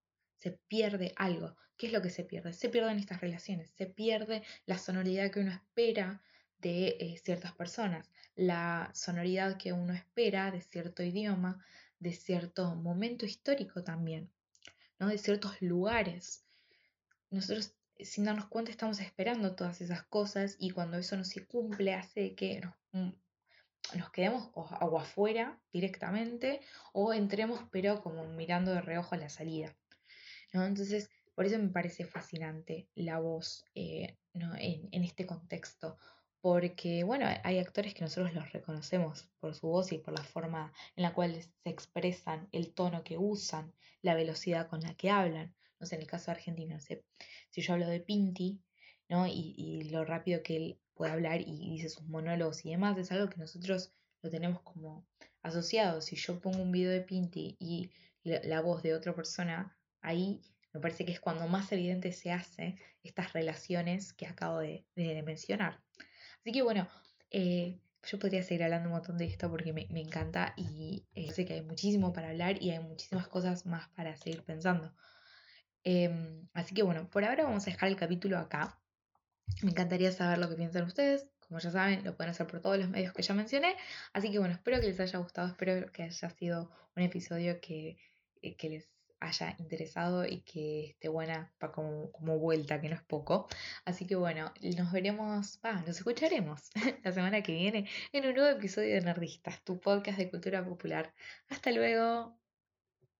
se 0.45 0.51
pierde 0.69 1.15
algo. 1.17 1.57
¿Qué 1.79 1.87
es 1.87 1.93
lo 1.95 2.03
que 2.03 2.11
se 2.11 2.23
pierde? 2.23 2.53
Se 2.53 2.69
pierden 2.69 2.99
estas 2.99 3.23
relaciones, 3.23 3.71
se 3.71 3.87
pierde 3.87 4.43
la 4.67 4.77
sonoridad 4.77 5.31
que 5.31 5.41
uno 5.41 5.53
espera 5.53 6.23
de 6.59 6.99
eh, 7.01 7.17
ciertas 7.25 7.53
personas, 7.55 8.11
la 8.37 8.91
sonoridad 8.95 9.57
que 9.57 9.73
uno 9.73 9.93
espera 9.93 10.51
de 10.51 10.61
cierto 10.61 11.03
idioma, 11.03 11.65
de 11.99 12.13
cierto 12.13 12.75
momento 12.75 13.27
histórico 13.27 13.83
también, 13.83 14.31
¿no? 14.99 15.09
de 15.09 15.19
ciertos 15.19 15.61
lugares. 15.61 16.45
Nosotros 17.31 17.75
sin 17.99 18.25
darnos 18.25 18.47
cuenta 18.47 18.71
estamos 18.71 19.01
esperando 19.01 19.55
todas 19.55 19.81
esas 19.81 20.03
cosas 20.05 20.57
y 20.59 20.71
cuando 20.71 20.99
eso 20.99 21.17
no 21.17 21.25
se 21.25 21.47
cumple 21.47 21.95
hace 21.95 22.35
que 22.35 22.61
nos, 22.61 22.75
mm, 22.93 23.13
nos 23.99 24.11
quedemos 24.11 24.51
o 24.55 24.99
afuera 24.99 25.59
directamente 25.73 26.61
o 26.93 27.13
entremos 27.13 27.61
pero 27.71 28.03
como 28.03 28.25
mirando 28.25 28.73
de 28.73 28.81
reojo 28.81 29.15
a 29.15 29.19
la 29.19 29.29
salida. 29.29 29.75
Entonces, 30.53 31.11
por 31.35 31.47
eso 31.47 31.59
me 31.59 31.69
parece 31.69 32.05
fascinante 32.05 32.89
la 32.95 33.19
voz 33.19 33.65
eh, 33.75 34.17
en, 34.35 35.05
este 35.05 35.27
contexto, 35.27 35.99
porque, 36.45 37.05
bueno, 37.05 37.25
hay 37.43 37.59
actores 37.59 37.95
que 37.95 38.03
nosotros 38.03 38.35
los 38.35 38.53
reconocemos 38.53 39.31
por 39.41 39.55
su 39.55 39.67
voz 39.67 39.93
y 39.93 39.99
por 39.99 40.13
la 40.13 40.23
forma 40.23 40.75
en 40.95 41.03
la 41.03 41.15
cual 41.15 41.35
se 41.43 41.71
expresan, 41.71 42.51
el 42.53 42.75
tono 42.75 43.03
que 43.03 43.17
usan, 43.17 43.73
la 44.03 44.15
velocidad 44.15 44.69
con 44.69 44.81
la 44.81 44.95
que 44.95 45.09
hablan. 45.09 45.55
No 45.81 45.87
sé, 45.87 45.95
en 45.95 46.03
el 46.03 46.07
caso 46.07 46.27
de 46.27 46.33
Argentina, 46.33 46.79
si 46.81 47.63
yo 47.63 47.73
hablo 47.73 47.89
de 47.89 48.01
Pinti, 48.01 48.61
¿no? 49.09 49.27
Y, 49.27 49.55
y 49.57 49.85
lo 49.85 50.05
rápido 50.05 50.43
que 50.43 50.57
él 50.57 50.81
puede 50.93 51.13
hablar 51.13 51.41
y 51.41 51.71
dice 51.71 51.89
sus 51.89 52.07
monólogos 52.09 52.63
y 52.67 52.73
demás, 52.73 52.99
es 52.99 53.11
algo 53.11 53.31
que 53.31 53.39
nosotros 53.39 53.95
lo 54.21 54.29
tenemos 54.29 54.61
como 54.61 55.07
asociado. 55.41 56.03
Si 56.03 56.15
yo 56.17 56.41
pongo 56.41 56.61
un 56.61 56.73
video 56.73 56.91
de 56.91 57.01
Pinti 57.01 57.57
y 57.59 57.91
la 58.23 58.61
voz 58.61 58.83
de 58.83 58.93
otra 58.93 59.15
persona 59.15 59.75
ahí 60.03 60.43
me 60.75 60.81
parece 60.81 61.05
que 61.07 61.13
es 61.13 61.21
cuando 61.21 61.47
más 61.47 61.71
evidente 61.73 62.13
se 62.13 62.33
hace 62.33 62.77
estas 63.03 63.33
relaciones 63.33 64.13
que 64.13 64.27
acabo 64.27 64.59
de, 64.59 64.85
mencionar. 65.25 65.84
Así 66.45 66.53
que 66.53 66.63
bueno, 66.63 66.87
eh, 67.31 67.81
yo 68.03 68.19
podría 68.19 68.43
seguir 68.43 68.65
hablando 68.65 68.91
un 68.91 68.97
montón 68.97 69.17
de 69.17 69.25
esto 69.25 69.51
porque 69.51 69.73
me, 69.73 69.87
encanta 69.99 70.53
y 70.59 71.07
eh, 71.15 71.33
sé 71.33 71.47
que 71.47 71.55
hay 71.55 71.63
muchísimo 71.63 72.13
para 72.13 72.29
hablar 72.29 72.63
y 72.63 72.71
hay 72.71 72.81
muchísimas 72.81 73.29
cosas 73.29 73.65
más 73.65 73.89
para 73.97 74.15
seguir 74.19 74.43
pensando. 74.45 74.95
Em, 75.85 76.47
así 76.53 76.75
que 76.75 76.83
bueno, 76.83 77.09
por 77.09 77.25
ahora 77.25 77.45
vamos 77.45 77.67
a 77.67 77.71
dejar 77.71 77.89
el 77.89 77.97
capítulo 77.97 78.37
acá. 78.39 78.79
Me 79.63 79.71
encantaría 79.71 80.13
saber 80.13 80.37
lo 80.39 80.51
que 80.51 80.57
piensan 80.57 80.85
ustedes. 80.85 81.31
Como 81.41 81.61
ya 81.61 81.71
saben, 81.71 82.05
lo 82.05 82.15
pueden 82.15 82.33
hacer 82.33 82.47
por 82.47 82.61
todos 82.61 82.79
los 82.79 82.91
medios 82.91 83.15
que 83.15 83.23
ya 83.23 83.33
mencioné. 83.33 83.77
Así 84.13 84.31
que 84.31 84.39
bueno, 84.39 84.53
espero 84.55 84.81
que 84.81 84.89
les 84.89 85.01
haya 85.01 85.19
gustado, 85.21 85.49
espero 85.49 85.91
que 85.93 86.03
haya 86.03 86.29
sido 86.31 86.71
un 86.95 87.03
episodio 87.03 87.59
que, 87.63 87.97
eh, 88.43 88.55
que 88.57 88.69
les 88.69 88.94
haya 89.21 89.55
interesado 89.59 90.27
y 90.27 90.43
que 90.43 90.91
esté 90.91 91.09
buena 91.09 91.53
para 91.59 91.73
como, 91.73 92.11
como, 92.13 92.39
vuelta, 92.39 92.81
que 92.81 92.89
no 92.89 92.95
es 92.97 93.03
poco. 93.03 93.49
Así 93.85 94.07
que 94.07 94.17
bueno, 94.17 94.53
nos 94.77 94.93
veremos, 94.93 95.59
ah, 95.63 95.83
nos 95.87 95.97
escucharemos 95.97 96.71
la 97.05 97.13
semana 97.13 97.43
que 97.43 97.53
viene 97.53 97.89
en 98.13 98.27
un 98.27 98.35
nuevo 98.35 98.57
episodio 98.57 98.95
de 98.95 99.01
Nerdistas, 99.01 99.63
tu 99.65 99.81
podcast 99.81 100.19
de 100.19 100.31
cultura 100.31 100.65
popular. 100.65 101.13
Hasta 101.49 101.73
luego. 101.73 102.44